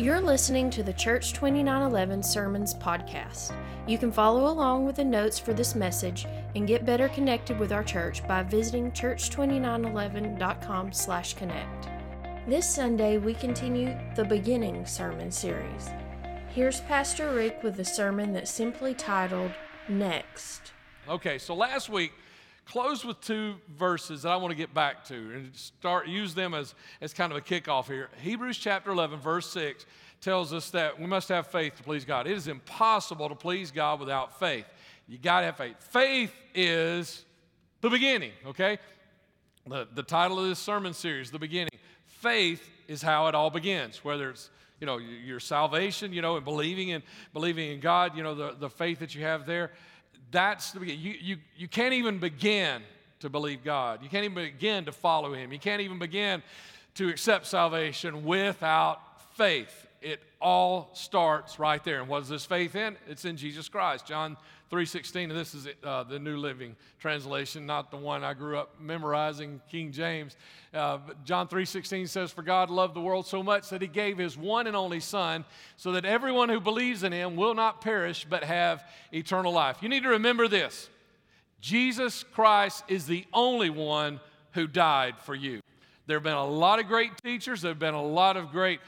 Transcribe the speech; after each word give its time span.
You're 0.00 0.20
listening 0.22 0.70
to 0.70 0.82
the 0.82 0.94
Church 0.94 1.34
2911 1.34 2.22
Sermons 2.22 2.72
podcast. 2.72 3.54
You 3.86 3.98
can 3.98 4.10
follow 4.10 4.50
along 4.50 4.86
with 4.86 4.96
the 4.96 5.04
notes 5.04 5.38
for 5.38 5.52
this 5.52 5.74
message 5.74 6.24
and 6.54 6.66
get 6.66 6.86
better 6.86 7.10
connected 7.10 7.58
with 7.58 7.70
our 7.70 7.84
church 7.84 8.26
by 8.26 8.42
visiting 8.42 8.92
church2911.com/connect. 8.92 11.88
This 12.48 12.66
Sunday 12.66 13.18
we 13.18 13.34
continue 13.34 13.94
the 14.16 14.24
beginning 14.24 14.86
sermon 14.86 15.30
series. 15.30 15.90
Here's 16.48 16.80
Pastor 16.80 17.34
Rick 17.34 17.62
with 17.62 17.78
a 17.78 17.84
sermon 17.84 18.32
that's 18.32 18.50
simply 18.50 18.94
titled 18.94 19.52
Next. 19.86 20.72
Okay, 21.10 21.36
so 21.36 21.54
last 21.54 21.90
week 21.90 22.12
closed 22.64 23.04
with 23.04 23.20
two 23.20 23.54
verses 23.76 24.22
that 24.22 24.30
I 24.30 24.36
want 24.36 24.52
to 24.52 24.56
get 24.56 24.72
back 24.72 25.04
to 25.06 25.14
and 25.14 25.54
start 25.54 26.06
use 26.08 26.34
them 26.34 26.54
as, 26.54 26.74
as 27.00 27.12
kind 27.12 27.32
of 27.32 27.38
a 27.38 27.40
kickoff 27.40 27.86
here. 27.86 28.08
Hebrews 28.22 28.58
chapter 28.58 28.90
11, 28.90 29.18
verse 29.20 29.50
6 29.50 29.86
tells 30.20 30.52
us 30.52 30.70
that 30.70 30.98
we 30.98 31.06
must 31.06 31.28
have 31.28 31.46
faith 31.46 31.76
to 31.76 31.82
please 31.82 32.04
God. 32.04 32.26
It 32.26 32.36
is 32.36 32.46
impossible 32.46 33.28
to 33.28 33.34
please 33.34 33.70
God 33.70 34.00
without 34.00 34.38
faith. 34.38 34.66
You 35.08 35.18
got 35.18 35.40
to 35.40 35.46
have 35.46 35.56
faith. 35.56 35.76
Faith 35.80 36.32
is 36.54 37.24
the 37.80 37.90
beginning, 37.90 38.32
okay? 38.46 38.78
The, 39.66 39.88
the 39.94 40.02
title 40.02 40.38
of 40.38 40.48
this 40.48 40.58
sermon 40.58 40.94
series, 40.94 41.30
The 41.30 41.38
Beginning. 41.38 41.70
Faith 42.06 42.68
is 42.86 43.02
how 43.02 43.28
it 43.28 43.34
all 43.34 43.50
begins, 43.50 44.04
whether 44.04 44.30
it's 44.30 44.50
you 44.80 44.86
know, 44.86 44.96
your 44.96 45.40
salvation, 45.40 46.12
you 46.12 46.22
know, 46.22 46.36
and 46.36 46.44
believing 46.44 46.88
in 46.88 47.02
believing 47.34 47.70
in 47.70 47.80
God, 47.80 48.16
you 48.16 48.22
know, 48.22 48.34
the, 48.34 48.56
the 48.58 48.70
faith 48.70 48.98
that 49.00 49.14
you 49.14 49.22
have 49.22 49.44
there. 49.44 49.72
That's 50.30 50.72
the 50.72 50.80
beginning. 50.80 51.00
You, 51.00 51.14
you, 51.20 51.36
you 51.56 51.68
can't 51.68 51.94
even 51.94 52.18
begin 52.18 52.82
to 53.20 53.28
believe 53.28 53.64
God. 53.64 54.02
You 54.02 54.08
can't 54.08 54.24
even 54.24 54.36
begin 54.36 54.84
to 54.86 54.92
follow 54.92 55.34
Him. 55.34 55.52
You 55.52 55.58
can't 55.58 55.82
even 55.82 55.98
begin 55.98 56.42
to 56.94 57.08
accept 57.08 57.46
salvation 57.46 58.24
without 58.24 59.00
faith. 59.36 59.86
It 60.00 60.20
all 60.40 60.90
starts 60.94 61.58
right 61.58 61.82
there. 61.84 62.00
And 62.00 62.08
what 62.08 62.22
is 62.22 62.28
this 62.28 62.46
faith 62.46 62.74
in? 62.74 62.96
It's 63.06 63.24
in 63.24 63.36
Jesus 63.36 63.68
Christ. 63.68 64.06
John 64.06 64.36
3.16, 64.70 65.24
and 65.24 65.32
this 65.32 65.52
is 65.52 65.66
uh, 65.82 66.04
the 66.04 66.18
New 66.18 66.36
Living 66.36 66.76
Translation, 67.00 67.66
not 67.66 67.90
the 67.90 67.96
one 67.96 68.22
I 68.22 68.34
grew 68.34 68.56
up 68.56 68.80
memorizing, 68.80 69.60
King 69.68 69.90
James. 69.90 70.36
Uh, 70.72 70.98
John 71.24 71.48
3.16 71.48 72.08
says, 72.08 72.30
For 72.30 72.42
God 72.42 72.70
loved 72.70 72.94
the 72.94 73.00
world 73.00 73.26
so 73.26 73.42
much 73.42 73.68
that 73.70 73.82
he 73.82 73.88
gave 73.88 74.16
his 74.16 74.38
one 74.38 74.68
and 74.68 74.76
only 74.76 75.00
Son, 75.00 75.44
so 75.76 75.90
that 75.92 76.04
everyone 76.04 76.48
who 76.48 76.60
believes 76.60 77.02
in 77.02 77.10
him 77.10 77.34
will 77.34 77.54
not 77.54 77.80
perish, 77.80 78.24
but 78.30 78.44
have 78.44 78.84
eternal 79.12 79.52
life. 79.52 79.78
You 79.80 79.88
need 79.88 80.04
to 80.04 80.10
remember 80.10 80.46
this. 80.46 80.88
Jesus 81.60 82.22
Christ 82.22 82.84
is 82.86 83.06
the 83.06 83.26
only 83.32 83.70
one 83.70 84.20
who 84.52 84.68
died 84.68 85.16
for 85.18 85.34
you. 85.34 85.60
There 86.10 86.16
have 86.16 86.24
been 86.24 86.32
a 86.32 86.44
lot 86.44 86.80
of 86.80 86.88
great 86.88 87.12
teachers. 87.22 87.62
There 87.62 87.70
have 87.70 87.78
been 87.78 87.94
a 87.94 88.02
lot 88.02 88.36
of 88.36 88.50
great 88.50 88.80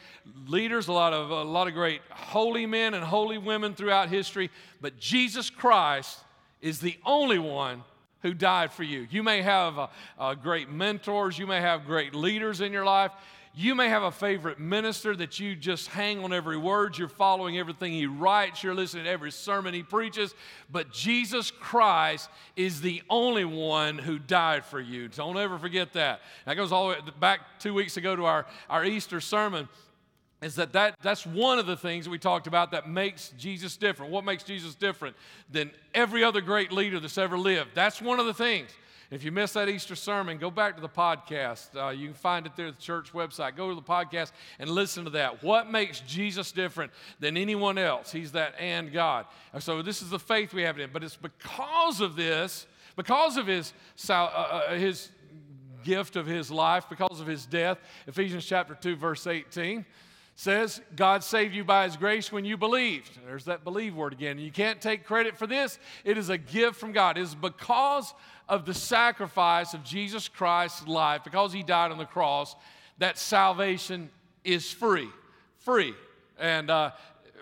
leaders, 0.49 0.89
a 0.89 0.93
lot 0.93 1.13
of, 1.13 1.31
a 1.31 1.45
lot 1.45 1.69
of 1.69 1.73
great 1.73 2.01
holy 2.11 2.67
men 2.67 2.95
and 2.95 3.05
holy 3.05 3.39
women 3.39 3.77
throughout 3.77 4.09
history. 4.09 4.51
But 4.81 4.99
Jesus 4.99 5.49
Christ 5.49 6.19
is 6.61 6.81
the 6.81 6.99
only 7.07 7.39
one 7.39 7.85
who 8.23 8.35
died 8.35 8.73
for 8.73 8.83
you. 8.83 9.07
You 9.09 9.23
may 9.23 9.41
have 9.41 9.79
uh, 9.79 9.87
uh, 10.19 10.35
great 10.35 10.69
mentors, 10.69 11.39
you 11.39 11.47
may 11.47 11.61
have 11.61 11.87
great 11.87 12.13
leaders 12.13 12.61
in 12.61 12.73
your 12.73 12.85
life, 12.85 13.13
you 13.55 13.75
may 13.75 13.89
have 13.89 14.03
a 14.03 14.11
favorite 14.11 14.59
minister 14.59 15.15
that 15.17 15.39
you 15.39 15.55
just 15.55 15.89
hang 15.89 16.25
on 16.25 16.33
every 16.33 16.57
word. 16.57 16.97
You're 16.97 17.09
following 17.09 17.59
everything 17.59 17.93
he 17.93 18.07
writes. 18.07 18.63
You're 18.63 18.75
listening 18.75 19.05
to 19.05 19.11
every 19.11 19.31
sermon 19.31 19.75
he 19.75 19.83
preaches. 19.83 20.35
But 20.71 20.91
Jesus 20.91 21.51
Christ 21.51 22.31
is 22.57 22.81
the 22.81 23.03
only 23.11 23.45
one 23.45 23.99
who 23.99 24.19
died 24.19 24.65
for 24.65 24.81
you. 24.81 25.09
Don't 25.09 25.37
ever 25.37 25.59
forget 25.59 25.93
that. 25.93 26.23
That 26.47 26.55
goes 26.55 26.73
all 26.73 26.89
the 26.89 26.95
way 26.95 27.01
back 27.21 27.41
two 27.59 27.75
weeks 27.75 27.99
ago 27.99 28.17
to 28.17 28.25
our, 28.25 28.47
our 28.71 28.87
Easter 28.87 29.21
sermon 29.21 29.69
is 30.43 30.57
that, 30.57 30.73
that 30.73 30.97
that's 31.03 31.25
one 31.25 31.59
of 31.59 31.67
the 31.67 31.77
things 31.77 32.09
we 32.09 32.19
talked 32.19 32.47
about 32.47 32.73
that 32.73 32.89
makes 32.89 33.33
Jesus 33.39 33.77
different. 33.77 34.11
What 34.11 34.25
makes 34.25 34.43
Jesus 34.43 34.75
different 34.75 35.15
than 35.51 35.71
every 35.95 36.25
other 36.25 36.41
great 36.41 36.73
leader 36.73 36.99
that's 36.99 37.19
ever 37.19 37.39
lived? 37.39 37.71
That's 37.75 38.03
one 38.03 38.19
of 38.19 38.27
the 38.27 38.35
things. 38.35 38.71
If 39.13 39.25
you 39.25 39.31
missed 39.31 39.53
that 39.55 39.69
Easter 39.69 39.95
sermon, 39.95 40.39
go 40.39 40.51
back 40.51 40.75
to 40.77 40.81
the 40.81 40.89
podcast. 40.89 41.77
Uh, 41.77 41.91
you 41.91 42.07
can 42.07 42.15
find 42.15 42.47
it 42.47 42.57
there 42.57 42.69
at 42.69 42.77
the 42.77 42.83
church 42.83 43.13
website. 43.13 43.57
Go 43.57 43.69
to 43.69 43.75
the 43.75 43.83
podcast 43.83 44.33
and 44.59 44.71
listen 44.71 45.05
to 45.05 45.11
that. 45.11 45.43
What 45.43 45.71
makes 45.71 46.01
Jesus 46.01 46.51
different 46.51 46.93
than 47.21 47.37
anyone 47.37 47.77
else? 47.77 48.11
He's 48.11 48.33
that 48.33 48.55
and 48.59 48.91
God. 48.91 49.27
And 49.53 49.63
so 49.63 49.83
this 49.83 50.01
is 50.01 50.09
the 50.09 50.19
faith 50.19 50.55
we 50.55 50.63
have 50.63 50.79
in. 50.79 50.85
him. 50.85 50.91
But 50.95 51.05
it's 51.05 51.17
because 51.17 52.01
of 52.01 52.17
this, 52.17 52.67
because 52.97 53.37
of 53.37 53.47
his, 53.49 53.75
uh, 54.09 54.15
uh, 54.15 54.75
his 54.77 55.11
gift 55.85 56.17
of 56.17 56.25
his 56.25 56.51
life, 56.51 56.87
because 56.89 57.21
of 57.21 57.27
his 57.27 57.45
death, 57.45 57.77
Ephesians 58.07 58.47
chapter 58.47 58.75
2, 58.75 58.97
verse 58.97 59.27
18 59.27 59.85
says 60.35 60.81
God 60.97 61.23
saved 61.23 61.55
you 61.55 61.65
by 61.65 61.85
his 61.85 61.97
grace 61.97 62.33
when 62.33 62.45
you 62.45 62.57
believed. 62.57 63.19
There's 63.27 63.45
that 63.45 63.65
believe 63.65 63.95
word 63.95 64.13
again. 64.13 64.39
You 64.39 64.51
can't 64.51 64.81
take 64.81 65.05
credit 65.05 65.37
for 65.37 65.47
this. 65.47 65.79
It 66.05 66.17
is 66.19 66.31
a 66.31 66.39
gift 66.39 66.81
from 66.81 66.93
God. 66.93 67.19
It 67.19 67.23
is 67.23 67.35
because 67.35 68.15
of 68.49 68.65
the 68.65 68.75
sacrifice 68.75 69.75
of 69.75 69.85
Jesus 69.85 70.29
Christ's 70.29 70.87
life, 70.89 71.23
because 71.25 71.53
he 71.53 71.63
died 71.63 71.93
on 71.93 71.99
the 71.99 72.05
cross, 72.05 72.57
that 72.99 73.19
salvation 73.19 74.11
is 74.45 74.71
free. 74.71 75.09
Free. 75.59 75.95
And 76.39 76.71
uh, 76.71 76.91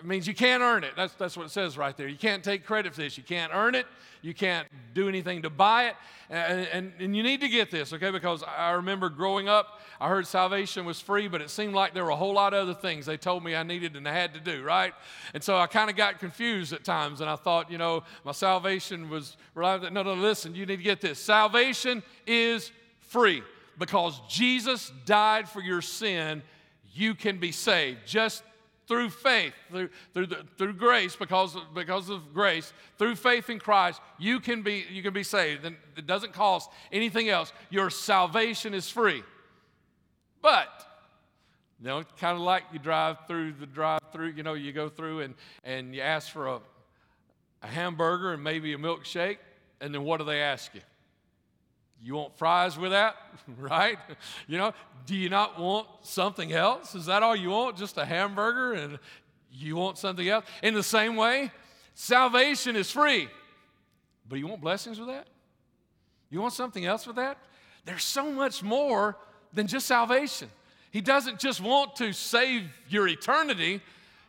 it 0.01 0.07
means 0.07 0.27
you 0.27 0.33
can't 0.33 0.63
earn 0.63 0.83
it. 0.83 0.93
That's, 0.97 1.13
that's 1.13 1.37
what 1.37 1.45
it 1.45 1.51
says 1.51 1.77
right 1.77 1.95
there. 1.95 2.07
You 2.07 2.17
can't 2.17 2.43
take 2.43 2.65
credit 2.65 2.95
for 2.95 3.01
this. 3.01 3.19
You 3.19 3.23
can't 3.23 3.51
earn 3.53 3.75
it. 3.75 3.85
You 4.23 4.33
can't 4.33 4.67
do 4.95 5.07
anything 5.07 5.43
to 5.43 5.49
buy 5.51 5.89
it. 5.89 5.95
And, 6.31 6.67
and, 6.73 6.93
and, 6.97 7.15
you 7.15 7.21
need 7.21 7.39
to 7.41 7.47
get 7.47 7.69
this, 7.69 7.93
okay? 7.93 8.09
Because 8.09 8.43
I 8.43 8.71
remember 8.71 9.09
growing 9.09 9.47
up, 9.47 9.79
I 9.99 10.09
heard 10.09 10.25
salvation 10.25 10.85
was 10.85 10.99
free, 10.99 11.27
but 11.27 11.39
it 11.39 11.51
seemed 11.51 11.75
like 11.75 11.93
there 11.93 12.03
were 12.03 12.09
a 12.09 12.15
whole 12.15 12.33
lot 12.33 12.55
of 12.55 12.67
other 12.67 12.73
things 12.73 13.05
they 13.05 13.17
told 13.17 13.43
me 13.43 13.55
I 13.55 13.61
needed 13.61 13.95
and 13.95 14.07
I 14.07 14.13
had 14.13 14.33
to 14.33 14.39
do, 14.39 14.63
right? 14.63 14.93
And 15.35 15.43
so 15.43 15.57
I 15.57 15.67
kind 15.67 15.89
of 15.89 15.95
got 15.95 16.17
confused 16.17 16.73
at 16.73 16.83
times, 16.83 17.21
and 17.21 17.29
I 17.29 17.35
thought, 17.35 17.69
you 17.69 17.77
know, 17.77 18.03
my 18.23 18.31
salvation 18.31 19.07
was, 19.07 19.37
no, 19.55 19.77
no, 19.77 20.13
listen, 20.13 20.55
you 20.55 20.65
need 20.65 20.77
to 20.77 20.83
get 20.83 20.99
this. 20.99 21.19
Salvation 21.19 22.01
is 22.25 22.71
free 23.01 23.43
because 23.77 24.19
Jesus 24.27 24.91
died 25.05 25.47
for 25.47 25.61
your 25.61 25.81
sin. 25.81 26.41
You 26.91 27.13
can 27.13 27.37
be 27.37 27.51
saved. 27.51 27.99
Just 28.07 28.43
through 28.91 29.09
faith, 29.09 29.53
through, 29.69 29.87
through, 30.13 30.27
the, 30.27 30.45
through 30.57 30.73
grace, 30.73 31.15
because 31.15 31.55
of, 31.55 31.61
because 31.73 32.09
of 32.09 32.33
grace, 32.33 32.73
through 32.97 33.15
faith 33.15 33.49
in 33.49 33.57
Christ, 33.57 34.01
you 34.19 34.41
can 34.41 34.63
be, 34.63 34.83
you 34.91 35.01
can 35.01 35.13
be 35.13 35.23
saved. 35.23 35.63
And 35.63 35.77
it 35.95 36.05
doesn't 36.05 36.33
cost 36.33 36.69
anything 36.91 37.29
else. 37.29 37.53
Your 37.69 37.89
salvation 37.89 38.73
is 38.73 38.89
free. 38.89 39.23
But, 40.41 40.67
you 41.79 41.87
know, 41.87 42.03
kind 42.19 42.35
of 42.35 42.43
like 42.43 42.63
you 42.73 42.79
drive 42.79 43.15
through 43.27 43.53
the 43.53 43.65
drive 43.65 44.01
through, 44.11 44.31
you 44.31 44.43
know, 44.43 44.55
you 44.55 44.73
go 44.73 44.89
through 44.89 45.21
and, 45.21 45.35
and 45.63 45.95
you 45.95 46.01
ask 46.01 46.29
for 46.29 46.47
a, 46.47 46.59
a 47.63 47.67
hamburger 47.67 48.33
and 48.33 48.43
maybe 48.43 48.73
a 48.73 48.77
milkshake, 48.77 49.37
and 49.79 49.95
then 49.95 50.03
what 50.03 50.17
do 50.17 50.25
they 50.25 50.41
ask 50.41 50.75
you? 50.75 50.81
You 52.03 52.15
want 52.15 52.35
fries 52.37 52.77
with 52.77 52.91
that, 52.91 53.15
right? 53.57 53.97
You 54.47 54.57
know, 54.57 54.73
do 55.05 55.15
you 55.15 55.29
not 55.29 55.59
want 55.59 55.87
something 56.01 56.51
else? 56.51 56.95
Is 56.95 57.05
that 57.05 57.23
all 57.23 57.35
you 57.35 57.49
want? 57.49 57.77
Just 57.77 57.97
a 57.97 58.05
hamburger 58.05 58.73
and 58.73 58.99
you 59.51 59.75
want 59.75 59.97
something 59.97 60.27
else? 60.27 60.45
In 60.63 60.73
the 60.73 60.83
same 60.83 61.15
way, 61.15 61.51
salvation 61.93 62.75
is 62.75 62.89
free. 62.89 63.27
But 64.27 64.39
you 64.39 64.47
want 64.47 64.61
blessings 64.61 64.97
with 64.97 65.09
that? 65.09 65.27
You 66.29 66.41
want 66.41 66.53
something 66.53 66.85
else 66.85 67.05
with 67.05 67.17
that? 67.17 67.37
There's 67.85 68.03
so 68.03 68.31
much 68.31 68.63
more 68.63 69.17
than 69.53 69.67
just 69.67 69.85
salvation. 69.85 70.49
He 70.91 71.01
doesn't 71.01 71.39
just 71.39 71.61
want 71.61 71.95
to 71.97 72.13
save 72.13 72.63
your 72.87 73.07
eternity, 73.07 73.81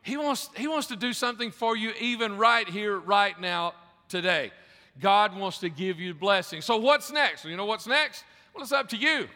he 0.03 0.16
wants, 0.16 0.50
he 0.56 0.66
wants 0.66 0.88
to 0.88 0.97
do 0.97 1.12
something 1.12 1.53
for 1.53 1.77
you 1.77 1.93
even 2.00 2.37
right 2.37 2.69
here, 2.69 2.99
right 2.99 3.41
now, 3.41 3.75
today. 4.09 4.50
God 5.00 5.36
wants 5.36 5.58
to 5.58 5.69
give 5.69 5.98
you 5.98 6.14
blessing. 6.14 6.60
So, 6.60 6.76
what's 6.76 7.10
next? 7.10 7.44
You 7.44 7.56
know 7.56 7.66
what's 7.66 7.86
next? 7.86 8.25
Well, 8.54 8.62
it's 8.62 8.72
up 8.72 8.88
to 8.91 8.97
you. 8.97 9.28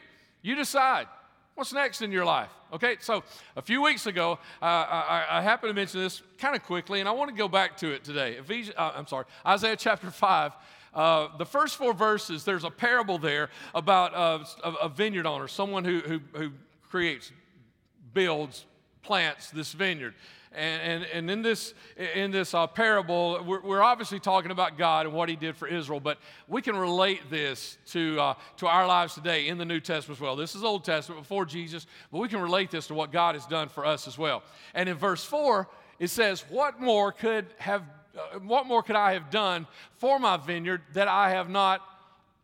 You 0.42 0.54
decide. 0.54 1.06
What's 1.54 1.72
next 1.72 2.02
in 2.02 2.12
your 2.12 2.26
life? 2.26 2.50
Okay, 2.72 2.96
so 3.00 3.24
a 3.56 3.62
few 3.62 3.80
weeks 3.80 4.06
ago, 4.06 4.38
uh, 4.60 4.64
I, 4.64 5.26
I, 5.30 5.42
happened 5.42 5.70
to 5.70 5.74
mention 5.74 6.00
this 6.00 6.20
kind 6.36 6.54
of 6.54 6.62
quickly, 6.62 7.00
and 7.00 7.08
I 7.08 7.12
want 7.12 7.30
to 7.30 7.36
go 7.36 7.48
back 7.48 7.78
to 7.78 7.92
it 7.92 8.04
today. 8.04 8.38
Uh, 8.76 8.92
I'm 8.94 9.06
sorry, 9.06 9.24
Isaiah 9.46 9.76
chapter 9.76 10.10
5. 10.10 10.52
Uh, 10.92 11.28
the 11.38 11.46
first 11.46 11.76
four 11.76 11.94
verses, 11.94 12.44
there's 12.44 12.64
a 12.64 12.70
parable 12.70 13.18
there 13.18 13.48
about 13.74 14.14
uh, 14.14 14.44
a, 14.64 14.72
a, 14.84 14.88
vineyard 14.88 15.26
owner, 15.26 15.48
someone 15.48 15.84
who, 15.84 16.00
who, 16.00 16.20
who 16.32 16.50
creates, 16.90 17.32
builds, 18.12 18.66
plants 19.02 19.50
this 19.50 19.72
vineyard. 19.72 20.14
And, 20.56 20.82
and, 20.82 21.04
and 21.12 21.30
in 21.30 21.42
this, 21.42 21.74
in 22.14 22.30
this 22.30 22.54
uh, 22.54 22.66
parable, 22.66 23.44
we're, 23.46 23.60
we're, 23.60 23.82
obviously 23.82 24.18
talking 24.18 24.50
about 24.50 24.78
God 24.78 25.04
and 25.04 25.14
what 25.14 25.28
He 25.28 25.36
did 25.36 25.54
for 25.54 25.68
Israel, 25.68 26.00
but 26.00 26.18
we 26.48 26.62
can 26.62 26.76
relate 26.76 27.28
this 27.28 27.76
to, 27.88 28.18
uh, 28.18 28.34
to 28.56 28.66
our 28.66 28.86
lives 28.86 29.14
today 29.14 29.48
in 29.48 29.58
the 29.58 29.66
New 29.66 29.80
Testament 29.80 30.18
as 30.18 30.22
well. 30.22 30.34
This 30.34 30.54
is 30.54 30.64
Old 30.64 30.82
Testament 30.82 31.22
before 31.22 31.44
Jesus, 31.44 31.86
but 32.10 32.18
we 32.18 32.28
can 32.28 32.40
relate 32.40 32.70
this 32.70 32.86
to 32.86 32.94
what 32.94 33.12
God 33.12 33.34
has 33.34 33.44
done 33.44 33.68
for 33.68 33.84
us 33.84 34.08
as 34.08 34.16
well. 34.16 34.42
And 34.74 34.88
in 34.88 34.96
verse 34.96 35.22
4, 35.22 35.68
it 35.98 36.08
says, 36.08 36.42
What 36.48 36.80
more 36.80 37.12
could 37.12 37.46
have 37.58 37.82
uh, 38.16 38.38
what 38.38 38.66
more 38.66 38.82
could 38.82 38.96
I 38.96 39.12
have 39.12 39.30
done 39.30 39.66
for 39.98 40.18
my 40.18 40.38
vineyard 40.38 40.80
that 40.94 41.06
I 41.06 41.30
have 41.30 41.50
not 41.50 41.82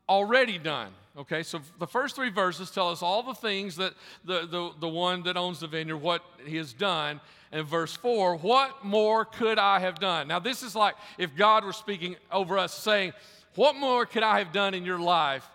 already 0.07 0.59
done? 0.59 0.93
Okay, 1.17 1.43
so 1.43 1.61
the 1.79 1.87
first 1.87 2.17
three 2.17 2.31
verses 2.31 2.71
tell 2.71 2.89
us 2.89 3.03
all 3.03 3.23
the 3.23 3.35
things 3.35 3.77
that 3.77 3.93
the, 4.25 4.47
the, 4.47 4.71
the 4.81 4.89
one 4.89 5.23
that 5.25 5.37
owns 5.37 5.61
the 5.61 5.67
vineyard, 5.67 5.99
what 5.99 6.23
he 6.47 6.57
has 6.57 6.73
done. 6.73 7.21
And 7.53 7.67
verse 7.67 7.95
4, 7.95 8.37
what 8.37 8.83
more 8.83 9.27
could 9.27 9.59
I 9.59 9.79
have 9.81 9.99
done? 9.99 10.27
Now, 10.27 10.39
this 10.39 10.63
is 10.63 10.75
like 10.75 10.95
if 11.19 11.37
God 11.37 11.65
were 11.65 11.75
speaking 11.75 12.17
over 12.31 12.57
us 12.57 12.73
saying, 12.73 13.13
What 13.57 13.77
more 13.77 14.07
could 14.07 14.23
I 14.23 14.39
have 14.39 14.53
done 14.53 14.73
in 14.73 14.87
your 14.87 14.99
life 14.99 15.47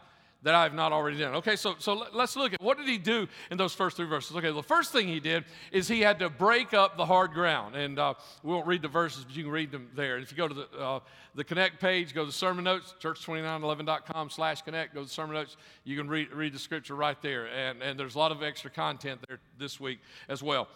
that 0.44 0.54
I 0.54 0.64
have 0.64 0.74
not 0.74 0.92
already 0.94 1.18
done. 1.18 1.36
Okay, 1.36 1.56
so, 1.56 1.76
so 1.80 2.06
let's 2.14 2.36
look 2.36 2.54
at 2.54 2.62
what 2.62 2.78
did 2.78 2.88
he 2.88 2.98
do 2.98 3.28
in 3.50 3.58
those 3.58 3.74
first 3.74 3.98
three 3.98 4.06
verses. 4.06 4.36
Okay, 4.36 4.52
the 4.52 4.62
first 4.62 4.92
thing 4.92 5.08
he 5.08 5.20
did 5.20 5.46
is 5.72 5.88
he 5.88 6.02
had 6.02 6.20
to 6.20 6.30
break 6.30 6.74
up 6.74 6.96
the 6.96 7.06
hard 7.06 7.32
ground. 7.32 7.76
And 7.76 7.98
uh, 7.98 8.14
we 8.44 8.54
won't 8.54 8.68
read 8.68 8.82
the 8.82 8.88
verses, 8.88 9.24
but 9.24 9.36
you 9.36 9.44
can 9.44 9.52
read 9.52 9.72
them 9.72 9.90
there. 9.96 10.18
If 10.20 10.32
you 10.32 10.38
go 10.38 10.48
to 10.48 10.54
the, 10.54 10.80
uh, 10.80 11.00
the 11.34 11.44
Connect 11.44 11.82
page, 11.82 12.14
go 12.14 12.26
to 12.26 12.32
sermon 12.32 12.64
notes, 12.64 12.94
church2911.com 13.02 14.30
slash 14.30 14.62
connect, 14.62 14.94
go 14.94 15.04
to 15.04 15.10
sermon 15.10 15.36
notes. 15.36 15.58
You 15.84 15.98
can 15.98 16.08
read, 16.08 16.32
read 16.32 16.54
the 16.54 16.60
scripture 16.60 16.96
right 16.96 17.20
there. 17.22 17.48
And, 17.48 17.82
and 17.82 18.00
there's 18.00 18.16
a 18.16 18.20
lot 18.20 18.32
of 18.32 18.44
extra 18.44 18.70
content 18.70 19.22
there 19.28 19.40
this 19.58 19.80
week 19.80 20.00
as 20.30 20.44
well 20.44 20.68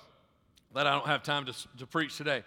that 0.74 0.88
I 0.88 0.92
don't 0.92 1.08
have 1.08 1.22
time 1.22 1.46
to, 1.46 1.54
to 1.78 1.86
preach 1.86 2.18
today. 2.18 2.44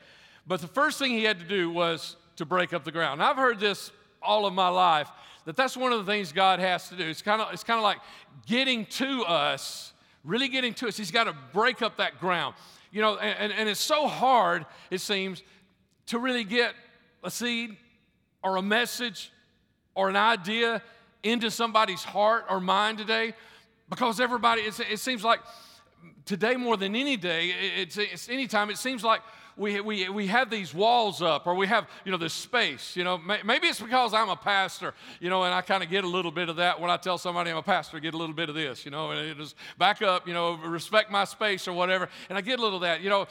But 0.46 0.61
the 0.61 0.69
first 0.69 0.99
thing 0.99 1.12
he 1.12 1.25
had 1.25 1.38
to 1.38 1.46
do 1.46 1.70
was 1.70 2.16
to 2.37 2.44
break 2.44 2.72
up 2.72 2.84
the 2.84 2.93
ground. 2.93 3.22
I've 3.22 3.37
heard 3.37 3.61
this 3.61 3.93
all 4.22 4.46
of 4.46 4.55
my 4.55 4.69
life 4.69 5.08
that 5.44 5.56
that's 5.56 5.76
one 5.76 5.93
of 5.93 6.05
the 6.05 6.11
things 6.11 6.32
God 6.32 6.61
has 6.61 6.88
to 6.88 6.96
do. 6.96 7.05
It's 7.05 7.23
kind 7.23 7.41
of 7.43 7.52
it's 7.52 7.64
kind 7.64 7.79
of 7.79 7.85
like 7.85 7.99
getting 8.46 8.87
to 8.87 9.23
us, 9.25 9.93
really 10.25 10.49
getting 10.49 10.75
to 10.75 10.88
us. 10.88 10.96
He's 10.96 11.11
got 11.11 11.25
to 11.25 11.35
break 11.52 11.82
up 11.82 11.99
that 11.99 12.19
ground. 12.20 12.55
You 12.91 13.02
know, 13.02 13.17
and, 13.17 13.52
and 13.52 13.69
it's 13.69 13.81
so 13.81 14.06
hard, 14.06 14.67
it 14.88 15.00
seems, 15.00 15.43
to 16.06 16.19
really 16.19 16.44
get 16.44 16.75
a 17.25 17.31
seed 17.31 17.76
or 18.41 18.56
a 18.56 18.62
message 18.62 19.32
or 19.96 20.08
an 20.08 20.17
idea 20.17 20.81
into 21.25 21.50
somebody's 21.50 22.05
heart 22.05 22.44
or 22.49 22.61
mind 22.61 22.99
today 22.99 23.35
because 23.88 24.20
everybody, 24.20 24.62
it 24.62 24.99
seems 25.00 25.25
like 25.25 25.40
today 26.25 26.55
more 26.55 26.76
than 26.76 26.94
any 26.94 27.17
day, 27.17 27.52
it's, 27.76 27.97
it's 27.97 28.29
anytime, 28.29 28.70
it 28.70 28.79
seems 28.79 29.02
like 29.02 29.23
we, 29.56 29.81
we, 29.81 30.09
we 30.09 30.27
have 30.27 30.51
these 30.51 30.75
walls 30.75 31.23
up 31.23 31.47
or 31.47 31.55
we 31.55 31.67
have, 31.67 31.87
you 32.05 32.12
know, 32.12 32.19
this 32.19 32.33
space. 32.33 32.97
You 32.97 33.05
know, 33.05 33.19
maybe 33.19 33.69
it's 33.69 33.81
because 33.81 34.12
I'm 34.12 34.29
a 34.29 34.37
pastor, 34.37 34.95
you 35.21 35.31
know, 35.31 35.45
and 35.45 35.55
I 35.55 35.61
kind 35.61 35.83
of 35.83 35.91
get 35.91 36.05
a 36.05 36.09
little 36.09 36.31
bit 36.31 36.49
of 36.49 36.56
that 36.56 36.81
when 36.81 36.91
I 36.91 36.97
tell 36.97 37.19
somebody 37.19 37.51
I'm 37.51 37.56
a 37.56 37.62
pastor, 37.62 38.01
get 38.01 38.15
a 38.15 38.17
little 38.17 38.35
bit 38.35 38.49
of 38.49 38.55
this, 38.55 38.85
you 38.85 38.91
know, 38.91 39.11
and 39.11 39.21
it 39.21 39.41
is 39.41 39.55
back 39.79 40.03
up, 40.03 40.27
you 40.27 40.35
know, 40.35 40.55
respect 40.55 41.11
my 41.11 41.25
space 41.25 41.69
or 41.69 41.73
whatever. 41.73 42.09
And 42.29 42.37
I 42.37 42.41
get 42.41 42.59
a 42.59 42.62
little 42.62 42.77
of 42.77 42.83
that, 42.83 43.01
you 43.01 43.11
know. 43.11 43.27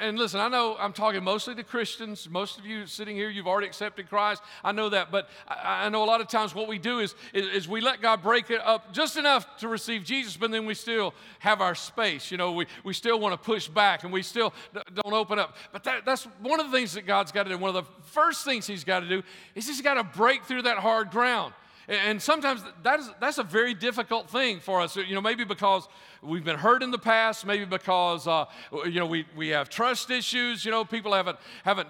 And 0.00 0.18
listen, 0.18 0.40
I 0.40 0.48
know 0.48 0.76
I'm 0.78 0.92
talking 0.92 1.22
mostly 1.24 1.54
to 1.54 1.64
Christians. 1.64 2.28
Most 2.28 2.58
of 2.58 2.66
you 2.66 2.86
sitting 2.86 3.16
here, 3.16 3.30
you've 3.30 3.46
already 3.46 3.66
accepted 3.66 4.08
Christ. 4.08 4.42
I 4.62 4.72
know 4.72 4.88
that. 4.90 5.10
But 5.10 5.28
I, 5.48 5.86
I 5.86 5.88
know 5.88 6.04
a 6.04 6.06
lot 6.06 6.20
of 6.20 6.28
times 6.28 6.54
what 6.54 6.68
we 6.68 6.78
do 6.78 6.98
is, 6.98 7.14
is, 7.32 7.46
is 7.46 7.68
we 7.68 7.80
let 7.80 8.00
God 8.00 8.22
break 8.22 8.50
it 8.50 8.60
up 8.60 8.92
just 8.92 9.16
enough 9.16 9.56
to 9.58 9.68
receive 9.68 10.04
Jesus, 10.04 10.36
but 10.36 10.50
then 10.50 10.66
we 10.66 10.74
still 10.74 11.14
have 11.38 11.60
our 11.60 11.74
space. 11.74 12.30
You 12.30 12.36
know, 12.36 12.52
we, 12.52 12.66
we 12.84 12.92
still 12.92 13.18
want 13.18 13.32
to 13.32 13.38
push 13.38 13.68
back 13.68 14.04
and 14.04 14.12
we 14.12 14.22
still 14.22 14.52
don't 14.72 15.14
open 15.14 15.38
up. 15.38 15.56
But 15.70 15.84
that, 15.84 16.04
that's 16.04 16.24
one 16.40 16.60
of 16.60 16.70
the 16.70 16.76
things 16.76 16.94
that 16.94 17.06
God's 17.06 17.32
got 17.32 17.44
to 17.44 17.50
do. 17.50 17.58
One 17.58 17.74
of 17.74 17.84
the 17.84 17.90
first 18.06 18.44
things 18.44 18.66
He's 18.66 18.84
got 18.84 19.00
to 19.00 19.08
do 19.08 19.22
is 19.54 19.66
He's 19.66 19.80
got 19.80 19.94
to 19.94 20.04
break 20.04 20.44
through 20.44 20.62
that 20.62 20.78
hard 20.78 21.10
ground. 21.10 21.54
And 21.88 22.22
sometimes 22.22 22.62
that 22.84 23.00
is, 23.00 23.10
that's 23.20 23.38
a 23.38 23.42
very 23.42 23.74
difficult 23.74 24.30
thing 24.30 24.60
for 24.60 24.80
us. 24.80 24.96
You 24.96 25.14
know, 25.14 25.20
maybe 25.20 25.44
because 25.44 25.88
we've 26.22 26.44
been 26.44 26.58
hurt 26.58 26.82
in 26.82 26.90
the 26.90 26.98
past, 26.98 27.44
maybe 27.44 27.64
because, 27.64 28.26
uh, 28.26 28.44
you 28.84 29.00
know, 29.00 29.06
we, 29.06 29.26
we 29.36 29.48
have 29.48 29.68
trust 29.68 30.10
issues. 30.10 30.64
You 30.64 30.70
know, 30.70 30.84
people 30.84 31.12
haven't, 31.12 31.38
haven't 31.64 31.88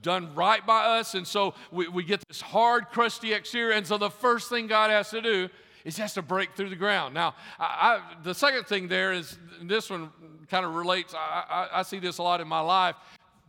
done 0.00 0.34
right 0.34 0.64
by 0.64 0.84
us. 0.84 1.14
And 1.14 1.26
so 1.26 1.54
we, 1.70 1.88
we 1.88 2.04
get 2.04 2.22
this 2.28 2.40
hard, 2.40 2.88
crusty 2.90 3.32
exterior. 3.32 3.72
And 3.72 3.86
so 3.86 3.98
the 3.98 4.10
first 4.10 4.48
thing 4.48 4.68
God 4.68 4.90
has 4.90 5.10
to 5.10 5.20
do 5.20 5.48
he 5.84 5.90
has 6.00 6.14
to 6.14 6.22
break 6.22 6.54
through 6.54 6.70
the 6.70 6.76
ground. 6.76 7.14
Now, 7.14 7.34
I, 7.58 7.64
I, 7.64 8.22
the 8.22 8.34
second 8.34 8.64
thing 8.66 8.88
there 8.88 9.12
is 9.12 9.38
this 9.60 9.90
one 9.90 10.10
kind 10.48 10.64
of 10.64 10.74
relates. 10.74 11.14
I, 11.14 11.68
I, 11.72 11.82
see 11.82 11.98
this 11.98 12.18
a 12.18 12.22
lot 12.22 12.40
in 12.40 12.48
my 12.48 12.60
life 12.60 12.96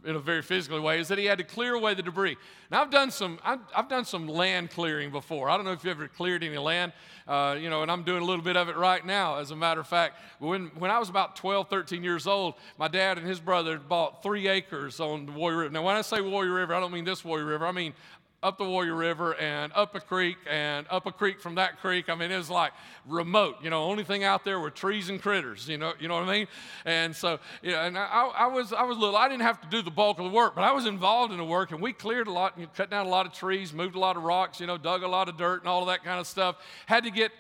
in 0.06 0.16
a 0.16 0.20
very 0.20 0.42
physical 0.42 0.82
way 0.82 1.00
is 1.00 1.08
that 1.08 1.18
he 1.18 1.26
had 1.26 1.38
to 1.38 1.44
clear 1.44 1.76
away 1.76 1.94
the 1.94 2.02
debris. 2.02 2.38
Now 2.72 2.82
I've 2.82 2.90
done 2.90 3.12
some 3.12 3.40
I've, 3.44 3.60
I've 3.76 3.90
done 3.90 4.06
some 4.06 4.28
land 4.28 4.72
clearing 4.72 5.12
before. 5.12 5.50
I 5.50 5.56
don't 5.56 5.66
know 5.66 5.72
if 5.72 5.84
you 5.84 5.92
ever 5.92 6.08
cleared 6.08 6.44
any 6.44 6.58
land, 6.58 6.94
uh, 7.28 7.58
you 7.60 7.70
know, 7.70 7.82
and 7.82 7.92
I'm 7.92 8.04
doing 8.04 8.22
a 8.22 8.26
little 8.26 8.44
bit 8.44 8.58
of 8.58 8.70
it 8.70 8.76
right 8.76 9.06
now. 9.06 9.38
As 9.38 9.52
a 9.52 9.56
matter 9.56 9.82
of 9.82 9.88
fact, 9.88 10.20
when 10.40 10.68
when 10.78 10.92
I 10.92 11.00
was 11.00 11.10
about 11.10 11.36
12, 11.36 11.70
13 11.70 12.04
years 12.04 12.28
old, 12.28 12.56
my 12.78 12.88
dad 12.88 13.18
and 13.18 13.28
his 13.28 13.40
brother 13.40 13.78
bought 13.78 14.24
three 14.24 14.48
acres 14.48 15.00
on 15.00 15.26
the 15.26 15.32
Warrior 15.32 15.60
River. 15.60 15.74
Now 15.74 15.84
when 15.84 15.96
I 15.96 16.02
say 16.02 16.22
Warrior 16.22 16.54
River, 16.54 16.74
I 16.74 16.80
don't 16.80 16.92
mean 16.94 17.06
this 17.06 17.24
Warrior 17.24 17.46
River. 17.46 17.66
I 17.66 17.72
mean 17.72 17.94
up 18.44 18.58
the 18.58 18.66
Warrior 18.66 18.94
River 18.94 19.36
and 19.36 19.72
up 19.74 19.96
a 19.96 20.02
creek 20.02 20.38
and 20.48 20.86
up 20.90 21.06
a 21.06 21.12
creek 21.12 21.40
from 21.40 21.56
that 21.56 21.80
creek. 21.80 22.10
I 22.10 22.16
mean, 22.16 22.30
it 22.30 22.38
was 22.38 22.50
like 22.50 22.74
remote. 23.08 23.56
You 23.64 23.70
know, 23.70 23.84
only 23.84 24.04
thing 24.04 24.26
out 24.26 24.44
there 24.44 24.60
were 24.60 24.70
trees 24.70 25.10
and 25.10 25.22
critters. 25.22 25.70
You 25.70 25.78
know, 25.78 25.94
you 26.00 26.10
know 26.10 26.16
what 26.16 26.28
I 26.28 26.32
mean? 26.32 26.48
And 26.86 27.16
so, 27.16 27.40
you 27.62 27.72
know, 27.72 27.80
and 27.80 27.98
I, 27.98 28.04
I 28.04 28.48
was 28.48 28.74
I 28.74 28.84
was 28.84 28.98
little. 28.98 29.16
I 29.16 29.30
didn't 29.30 29.44
have 29.44 29.62
to 29.62 29.68
do 29.70 29.82
the 29.82 29.90
bulk 29.90 30.20
of 30.20 30.26
the 30.26 30.32
work, 30.32 30.56
but 30.56 30.64
I 30.64 30.74
was 30.74 30.86
involved 30.86 31.32
in 31.32 31.40
the 31.40 31.46
work, 31.46 31.72
and 31.72 31.82
we 31.82 31.94
cleared 31.94 32.28
a 32.28 32.32
lot, 32.32 32.58
and 32.58 32.72
cut 32.74 32.92
down 32.92 33.06
a 33.06 33.10
lot 33.10 33.26
of 33.26 33.32
trees, 33.32 33.74
moved 33.74 33.96
a 33.96 34.00
lot 34.00 34.18
of 34.18 34.24
rocks, 34.24 34.60
you 34.60 34.68
know, 34.68 34.78
dug 34.78 35.04
a 35.04 35.08
lot 35.08 35.30
of 35.30 35.38
dirt 35.38 35.62
and 35.62 35.70
all 35.70 35.82
of 35.82 35.88
that 35.88 36.04
kind 36.04 36.20
of 36.20 36.28
stuff. 36.28 36.58
Had 36.86 37.06
to 37.06 37.12
get 37.12 37.32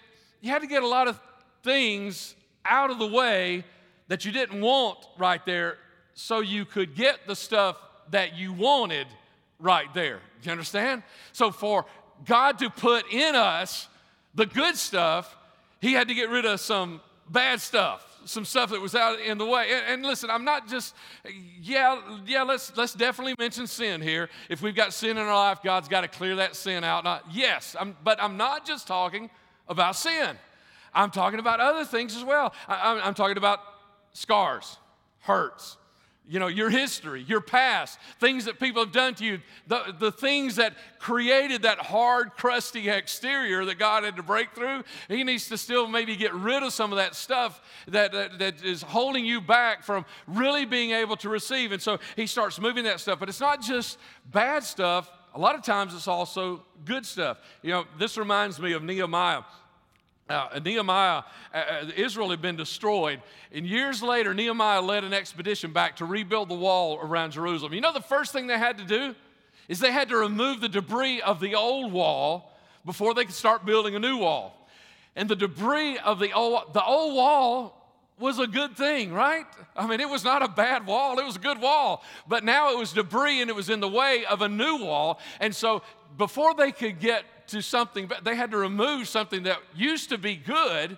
you 0.42 0.52
had 0.52 0.62
to 0.62 0.68
get 0.68 0.84
a 0.84 0.88
lot 0.88 1.10
of 1.10 1.20
things 1.64 2.36
out 2.66 2.90
of 2.90 2.98
the 2.98 3.08
way 3.08 3.66
that 4.08 4.24
you 4.24 4.32
didn't 4.32 4.62
want 4.62 5.00
right 5.18 5.46
there, 5.46 5.78
so 6.14 6.40
you 6.40 6.64
could 6.64 6.96
get 6.96 7.28
the 7.28 7.36
stuff 7.36 7.76
that 8.10 8.38
you 8.38 8.54
wanted 8.54 9.08
right 9.64 9.92
there. 9.94 10.20
Do 10.42 10.48
you 10.48 10.52
understand? 10.52 11.02
So, 11.32 11.50
for 11.50 11.86
God 12.26 12.60
to 12.60 12.70
put 12.70 13.12
in 13.12 13.36
us 13.36 13.88
the 14.36 14.46
good 14.46 14.76
stuff, 14.76 15.36
He 15.82 15.94
had 15.94 16.10
to 16.10 16.14
get 16.14 16.30
rid 16.30 16.46
of 16.46 16.60
some 16.60 17.02
bad 17.30 17.62
stuff 17.62 18.14
some 18.26 18.46
stuff 18.46 18.70
that 18.70 18.82
was 18.82 18.96
out 18.96 19.20
in 19.20 19.38
the 19.38 19.46
way. 19.46 19.68
And, 19.72 19.86
and, 19.86 20.06
listen, 20.06 20.30
I'm 20.30 20.46
not 20.46 20.68
just, 20.68 20.96
yeah, 21.62 22.00
yeah, 22.26 22.44
let's 22.44 22.76
let's 22.78 22.94
definitely 22.94 23.36
mention 23.38 23.68
sin 23.68 24.02
here. 24.02 24.30
If 24.50 24.62
we've 24.62 24.76
got 24.76 24.94
sin 24.94 25.18
in 25.18 25.26
our 25.26 25.34
life, 25.34 25.62
God's 25.64 25.88
got 25.88 26.02
to 26.02 26.08
clear 26.08 26.38
that 26.38 26.56
sin 26.56 26.84
out. 26.84 27.04
Not, 27.04 27.26
yes, 27.32 27.76
I'm, 27.80 27.96
but 28.04 28.22
I'm 28.22 28.38
not 28.38 28.66
just 28.66 28.88
talking 28.88 29.30
about 29.68 29.96
sin. 29.96 30.38
I'm 30.94 31.12
talking 31.12 31.40
about 31.40 31.60
other 31.60 31.86
things 31.86 32.16
as 32.16 32.24
well. 32.24 32.54
I, 32.68 33.02
I'm 33.04 33.14
talking 33.14 33.38
about 33.38 33.60
scars, 34.14 34.78
hurts, 35.22 35.78
you 36.28 36.40
know, 36.40 36.48
your 36.48 36.70
history, 36.70 37.24
your 37.28 37.42
past, 37.42 38.00
things 38.20 38.46
that 38.46 38.60
people 38.60 38.84
have 38.84 38.94
done 38.94 39.14
to 39.16 39.26
you, 39.26 39.40
the, 39.68 39.94
the 40.00 40.12
things 40.12 40.56
that 40.56 40.74
created 40.98 41.64
that 41.64 41.78
hard, 41.80 42.32
crusty 42.32 42.90
exterior 42.90 43.66
that 43.66 43.78
God 43.78 44.04
had 44.04 44.16
to 44.16 44.24
break 44.24 44.54
through. 44.56 44.84
He 45.10 45.24
needs 45.24 45.50
to 45.50 45.58
still 45.58 45.88
maybe 45.88 46.16
get 46.16 46.34
rid 46.34 46.64
of 46.64 46.72
some 46.72 46.92
of 46.94 46.98
that 46.98 47.14
stuff 47.16 47.62
that, 47.88 48.14
that, 48.14 48.40
that 48.40 48.64
is 48.64 48.82
holding 48.82 49.26
you 49.26 49.42
back 49.42 49.84
from 49.84 50.06
really 50.26 50.66
being 50.66 50.92
able 50.92 51.18
to 51.18 51.30
receive. 51.30 51.74
And 51.74 51.82
so 51.82 52.00
he 52.16 52.26
starts 52.26 52.60
moving 52.60 52.86
that 52.86 53.02
stuff. 53.02 53.20
But 53.20 53.28
it's 53.28 53.42
not 53.42 53.62
just 53.62 53.98
bad 54.32 54.64
stuff, 54.64 55.12
a 55.36 55.40
lot 55.40 55.56
of 55.56 55.64
times 55.64 55.94
it's 55.94 56.08
also 56.08 56.64
good 56.86 57.06
stuff. 57.06 57.40
You 57.62 57.72
know, 57.72 57.86
this 57.98 58.18
reminds 58.18 58.60
me 58.60 58.74
of 58.74 58.84
Nehemiah. 58.84 59.42
Uh, 60.34 60.60
Nehemiah, 60.60 61.24
uh, 61.54 61.58
uh, 61.58 61.86
Israel 61.96 62.30
had 62.30 62.42
been 62.42 62.56
destroyed. 62.56 63.22
And 63.52 63.66
years 63.66 64.02
later, 64.02 64.34
Nehemiah 64.34 64.82
led 64.82 65.04
an 65.04 65.14
expedition 65.14 65.72
back 65.72 65.98
to 65.98 66.06
rebuild 66.06 66.50
the 66.50 66.56
wall 66.56 67.00
around 67.02 67.32
Jerusalem. 67.32 67.74
You 67.74 67.82
know, 67.82 67.94
the 67.94 68.02
first 68.02 68.34
thing 68.34 68.48
they 68.48 68.58
had 68.58 68.78
to 68.80 68.84
do 68.84 69.16
is 69.68 69.80
they 69.80 69.92
had 69.92 70.10
to 70.10 70.18
remove 70.18 70.62
the 70.62 70.70
debris 70.70 71.22
of 71.22 71.40
the 71.40 71.56
old 71.56 71.92
wall 71.92 72.52
before 72.86 73.14
they 73.14 73.26
could 73.26 73.34
start 73.34 73.66
building 73.66 73.96
a 73.96 74.00
new 74.00 74.18
wall. 74.18 74.68
And 75.16 75.30
the 75.30 75.36
debris 75.36 76.00
of 76.00 76.20
the 76.20 76.34
old, 76.34 76.74
the 76.74 76.84
old 76.84 77.16
wall 77.16 77.80
was 78.20 78.40
a 78.40 78.48
good 78.48 78.76
thing, 78.76 79.12
right? 79.14 79.46
I 79.76 79.88
mean, 79.88 80.00
it 80.00 80.10
was 80.10 80.24
not 80.24 80.44
a 80.44 80.48
bad 80.48 80.86
wall, 80.86 81.20
it 81.20 81.26
was 81.26 81.36
a 81.36 81.40
good 81.40 81.60
wall. 81.60 82.04
But 82.28 82.44
now 82.44 82.72
it 82.72 82.78
was 82.78 82.94
debris 82.94 83.42
and 83.42 83.50
it 83.50 83.56
was 83.56 83.70
in 83.70 83.80
the 83.80 83.88
way 83.88 84.26
of 84.26 84.42
a 84.42 84.50
new 84.50 84.78
wall. 84.78 85.20
And 85.40 85.56
so 85.56 85.82
before 86.18 86.54
they 86.54 86.72
could 86.72 87.00
get 87.00 87.26
to 87.54 87.62
something, 87.62 88.08
but 88.08 88.24
they 88.24 88.36
had 88.36 88.52
to 88.52 88.58
remove 88.58 89.08
something 89.08 89.44
that 89.44 89.60
used 89.76 90.10
to 90.10 90.18
be 90.18 90.36
good. 90.36 90.98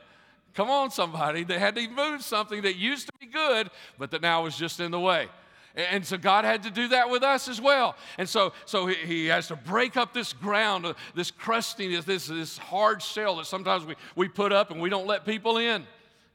Come 0.53 0.69
on, 0.69 0.89
somebody. 0.89 1.43
They 1.43 1.59
had 1.59 1.75
to 1.75 1.81
remove 1.81 2.23
something 2.23 2.63
that 2.63 2.75
used 2.75 3.07
to 3.07 3.13
be 3.19 3.27
good, 3.27 3.69
but 3.97 4.11
that 4.11 4.21
now 4.21 4.43
was 4.43 4.57
just 4.57 4.79
in 4.79 4.91
the 4.91 4.99
way. 4.99 5.27
And 5.75 6.05
so 6.05 6.17
God 6.17 6.45
had 6.45 6.63
to 6.63 6.71
do 6.71 6.87
that 6.89 7.09
with 7.09 7.21
us 7.21 7.49
as 7.49 7.59
well. 7.59 7.95
And 8.17 8.27
so, 8.27 8.53
so 8.65 8.87
he, 8.87 9.25
has 9.25 9.49
to 9.49 9.57
break 9.57 9.97
up 9.97 10.13
this 10.13 10.31
ground, 10.31 10.85
uh, 10.85 10.93
this 11.13 11.31
crustiness, 11.31 12.05
this, 12.05 12.27
this 12.27 12.57
hard 12.57 13.01
shell 13.01 13.35
that 13.37 13.45
sometimes 13.45 13.85
we, 13.85 13.95
we 14.15 14.29
put 14.29 14.53
up 14.53 14.71
and 14.71 14.81
we 14.81 14.89
don't 14.89 15.05
let 15.05 15.25
people 15.25 15.57
in. 15.57 15.85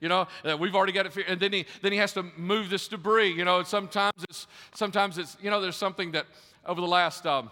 You 0.00 0.08
know, 0.08 0.26
we've 0.58 0.74
already 0.74 0.92
got 0.92 1.06
it. 1.06 1.16
And 1.26 1.40
then 1.40 1.52
he, 1.52 1.66
then 1.80 1.92
he 1.92 1.98
has 1.98 2.12
to 2.14 2.22
move 2.36 2.68
this 2.68 2.88
debris. 2.88 3.32
You 3.32 3.46
know, 3.46 3.62
sometimes 3.62 4.24
it's, 4.28 4.46
sometimes 4.74 5.16
it's, 5.16 5.36
you 5.40 5.50
know, 5.50 5.60
there's 5.60 5.76
something 5.76 6.12
that 6.12 6.26
over 6.66 6.80
the 6.80 6.86
last, 6.86 7.26
um, 7.26 7.50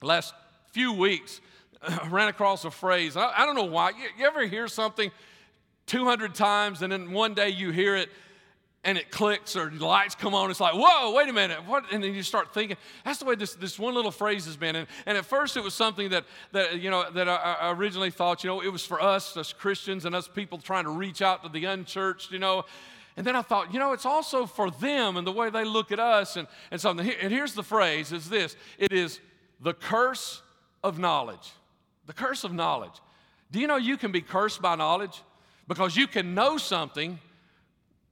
last 0.00 0.34
few 0.72 0.92
weeks, 0.92 1.40
I 1.82 2.08
ran 2.10 2.28
across 2.28 2.64
a 2.64 2.70
phrase. 2.70 3.16
I, 3.16 3.32
I 3.36 3.46
don't 3.46 3.54
know 3.54 3.64
why. 3.64 3.90
You, 3.90 4.08
you 4.18 4.26
ever 4.26 4.46
hear 4.46 4.68
something 4.68 5.10
200 5.86 6.34
times 6.34 6.82
and 6.82 6.92
then 6.92 7.12
one 7.12 7.34
day 7.34 7.50
you 7.50 7.70
hear 7.70 7.96
it 7.96 8.08
and 8.84 8.98
it 8.98 9.12
clicks 9.12 9.54
or 9.54 9.70
lights 9.70 10.16
come 10.16 10.34
on. 10.34 10.50
It's 10.50 10.58
like, 10.58 10.74
whoa, 10.74 11.12
wait 11.12 11.28
a 11.28 11.32
minute. 11.32 11.64
What? 11.66 11.84
And 11.92 12.02
then 12.02 12.14
you 12.14 12.22
start 12.22 12.52
thinking, 12.52 12.76
that's 13.04 13.20
the 13.20 13.24
way 13.24 13.36
this, 13.36 13.54
this 13.54 13.78
one 13.78 13.94
little 13.94 14.10
phrase 14.10 14.44
has 14.46 14.56
been. 14.56 14.74
And, 14.74 14.88
and 15.06 15.16
at 15.16 15.24
first 15.24 15.56
it 15.56 15.62
was 15.62 15.74
something 15.74 16.10
that, 16.10 16.24
that 16.50 16.80
you 16.80 16.90
know, 16.90 17.08
that 17.10 17.28
I, 17.28 17.56
I 17.60 17.72
originally 17.72 18.10
thought, 18.10 18.42
you 18.42 18.50
know, 18.50 18.60
it 18.60 18.72
was 18.72 18.84
for 18.84 19.00
us, 19.00 19.36
us 19.36 19.52
Christians 19.52 20.04
and 20.04 20.14
us 20.14 20.26
people 20.26 20.58
trying 20.58 20.84
to 20.84 20.90
reach 20.90 21.22
out 21.22 21.44
to 21.44 21.48
the 21.48 21.64
unchurched, 21.64 22.32
you 22.32 22.40
know. 22.40 22.64
And 23.16 23.26
then 23.26 23.36
I 23.36 23.42
thought, 23.42 23.72
you 23.72 23.78
know, 23.78 23.92
it's 23.92 24.06
also 24.06 24.46
for 24.46 24.70
them 24.70 25.16
and 25.16 25.26
the 25.26 25.32
way 25.32 25.50
they 25.50 25.64
look 25.64 25.92
at 25.92 26.00
us 26.00 26.36
and, 26.36 26.48
and 26.70 26.80
something. 26.80 27.08
And 27.20 27.32
here's 27.32 27.54
the 27.54 27.62
phrase 27.62 28.10
is 28.10 28.28
this 28.28 28.56
it 28.78 28.92
is 28.92 29.20
the 29.60 29.74
curse 29.74 30.42
of 30.82 30.98
knowledge. 30.98 31.52
The 32.06 32.12
curse 32.12 32.44
of 32.44 32.52
knowledge. 32.52 32.94
Do 33.50 33.60
you 33.60 33.66
know 33.66 33.76
you 33.76 33.96
can 33.96 34.12
be 34.12 34.20
cursed 34.20 34.62
by 34.62 34.74
knowledge? 34.76 35.22
Because 35.68 35.96
you 35.96 36.06
can 36.06 36.34
know 36.34 36.58
something 36.58 37.18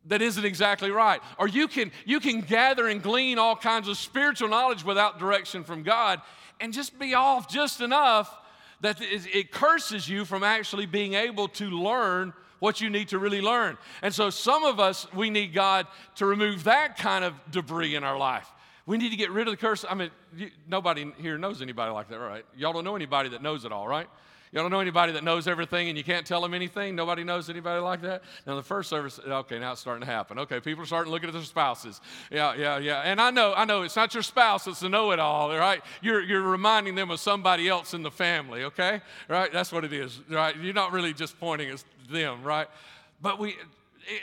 that 0.06 0.22
isn't 0.22 0.44
exactly 0.44 0.90
right. 0.90 1.20
Or 1.38 1.48
you 1.48 1.68
can, 1.68 1.92
you 2.04 2.20
can 2.20 2.40
gather 2.40 2.88
and 2.88 3.02
glean 3.02 3.38
all 3.38 3.56
kinds 3.56 3.88
of 3.88 3.96
spiritual 3.96 4.48
knowledge 4.48 4.84
without 4.84 5.18
direction 5.18 5.64
from 5.64 5.82
God 5.82 6.20
and 6.60 6.72
just 6.72 6.98
be 6.98 7.14
off 7.14 7.48
just 7.48 7.80
enough 7.80 8.34
that 8.80 8.98
it 9.00 9.50
curses 9.50 10.08
you 10.08 10.24
from 10.24 10.42
actually 10.42 10.86
being 10.86 11.14
able 11.14 11.48
to 11.48 11.68
learn 11.68 12.32
what 12.60 12.80
you 12.80 12.88
need 12.88 13.08
to 13.08 13.18
really 13.18 13.40
learn. 13.40 13.76
And 14.02 14.14
so 14.14 14.30
some 14.30 14.64
of 14.64 14.80
us, 14.80 15.06
we 15.12 15.30
need 15.30 15.52
God 15.52 15.86
to 16.16 16.26
remove 16.26 16.64
that 16.64 16.96
kind 16.96 17.24
of 17.24 17.34
debris 17.50 17.94
in 17.94 18.04
our 18.04 18.18
life. 18.18 18.50
We 18.86 18.98
need 18.98 19.10
to 19.10 19.16
get 19.16 19.30
rid 19.30 19.46
of 19.46 19.52
the 19.52 19.56
curse. 19.56 19.84
I 19.88 19.94
mean, 19.94 20.10
you, 20.36 20.50
nobody 20.68 21.12
here 21.18 21.38
knows 21.38 21.62
anybody 21.62 21.92
like 21.92 22.08
that, 22.08 22.18
right? 22.18 22.44
Y'all 22.56 22.72
don't 22.72 22.84
know 22.84 22.96
anybody 22.96 23.28
that 23.30 23.42
knows 23.42 23.64
it 23.64 23.72
all, 23.72 23.86
right? 23.86 24.08
Y'all 24.52 24.64
don't 24.64 24.72
know 24.72 24.80
anybody 24.80 25.12
that 25.12 25.22
knows 25.22 25.46
everything 25.46 25.88
and 25.88 25.96
you 25.96 26.02
can't 26.02 26.26
tell 26.26 26.40
them 26.40 26.54
anything? 26.54 26.96
Nobody 26.96 27.22
knows 27.22 27.48
anybody 27.48 27.80
like 27.80 28.02
that? 28.02 28.22
Now, 28.48 28.56
the 28.56 28.64
first 28.64 28.90
service, 28.90 29.20
okay, 29.24 29.60
now 29.60 29.72
it's 29.72 29.80
starting 29.80 30.00
to 30.00 30.10
happen. 30.10 30.40
Okay, 30.40 30.58
people 30.58 30.82
are 30.82 30.86
starting 30.86 31.12
looking 31.12 31.28
at 31.28 31.32
their 31.32 31.42
spouses. 31.42 32.00
Yeah, 32.32 32.54
yeah, 32.54 32.78
yeah. 32.78 33.02
And 33.02 33.20
I 33.20 33.30
know, 33.30 33.54
I 33.56 33.64
know, 33.64 33.82
it's 33.82 33.94
not 33.94 34.12
your 34.12 34.24
spouse 34.24 34.64
that's 34.64 34.80
the 34.80 34.88
know 34.88 35.12
it 35.12 35.20
all, 35.20 35.56
right? 35.56 35.80
You're, 36.02 36.20
you're 36.20 36.42
reminding 36.42 36.96
them 36.96 37.12
of 37.12 37.20
somebody 37.20 37.68
else 37.68 37.94
in 37.94 38.02
the 38.02 38.10
family, 38.10 38.64
okay? 38.64 39.02
Right? 39.28 39.52
That's 39.52 39.70
what 39.70 39.84
it 39.84 39.92
is, 39.92 40.20
right? 40.28 40.56
You're 40.56 40.74
not 40.74 40.90
really 40.90 41.12
just 41.12 41.38
pointing 41.38 41.70
at 41.70 41.84
them, 42.10 42.42
right? 42.42 42.66
But 43.22 43.38
we, 43.38 43.50
it, 43.50 43.56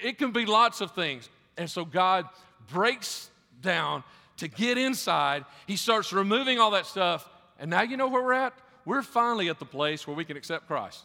it 0.03 0.17
can 0.17 0.31
be 0.31 0.45
lots 0.45 0.81
of 0.81 0.91
things. 0.91 1.29
And 1.57 1.69
so 1.69 1.85
God 1.85 2.25
breaks 2.67 3.29
down 3.61 4.03
to 4.37 4.47
get 4.47 4.77
inside. 4.77 5.45
He 5.65 5.75
starts 5.75 6.13
removing 6.13 6.59
all 6.59 6.71
that 6.71 6.85
stuff. 6.85 7.27
And 7.59 7.69
now 7.69 7.81
you 7.81 7.97
know 7.97 8.07
where 8.07 8.23
we're 8.23 8.33
at? 8.33 8.53
we're 8.87 9.01
finally 9.01 9.49
at 9.49 9.59
the 9.59 9.65
place 9.65 10.07
where 10.07 10.15
we 10.15 10.23
can 10.23 10.37
accept 10.37 10.65
Christ. 10.65 11.03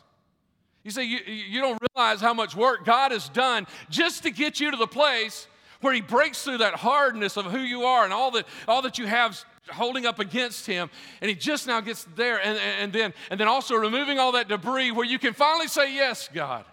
You 0.84 0.92
say, 0.92 1.02
you, 1.02 1.18
you 1.26 1.60
don't 1.60 1.82
realize 1.94 2.20
how 2.20 2.32
much 2.32 2.54
work 2.54 2.84
God 2.84 3.10
has 3.10 3.28
done 3.28 3.66
just 3.90 4.22
to 4.22 4.30
get 4.30 4.60
you 4.60 4.70
to 4.70 4.76
the 4.76 4.86
place 4.86 5.48
where 5.80 5.92
He 5.92 6.00
breaks 6.00 6.44
through 6.44 6.58
that 6.58 6.74
hardness 6.74 7.36
of 7.36 7.46
who 7.46 7.58
you 7.58 7.82
are 7.82 8.04
and 8.04 8.12
all 8.12 8.30
that, 8.32 8.46
all 8.68 8.82
that 8.82 8.98
you 8.98 9.06
have 9.06 9.44
holding 9.68 10.06
up 10.06 10.20
against 10.20 10.64
Him. 10.64 10.90
And 11.20 11.28
He 11.28 11.34
just 11.34 11.66
now 11.66 11.80
gets 11.80 12.06
there. 12.14 12.38
And, 12.40 12.56
and, 12.56 12.92
then, 12.92 13.12
and 13.30 13.40
then 13.40 13.48
also 13.48 13.74
removing 13.74 14.20
all 14.20 14.32
that 14.32 14.46
debris 14.46 14.92
where 14.92 15.06
you 15.06 15.18
can 15.18 15.34
finally 15.34 15.66
say, 15.66 15.92
Yes, 15.92 16.28
God. 16.32 16.64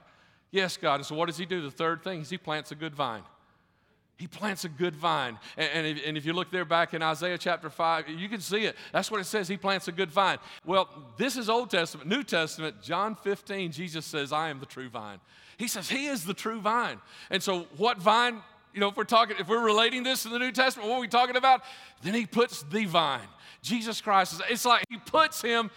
Yes, 0.51 0.77
God. 0.77 0.95
And 0.95 1.05
so 1.05 1.15
what 1.15 1.25
does 1.25 1.39
He 1.39 1.45
do? 1.45 1.61
The 1.61 1.71
third 1.71 2.03
thing 2.03 2.21
is 2.21 2.29
He 2.29 2.37
plants 2.37 2.71
a 2.71 2.75
good 2.75 2.93
vine. 2.93 3.23
He 4.19 4.27
plants 4.27 4.65
a 4.65 4.69
good 4.69 4.97
vine. 4.97 5.39
And, 5.55 5.87
if, 5.87 6.05
and, 6.05 6.17
if, 6.17 6.25
you 6.25 6.33
look 6.33 6.51
there 6.51 6.65
back 6.65 6.93
in 6.93 7.01
Isaiah 7.01 7.37
chapter 7.37 7.69
5, 7.69 8.09
you 8.09 8.27
can 8.27 8.41
see 8.41 8.65
it. 8.65 8.75
That's 8.91 9.09
what 9.09 9.21
it 9.21 9.23
says. 9.23 9.47
He 9.47 9.55
plants 9.55 9.87
a 9.87 9.93
good 9.93 10.11
vine. 10.11 10.39
Well, 10.65 10.89
this 11.15 11.37
is 11.37 11.49
Old 11.49 11.69
Testament. 11.69 12.09
New 12.09 12.23
Testament, 12.23 12.81
John 12.81 13.15
15, 13.15 13.71
Jesus 13.71 14.05
says, 14.05 14.33
I 14.33 14.49
am 14.49 14.59
the 14.59 14.65
true 14.65 14.89
vine. 14.89 15.21
He 15.55 15.69
says, 15.69 15.87
He 15.87 16.07
is 16.07 16.25
the 16.25 16.33
true 16.33 16.59
vine. 16.59 16.99
And 17.29 17.41
so, 17.41 17.65
what 17.77 17.97
vine, 17.97 18.41
you 18.73 18.81
know, 18.81 18.89
if 18.89 18.97
we're 18.97 19.05
talking, 19.05 19.37
if 19.39 19.47
we're 19.47 19.63
relating 19.63 20.03
this 20.03 20.23
to 20.23 20.29
the 20.29 20.39
New 20.39 20.51
Testament, 20.51 20.89
what 20.89 20.97
are 20.97 21.01
we 21.01 21.07
talking 21.07 21.37
about? 21.37 21.61
Then 22.01 22.13
He 22.13 22.25
puts 22.25 22.63
the 22.63 22.83
vine. 22.83 23.27
Jesus 23.61 24.01
Christ. 24.01 24.41
It's 24.49 24.65
like 24.65 24.83
He 24.89 24.97
puts 24.97 25.41
Him 25.41 25.71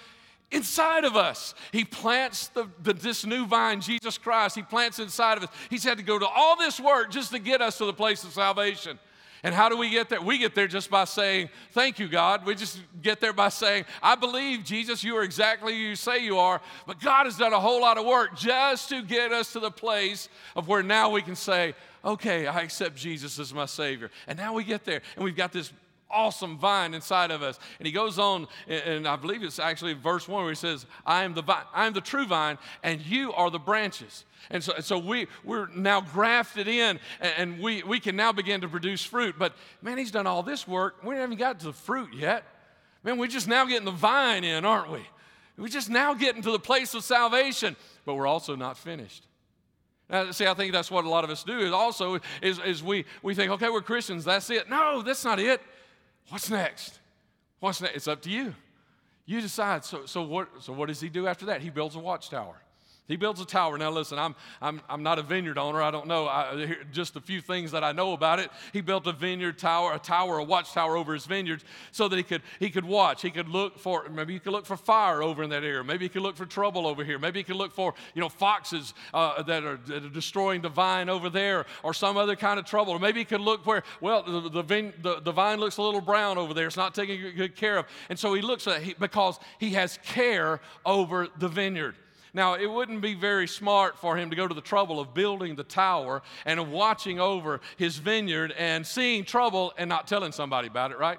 inside 0.52 1.04
of 1.04 1.16
us. 1.16 1.54
He 1.72 1.84
plants 1.84 2.48
the, 2.48 2.68
the, 2.82 2.92
this 2.92 3.24
new 3.24 3.46
vine, 3.46 3.80
Jesus 3.80 4.18
Christ. 4.18 4.54
He 4.54 4.62
plants 4.62 4.98
inside 4.98 5.38
of 5.38 5.44
us. 5.44 5.50
He's 5.70 5.84
had 5.84 5.98
to 5.98 6.04
go 6.04 6.18
to 6.18 6.26
all 6.26 6.56
this 6.56 6.78
work 6.78 7.10
just 7.10 7.32
to 7.32 7.38
get 7.38 7.60
us 7.60 7.78
to 7.78 7.86
the 7.86 7.92
place 7.92 8.22
of 8.24 8.32
salvation. 8.32 8.98
And 9.44 9.52
how 9.54 9.68
do 9.68 9.76
we 9.76 9.90
get 9.90 10.08
there? 10.08 10.20
We 10.20 10.38
get 10.38 10.54
there 10.54 10.68
just 10.68 10.88
by 10.88 11.04
saying, 11.04 11.48
Thank 11.72 11.98
you, 11.98 12.06
God. 12.08 12.46
We 12.46 12.54
just 12.54 12.80
get 13.02 13.20
there 13.20 13.32
by 13.32 13.48
saying, 13.48 13.86
I 14.00 14.14
believe, 14.14 14.62
Jesus, 14.62 15.02
you 15.02 15.16
are 15.16 15.24
exactly 15.24 15.72
who 15.72 15.80
you 15.80 15.96
say 15.96 16.24
you 16.24 16.38
are. 16.38 16.60
But 16.86 17.00
God 17.00 17.26
has 17.26 17.36
done 17.36 17.52
a 17.52 17.58
whole 17.58 17.80
lot 17.80 17.98
of 17.98 18.06
work 18.06 18.36
just 18.36 18.88
to 18.90 19.02
get 19.02 19.32
us 19.32 19.52
to 19.54 19.60
the 19.60 19.70
place 19.70 20.28
of 20.54 20.68
where 20.68 20.82
now 20.84 21.10
we 21.10 21.22
can 21.22 21.34
say, 21.34 21.74
Okay, 22.04 22.46
I 22.46 22.60
accept 22.60 22.94
Jesus 22.94 23.38
as 23.40 23.52
my 23.52 23.66
Savior. 23.66 24.10
And 24.28 24.38
now 24.38 24.52
we 24.54 24.62
get 24.62 24.84
there, 24.84 25.02
and 25.16 25.24
we've 25.24 25.36
got 25.36 25.52
this 25.52 25.72
awesome 26.12 26.58
vine 26.58 26.94
inside 26.94 27.30
of 27.30 27.42
us. 27.42 27.58
And 27.78 27.86
he 27.86 27.92
goes 27.92 28.18
on, 28.18 28.46
and 28.68 29.06
I 29.08 29.16
believe 29.16 29.42
it's 29.42 29.58
actually 29.58 29.94
verse 29.94 30.28
one 30.28 30.42
where 30.42 30.52
he 30.52 30.56
says, 30.56 30.86
I 31.06 31.24
am 31.24 31.34
the 31.34 31.42
vine, 31.42 31.64
I 31.72 31.86
am 31.86 31.92
the 31.92 32.00
true 32.00 32.26
vine, 32.26 32.58
and 32.82 33.00
you 33.00 33.32
are 33.32 33.50
the 33.50 33.58
branches. 33.58 34.24
And 34.50 34.62
so, 34.62 34.74
so 34.80 34.98
we, 34.98 35.28
we're 35.44 35.68
now 35.68 36.00
grafted 36.00 36.68
in, 36.68 37.00
and 37.20 37.60
we, 37.60 37.82
we 37.82 38.00
can 38.00 38.16
now 38.16 38.32
begin 38.32 38.60
to 38.60 38.68
produce 38.68 39.04
fruit. 39.04 39.36
But 39.38 39.54
man, 39.80 39.98
he's 39.98 40.10
done 40.10 40.26
all 40.26 40.42
this 40.42 40.66
work. 40.66 41.02
We 41.04 41.16
haven't 41.16 41.38
got 41.38 41.60
to 41.60 41.66
the 41.66 41.72
fruit 41.72 42.12
yet. 42.14 42.44
Man, 43.04 43.18
we're 43.18 43.26
just 43.26 43.48
now 43.48 43.64
getting 43.64 43.84
the 43.84 43.90
vine 43.90 44.44
in, 44.44 44.64
aren't 44.64 44.90
we? 44.90 45.00
We're 45.58 45.68
just 45.68 45.90
now 45.90 46.14
getting 46.14 46.42
to 46.42 46.50
the 46.50 46.58
place 46.58 46.94
of 46.94 47.04
salvation, 47.04 47.76
but 48.04 48.14
we're 48.14 48.26
also 48.26 48.56
not 48.56 48.78
finished. 48.78 49.26
Now, 50.08 50.30
see, 50.30 50.46
I 50.46 50.54
think 50.54 50.72
that's 50.72 50.90
what 50.90 51.04
a 51.04 51.08
lot 51.08 51.24
of 51.24 51.30
us 51.30 51.42
do 51.42 51.58
is 51.58 51.72
also 51.72 52.20
is, 52.42 52.58
is 52.60 52.82
we, 52.82 53.04
we 53.22 53.34
think, 53.34 53.50
okay, 53.52 53.70
we're 53.70 53.80
Christians, 53.80 54.24
that's 54.24 54.50
it. 54.50 54.68
No, 54.68 55.02
that's 55.02 55.24
not 55.24 55.40
it. 55.40 55.60
What's 56.28 56.50
next? 56.50 57.00
What's 57.60 57.80
next? 57.80 57.96
It's 57.96 58.08
up 58.08 58.22
to 58.22 58.30
you. 58.30 58.54
You 59.26 59.40
decide. 59.40 59.84
So, 59.84 60.06
so, 60.06 60.22
what, 60.22 60.48
so 60.60 60.72
what 60.72 60.88
does 60.88 61.00
he 61.00 61.08
do 61.08 61.26
after 61.26 61.46
that? 61.46 61.60
He 61.60 61.70
builds 61.70 61.94
a 61.94 62.00
watchtower. 62.00 62.56
He 63.08 63.16
builds 63.16 63.40
a 63.40 63.44
tower. 63.44 63.76
Now, 63.78 63.90
listen, 63.90 64.16
I'm, 64.16 64.36
I'm, 64.60 64.80
I'm 64.88 65.02
not 65.02 65.18
a 65.18 65.22
vineyard 65.22 65.58
owner. 65.58 65.82
I 65.82 65.90
don't 65.90 66.06
know 66.06 66.28
I, 66.28 66.76
just 66.92 67.16
a 67.16 67.20
few 67.20 67.40
things 67.40 67.72
that 67.72 67.82
I 67.82 67.90
know 67.90 68.12
about 68.12 68.38
it. 68.38 68.48
He 68.72 68.80
built 68.80 69.08
a 69.08 69.12
vineyard 69.12 69.58
tower, 69.58 69.92
a 69.92 69.98
tower, 69.98 70.38
a 70.38 70.44
watchtower 70.44 70.96
over 70.96 71.12
his 71.12 71.26
vineyards 71.26 71.64
so 71.90 72.06
that 72.06 72.16
he 72.16 72.22
could, 72.22 72.42
he 72.60 72.70
could 72.70 72.84
watch. 72.84 73.20
He 73.20 73.30
could 73.30 73.48
look 73.48 73.76
for, 73.76 74.08
maybe 74.08 74.34
he 74.34 74.38
could 74.38 74.52
look 74.52 74.66
for 74.66 74.76
fire 74.76 75.20
over 75.20 75.42
in 75.42 75.50
that 75.50 75.64
area. 75.64 75.82
Maybe 75.82 76.04
he 76.04 76.08
could 76.08 76.22
look 76.22 76.36
for 76.36 76.46
trouble 76.46 76.86
over 76.86 77.02
here. 77.02 77.18
Maybe 77.18 77.40
he 77.40 77.44
could 77.44 77.56
look 77.56 77.72
for, 77.72 77.92
you 78.14 78.20
know, 78.20 78.28
foxes 78.28 78.94
uh, 79.12 79.42
that, 79.42 79.64
are, 79.64 79.78
that, 79.88 80.04
are, 80.04 80.08
destroying 80.08 80.62
the 80.62 80.68
vine 80.68 81.08
over 81.08 81.28
there 81.28 81.66
or 81.82 81.92
some 81.92 82.16
other 82.16 82.36
kind 82.36 82.60
of 82.60 82.66
trouble. 82.66 82.92
Or 82.92 83.00
maybe 83.00 83.18
he 83.18 83.24
could 83.24 83.40
look 83.40 83.66
where, 83.66 83.82
well, 84.00 84.22
the, 84.22 84.48
the, 84.48 84.62
vine, 84.62 84.92
the, 85.02 85.20
the 85.20 85.32
vine 85.32 85.58
looks 85.58 85.78
a 85.78 85.82
little 85.82 86.00
brown 86.00 86.38
over 86.38 86.54
there. 86.54 86.68
It's 86.68 86.76
not 86.76 86.94
taken 86.94 87.34
good 87.36 87.56
care 87.56 87.78
of. 87.78 87.86
And 88.10 88.18
so 88.18 88.32
he 88.32 88.42
looks 88.42 88.68
at 88.68 88.86
it 88.86 89.00
because 89.00 89.40
he 89.58 89.70
has 89.70 89.98
care 90.04 90.60
over 90.86 91.26
the 91.38 91.48
vineyard. 91.48 91.96
Now, 92.34 92.54
it 92.54 92.66
wouldn't 92.66 93.02
be 93.02 93.14
very 93.14 93.46
smart 93.46 93.98
for 93.98 94.16
him 94.16 94.30
to 94.30 94.36
go 94.36 94.48
to 94.48 94.54
the 94.54 94.62
trouble 94.62 95.00
of 95.00 95.12
building 95.12 95.54
the 95.54 95.64
tower 95.64 96.22
and 96.46 96.58
of 96.58 96.68
watching 96.70 97.20
over 97.20 97.60
his 97.76 97.98
vineyard 97.98 98.52
and 98.56 98.86
seeing 98.86 99.24
trouble 99.24 99.72
and 99.76 99.88
not 99.88 100.06
telling 100.06 100.32
somebody 100.32 100.68
about 100.68 100.92
it, 100.92 100.98
right? 100.98 101.18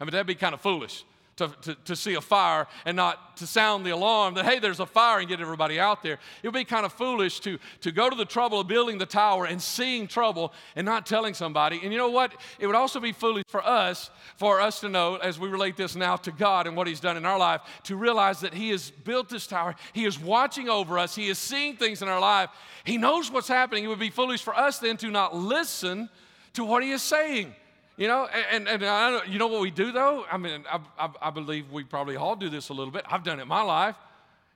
I 0.00 0.04
mean, 0.04 0.12
that'd 0.12 0.26
be 0.26 0.34
kind 0.34 0.54
of 0.54 0.60
foolish 0.60 1.04
to, 1.36 1.48
to, 1.62 1.74
to, 1.74 1.96
see 1.96 2.14
a 2.14 2.20
fire 2.20 2.66
and 2.84 2.96
not 2.96 3.36
to 3.36 3.46
sound 3.46 3.84
the 3.84 3.90
alarm 3.90 4.34
that, 4.34 4.44
hey, 4.44 4.58
there's 4.58 4.80
a 4.80 4.86
fire 4.86 5.18
and 5.18 5.28
get 5.28 5.40
everybody 5.40 5.80
out 5.80 6.02
there. 6.02 6.18
It 6.42 6.48
would 6.48 6.54
be 6.54 6.64
kind 6.64 6.86
of 6.86 6.92
foolish 6.92 7.40
to, 7.40 7.58
to 7.80 7.90
go 7.90 8.08
to 8.08 8.14
the 8.14 8.24
trouble 8.24 8.60
of 8.60 8.68
building 8.68 8.98
the 8.98 9.06
tower 9.06 9.46
and 9.46 9.60
seeing 9.60 10.06
trouble 10.06 10.52
and 10.76 10.84
not 10.84 11.06
telling 11.06 11.34
somebody. 11.34 11.80
And 11.82 11.92
you 11.92 11.98
know 11.98 12.10
what? 12.10 12.34
It 12.58 12.66
would 12.66 12.76
also 12.76 13.00
be 13.00 13.12
foolish 13.12 13.44
for 13.48 13.66
us, 13.66 14.10
for 14.36 14.60
us 14.60 14.80
to 14.80 14.88
know, 14.88 15.16
as 15.16 15.38
we 15.38 15.48
relate 15.48 15.76
this 15.76 15.96
now 15.96 16.16
to 16.16 16.30
God 16.30 16.66
and 16.66 16.76
what 16.76 16.86
He's 16.86 17.00
done 17.00 17.16
in 17.16 17.26
our 17.26 17.38
life, 17.38 17.62
to 17.84 17.96
realize 17.96 18.40
that 18.40 18.54
He 18.54 18.70
has 18.70 18.90
built 18.90 19.28
this 19.28 19.46
tower. 19.46 19.74
He 19.92 20.04
is 20.04 20.18
watching 20.18 20.68
over 20.68 20.98
us, 20.98 21.16
He 21.16 21.28
is 21.28 21.38
seeing 21.38 21.76
things 21.76 22.02
in 22.02 22.08
our 22.08 22.20
life. 22.20 22.50
He 22.84 22.96
knows 22.96 23.30
what's 23.30 23.48
happening. 23.48 23.84
It 23.84 23.88
would 23.88 23.98
be 23.98 24.10
foolish 24.10 24.42
for 24.42 24.54
us 24.54 24.78
then 24.78 24.96
to 24.98 25.10
not 25.10 25.34
listen 25.34 26.08
to 26.52 26.64
what 26.64 26.84
He 26.84 26.92
is 26.92 27.02
saying. 27.02 27.54
You 27.96 28.08
know, 28.08 28.26
and, 28.50 28.66
and, 28.66 28.82
and 28.82 29.32
you 29.32 29.38
know 29.38 29.46
what 29.46 29.60
we 29.60 29.70
do 29.70 29.92
though? 29.92 30.24
I 30.30 30.36
mean, 30.36 30.64
I, 30.70 30.80
I, 30.98 31.10
I, 31.22 31.30
believe 31.30 31.70
we 31.70 31.84
probably 31.84 32.16
all 32.16 32.34
do 32.34 32.48
this 32.48 32.68
a 32.70 32.72
little 32.72 32.92
bit. 32.92 33.04
I've 33.08 33.22
done 33.22 33.38
it 33.38 33.42
in 33.42 33.48
my 33.48 33.62
life. 33.62 33.94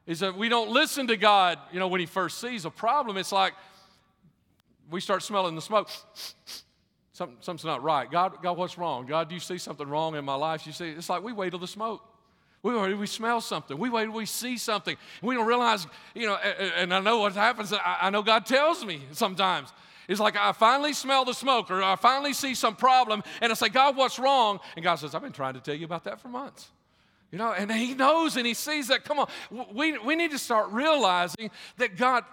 Is 0.07 0.21
that 0.21 0.37
we 0.37 0.49
don't 0.49 0.71
listen 0.71 1.07
to 1.09 1.17
God, 1.17 1.59
you 1.71 1.79
know, 1.79 1.87
when 1.87 2.01
He 2.01 2.07
first 2.07 2.41
sees 2.41 2.65
a 2.65 2.71
problem. 2.71 3.17
It's 3.17 3.31
like 3.31 3.53
we 4.91 5.01
start 5.01 5.23
smelling 5.23 5.55
the 5.55 5.63
smoke. 5.63 5.89
Something, 7.13 7.39
something's 7.41 7.65
not 7.65 7.83
right. 7.83 8.09
God, 8.09 8.41
God, 8.45 8.57
what's 8.57 8.79
wrong? 8.79 9.05
God, 9.05 9.29
do 9.29 9.35
you 9.35 9.41
see 9.41 9.59
something 9.59 9.89
wrong 9.89 10.15
in 10.15 10.25
my 10.25 10.37
life? 10.37 10.65
You 10.69 10.73
see, 10.73 10.91
it's 10.91 11.09
like 11.09 11.21
we 11.21 11.33
wait 11.33 11.51
till 11.51 11.59
the 11.59 11.67
smoke. 11.67 12.01
We 12.63 12.95
we 12.95 13.09
smell 13.09 13.41
something. 13.41 13.77
We 13.77 13.91
wait 13.91 14.05
till 14.05 14.13
we 14.13 14.25
see 14.25 14.57
something. 14.57 14.97
We 15.21 15.35
don't 15.35 15.47
realize, 15.47 15.85
you 16.15 16.27
know, 16.27 16.37
and, 16.37 16.73
and 16.77 16.95
I 16.95 17.01
know 17.01 17.19
what 17.19 17.33
happens. 17.33 17.73
I, 17.73 17.99
I 18.03 18.11
know 18.11 18.23
God 18.23 18.47
tells 18.47 18.85
me 18.85 19.03
sometimes. 19.11 19.73
It's 20.09 20.21
like 20.21 20.37
I 20.37 20.53
finally 20.53 20.95
smell 20.95 21.25
the 21.25 21.35
smoke 21.35 21.71
or 21.71 21.83
I 21.83 21.95
finally 21.97 22.33
see 22.33 22.55
some 22.55 22.75
problem 22.75 23.23
and 23.43 23.53
I 23.53 23.55
say, 23.55 23.69
God, 23.69 23.97
what's 23.97 24.19
wrong? 24.19 24.59
And 24.75 24.83
God 24.83 24.97
says, 24.97 25.15
I've 25.15 25.23
been 25.23 25.33
trying 25.33 25.55
to 25.55 25.61
tell 25.61 25.75
you 25.75 25.85
about 25.85 26.05
that 26.05 26.21
for 26.21 26.29
months. 26.29 26.71
You 27.31 27.37
know, 27.39 27.53
and 27.53 27.71
He 27.71 27.95
knows 27.95 28.37
and 28.37 28.47
He 28.47 28.55
sees 28.55 28.89
that. 28.89 29.05
Come 29.05 29.19
on, 29.19 29.29
we, 29.73 29.99
we 29.99 30.17
need 30.17 30.31
to 30.31 30.39
start 30.39 30.71
realizing 30.71 31.51
that 31.77 31.97
God 31.97 32.25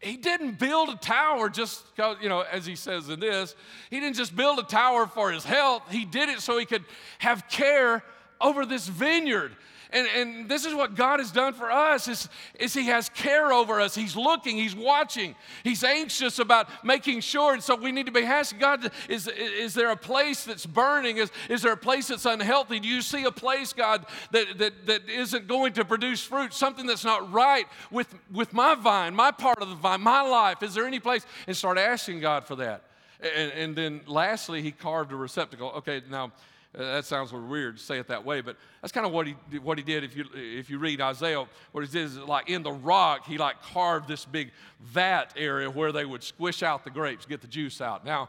he 0.00 0.16
didn't 0.16 0.58
build 0.58 0.88
a 0.88 0.96
tower 0.96 1.50
just, 1.50 1.84
you 2.22 2.28
know, 2.30 2.40
as 2.40 2.64
he 2.64 2.74
says 2.74 3.10
in 3.10 3.20
this, 3.20 3.54
he 3.90 4.00
didn't 4.00 4.16
just 4.16 4.34
build 4.34 4.58
a 4.58 4.62
tower 4.62 5.06
for 5.06 5.30
his 5.30 5.44
health. 5.44 5.82
He 5.90 6.06
did 6.06 6.30
it 6.30 6.40
so 6.40 6.56
he 6.56 6.64
could 6.64 6.84
have 7.18 7.46
care 7.48 8.02
over 8.40 8.64
this 8.64 8.88
vineyard. 8.88 9.54
And, 9.92 10.06
and 10.14 10.48
this 10.48 10.64
is 10.64 10.74
what 10.74 10.94
God 10.94 11.18
has 11.18 11.32
done 11.32 11.52
for 11.52 11.70
us 11.70 12.06
is, 12.06 12.28
is 12.58 12.74
he 12.74 12.86
has 12.86 13.08
care 13.08 13.52
over 13.52 13.80
us. 13.80 13.94
He's 13.94 14.14
looking, 14.14 14.56
he's 14.56 14.74
watching, 14.74 15.34
he's 15.64 15.82
anxious 15.82 16.38
about 16.38 16.68
making 16.84 17.20
sure. 17.20 17.54
And 17.54 17.62
so 17.62 17.74
we 17.74 17.90
need 17.90 18.06
to 18.06 18.12
be 18.12 18.22
asking 18.22 18.60
God, 18.60 18.90
is, 19.08 19.26
is 19.26 19.74
there 19.74 19.90
a 19.90 19.96
place 19.96 20.44
that's 20.44 20.64
burning? 20.64 21.16
Is, 21.16 21.30
is 21.48 21.62
there 21.62 21.72
a 21.72 21.76
place 21.76 22.08
that's 22.08 22.24
unhealthy? 22.24 22.78
Do 22.78 22.88
you 22.88 23.02
see 23.02 23.24
a 23.24 23.32
place, 23.32 23.72
God, 23.72 24.06
that, 24.30 24.58
that, 24.58 24.86
that 24.86 25.08
isn't 25.08 25.48
going 25.48 25.72
to 25.72 25.84
produce 25.84 26.22
fruit? 26.22 26.54
Something 26.54 26.86
that's 26.86 27.04
not 27.04 27.32
right 27.32 27.66
with, 27.90 28.14
with 28.32 28.52
my 28.52 28.76
vine, 28.76 29.14
my 29.14 29.32
part 29.32 29.60
of 29.60 29.68
the 29.68 29.74
vine, 29.74 30.00
my 30.00 30.22
life? 30.22 30.62
Is 30.62 30.74
there 30.74 30.86
any 30.86 31.00
place? 31.00 31.26
And 31.48 31.56
start 31.56 31.78
asking 31.78 32.20
God 32.20 32.46
for 32.46 32.56
that. 32.56 32.84
And, 33.20 33.52
and 33.52 33.76
then 33.76 34.00
lastly, 34.06 34.62
he 34.62 34.70
carved 34.70 35.12
a 35.12 35.16
receptacle. 35.16 35.70
Okay, 35.78 36.02
now 36.08 36.32
Uh, 36.72 36.82
that 36.94 37.04
sounds 37.04 37.32
weird 37.32 37.76
to 37.76 37.82
say 37.82 37.98
it 37.98 38.06
that 38.06 38.24
way, 38.24 38.40
but 38.40 38.56
that's 38.80 38.92
kind 38.92 39.04
of 39.04 39.12
what 39.12 39.26
he, 39.26 39.34
what 39.60 39.76
he 39.76 39.82
did. 39.82 40.04
If 40.04 40.16
you, 40.16 40.24
if 40.34 40.70
you 40.70 40.78
read 40.78 41.00
Isaiah, 41.00 41.44
what 41.72 41.84
he 41.84 41.90
did 41.90 42.04
is 42.04 42.16
like 42.18 42.48
in 42.48 42.62
the 42.62 42.72
rock, 42.72 43.26
he 43.26 43.38
like 43.38 43.60
carved 43.60 44.06
this 44.06 44.24
big 44.24 44.52
vat 44.80 45.32
area 45.36 45.68
where 45.68 45.90
they 45.90 46.04
would 46.04 46.22
squish 46.22 46.62
out 46.62 46.84
the 46.84 46.90
grapes, 46.90 47.26
get 47.26 47.40
the 47.40 47.48
juice 47.48 47.80
out. 47.80 48.04
Now, 48.04 48.28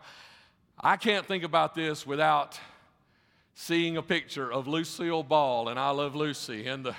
I 0.79 0.97
can't 0.97 1.25
think 1.25 1.43
about 1.43 1.75
this 1.75 2.07
without 2.07 2.59
seeing 3.53 3.97
a 3.97 4.01
picture 4.01 4.51
of 4.51 4.67
Lucille 4.67 5.21
Ball 5.21 5.69
and 5.69 5.79
I 5.79 5.91
Love 5.91 6.15
Lucy 6.15 6.65
and 6.65 6.83
the 6.83 6.95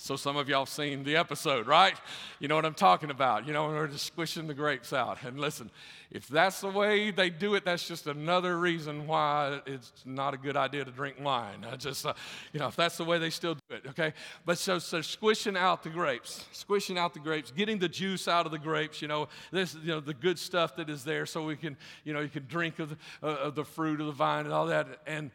so 0.00 0.16
some 0.16 0.38
of 0.38 0.48
y'all 0.48 0.64
seen 0.64 1.04
the 1.04 1.16
episode, 1.16 1.66
right? 1.66 1.94
You 2.38 2.48
know 2.48 2.56
what 2.56 2.64
I'm 2.64 2.72
talking 2.72 3.10
about. 3.10 3.46
You 3.46 3.52
know, 3.52 3.66
when 3.66 3.74
they're 3.74 3.86
just 3.86 4.06
squishing 4.06 4.46
the 4.46 4.54
grapes 4.54 4.94
out. 4.94 5.22
And 5.22 5.38
listen, 5.38 5.70
if 6.10 6.26
that's 6.26 6.62
the 6.62 6.70
way 6.70 7.10
they 7.10 7.28
do 7.28 7.54
it, 7.54 7.66
that's 7.66 7.86
just 7.86 8.06
another 8.06 8.58
reason 8.58 9.06
why 9.06 9.60
it's 9.66 9.92
not 10.06 10.32
a 10.32 10.38
good 10.38 10.56
idea 10.56 10.86
to 10.86 10.90
drink 10.90 11.16
wine. 11.20 11.66
I 11.70 11.76
just, 11.76 12.06
uh, 12.06 12.14
you 12.54 12.60
know, 12.60 12.68
if 12.68 12.76
that's 12.76 12.96
the 12.96 13.04
way 13.04 13.18
they 13.18 13.28
still 13.28 13.54
do 13.54 13.76
it, 13.76 13.84
okay? 13.88 14.14
But 14.46 14.56
so, 14.56 14.78
so 14.78 15.02
squishing 15.02 15.54
out 15.54 15.82
the 15.82 15.90
grapes, 15.90 16.46
squishing 16.50 16.96
out 16.96 17.12
the 17.12 17.20
grapes, 17.20 17.50
getting 17.50 17.78
the 17.78 17.88
juice 17.88 18.26
out 18.26 18.46
of 18.46 18.52
the 18.52 18.58
grapes, 18.58 19.02
you 19.02 19.08
know, 19.08 19.28
this, 19.52 19.74
you 19.74 19.88
know, 19.88 20.00
the 20.00 20.14
good 20.14 20.38
stuff 20.38 20.76
that 20.76 20.88
is 20.88 21.04
there 21.04 21.26
so 21.26 21.44
we 21.44 21.56
can, 21.56 21.76
you 22.04 22.14
know, 22.14 22.20
you 22.20 22.30
can 22.30 22.46
drink 22.46 22.78
of 22.78 22.88
the, 22.88 22.96
uh, 23.22 23.26
of 23.26 23.54
the 23.54 23.64
fruit 23.64 24.00
of 24.00 24.06
the 24.06 24.12
vine 24.12 24.46
and 24.46 24.54
all 24.54 24.66
that. 24.66 24.88
And 25.06 25.30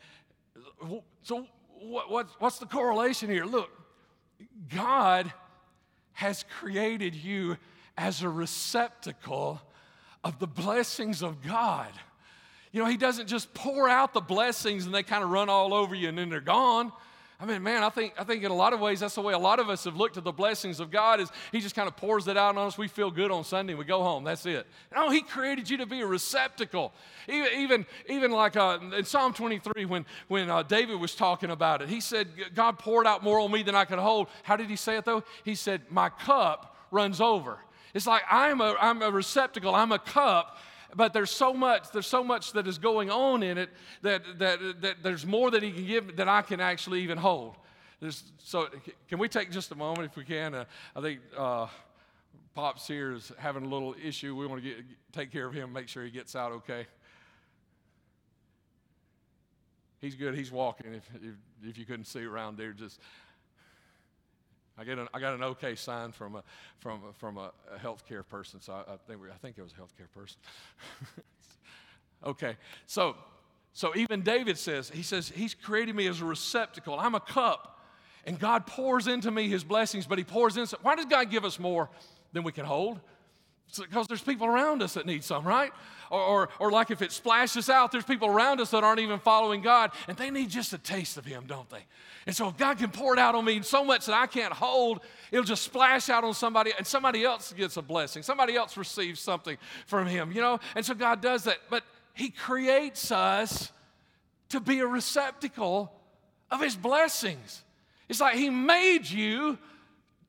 so 1.21 1.45
what, 1.81 2.09
what, 2.09 2.29
what's 2.39 2.57
the 2.57 2.65
correlation 2.65 3.29
here? 3.29 3.45
Look, 3.45 3.69
God 4.73 5.31
has 6.13 6.45
created 6.59 7.15
you 7.15 7.57
as 7.97 8.21
a 8.21 8.29
receptacle 8.29 9.61
of 10.23 10.39
the 10.39 10.47
blessings 10.47 11.21
of 11.21 11.41
God. 11.41 11.91
You 12.71 12.83
know, 12.83 12.89
He 12.89 12.97
doesn't 12.97 13.27
just 13.27 13.53
pour 13.53 13.87
out 13.87 14.13
the 14.13 14.21
blessings 14.21 14.85
and 14.85 14.93
they 14.93 15.03
kind 15.03 15.23
of 15.23 15.29
run 15.29 15.49
all 15.49 15.73
over 15.73 15.95
you 15.95 16.09
and 16.09 16.17
then 16.17 16.29
they're 16.29 16.41
gone. 16.41 16.91
I 17.37 17.45
mean, 17.45 17.63
man, 17.63 17.83
I 17.83 17.89
think, 17.89 18.13
I 18.17 18.23
think 18.23 18.43
in 18.43 18.51
a 18.51 18.55
lot 18.55 18.71
of 18.71 18.79
ways 18.79 19.01
that's 19.01 19.15
the 19.15 19.21
way 19.21 19.33
a 19.33 19.37
lot 19.37 19.59
of 19.59 19.69
us 19.69 19.83
have 19.83 19.97
looked 19.97 20.15
at 20.15 20.23
the 20.23 20.31
blessings 20.31 20.79
of 20.79 20.89
God 20.89 21.19
is 21.19 21.29
He 21.51 21.59
just 21.59 21.75
kind 21.75 21.87
of 21.87 21.97
pours 21.97 22.27
it 22.27 22.37
out 22.37 22.57
on 22.57 22.67
us. 22.67 22.77
We 22.77 22.87
feel 22.87 23.11
good 23.11 23.29
on 23.29 23.43
Sunday, 23.43 23.73
we 23.73 23.83
go 23.83 24.03
home. 24.03 24.23
That's 24.23 24.45
it. 24.45 24.65
No, 24.95 25.09
He 25.09 25.21
created 25.21 25.69
you 25.69 25.77
to 25.77 25.85
be 25.85 25.99
a 25.99 26.05
receptacle. 26.05 26.93
Even, 27.27 27.47
even, 27.57 27.85
even 28.07 28.31
like 28.31 28.55
uh, 28.55 28.79
in 28.97 29.03
Psalm 29.03 29.33
23, 29.33 29.83
when, 29.85 30.05
when 30.29 30.49
uh, 30.49 30.63
David 30.63 30.99
was 30.99 31.13
talking 31.13 31.51
about 31.51 31.81
it, 31.81 31.89
he 31.89 31.99
said, 31.99 32.29
God 32.53 32.79
poured 32.79 33.05
out 33.05 33.21
more 33.21 33.39
on 33.39 33.51
me 33.51 33.63
than 33.63 33.75
I 33.75 33.83
could 33.83 33.99
hold. 33.99 34.27
How 34.43 34.55
did 34.55 34.69
he 34.69 34.77
say 34.77 34.95
it 34.95 35.03
though? 35.03 35.23
He 35.43 35.55
said, 35.55 35.81
My 35.89 36.09
cup 36.09 36.77
runs 36.89 37.19
over. 37.19 37.57
It's 37.93 38.07
like 38.07 38.23
I'm 38.29 38.61
a, 38.61 38.75
I'm 38.79 39.01
a 39.01 39.11
receptacle, 39.11 39.73
I'm 39.73 39.91
a 39.91 39.99
cup, 39.99 40.57
but 40.95 41.13
there's 41.13 41.31
so 41.31 41.53
much 41.53 41.91
there's 41.91 42.07
so 42.07 42.23
much 42.23 42.53
that 42.53 42.67
is 42.67 42.77
going 42.77 43.09
on 43.09 43.43
in 43.43 43.57
it 43.57 43.69
that, 44.01 44.23
that, 44.39 44.59
that 44.81 44.95
there's 45.03 45.25
more 45.25 45.51
that 45.51 45.61
he 45.61 45.71
can 45.71 45.85
give 45.85 46.15
that 46.15 46.27
i 46.27 46.41
can 46.41 46.59
actually 46.59 47.01
even 47.01 47.17
hold. 47.17 47.55
There's, 47.99 48.23
so 48.39 48.67
can 49.07 49.19
we 49.19 49.29
take 49.29 49.51
just 49.51 49.71
a 49.71 49.75
moment 49.75 50.09
if 50.09 50.15
we 50.15 50.23
can? 50.23 50.53
Uh, 50.53 50.65
i 50.95 51.01
think 51.01 51.19
uh, 51.37 51.67
pops 52.53 52.87
here 52.87 53.13
is 53.13 53.31
having 53.37 53.65
a 53.65 53.69
little 53.69 53.95
issue. 54.01 54.35
We 54.35 54.47
want 54.47 54.63
to 54.63 54.69
get, 54.69 54.77
take 55.11 55.31
care 55.31 55.47
of 55.47 55.53
him 55.53 55.73
make 55.73 55.87
sure 55.87 56.03
he 56.03 56.11
gets 56.11 56.35
out 56.35 56.51
okay. 56.51 56.87
He's 60.01 60.15
good. 60.15 60.35
He's 60.35 60.51
walking. 60.51 60.93
If, 60.93 61.09
if, 61.15 61.33
if 61.63 61.77
you 61.77 61.85
couldn't 61.85 62.05
see 62.05 62.23
around 62.23 62.57
there 62.57 62.73
just 62.73 62.99
I, 64.77 64.83
get 64.83 64.97
an, 64.99 65.07
I 65.13 65.19
got 65.19 65.33
an 65.33 65.43
okay 65.43 65.75
sign 65.75 66.11
from 66.11 66.35
a, 66.35 66.43
from 66.79 67.01
a, 67.09 67.13
from 67.13 67.37
a, 67.37 67.51
healthcare 67.81 68.27
person, 68.27 68.61
so 68.61 68.73
I, 68.73 68.93
I, 68.93 68.97
think, 69.07 69.21
I 69.33 69.37
think 69.37 69.57
it 69.57 69.61
was 69.61 69.71
a 69.71 69.75
healthcare 69.75 70.11
person. 70.13 70.37
okay, 72.25 72.57
so, 72.85 73.15
so 73.73 73.95
even 73.95 74.21
David 74.21 74.57
says, 74.57 74.89
he 74.89 75.03
says, 75.03 75.31
he's 75.33 75.53
created 75.53 75.95
me 75.95 76.07
as 76.07 76.21
a 76.21 76.25
receptacle. 76.25 76.99
I'm 76.99 77.15
a 77.15 77.19
cup, 77.19 77.85
and 78.25 78.39
God 78.39 78.67
pours 78.67 79.07
into 79.07 79.31
me 79.31 79.47
his 79.47 79.63
blessings, 79.63 80.07
but 80.07 80.17
he 80.17 80.23
pours 80.23 80.57
in. 80.57 80.67
Why 80.81 80.95
does 80.95 81.05
God 81.05 81.31
give 81.31 81.45
us 81.45 81.59
more 81.59 81.89
than 82.33 82.43
we 82.43 82.51
can 82.51 82.65
hold? 82.65 82.99
Because 83.77 84.07
there's 84.07 84.21
people 84.21 84.47
around 84.47 84.81
us 84.81 84.93
that 84.93 85.05
need 85.05 85.23
some, 85.23 85.45
right? 85.45 85.71
Or, 86.11 86.21
or, 86.21 86.49
or, 86.59 86.71
like 86.71 86.91
if 86.91 87.01
it 87.01 87.11
splashes 87.11 87.69
out, 87.69 87.91
there's 87.91 88.03
people 88.05 88.27
around 88.27 88.61
us 88.61 88.71
that 88.71 88.83
aren't 88.83 88.99
even 88.99 89.19
following 89.19 89.61
God, 89.61 89.91
and 90.07 90.15
they 90.15 90.29
need 90.29 90.49
just 90.49 90.71
a 90.73 90.77
taste 90.77 91.17
of 91.17 91.25
Him, 91.25 91.45
don't 91.47 91.69
they? 91.69 91.83
And 92.27 92.35
so 92.35 92.47
if 92.47 92.57
God 92.57 92.77
can 92.77 92.91
pour 92.91 93.13
it 93.13 93.19
out 93.19 93.35
on 93.35 93.43
me 93.43 93.61
so 93.63 93.83
much 93.83 94.05
that 94.05 94.15
I 94.15 94.27
can't 94.27 94.53
hold, 94.53 95.01
it'll 95.31 95.45
just 95.45 95.63
splash 95.63 96.09
out 96.09 96.23
on 96.23 96.33
somebody, 96.33 96.71
and 96.77 96.85
somebody 96.85 97.23
else 97.23 97.53
gets 97.53 97.77
a 97.77 97.81
blessing. 97.81 98.23
Somebody 98.23 98.55
else 98.55 98.77
receives 98.77 99.19
something 99.19 99.57
from 99.87 100.07
Him, 100.07 100.31
you 100.31 100.41
know? 100.41 100.59
And 100.75 100.85
so 100.85 100.93
God 100.93 101.21
does 101.21 101.43
that. 101.45 101.57
But 101.69 101.83
He 102.13 102.29
creates 102.29 103.11
us 103.11 103.71
to 104.49 104.59
be 104.59 104.79
a 104.79 104.87
receptacle 104.87 105.91
of 106.51 106.61
His 106.61 106.75
blessings. 106.75 107.63
It's 108.09 108.21
like 108.21 108.35
He 108.35 108.49
made 108.49 109.09
you 109.09 109.57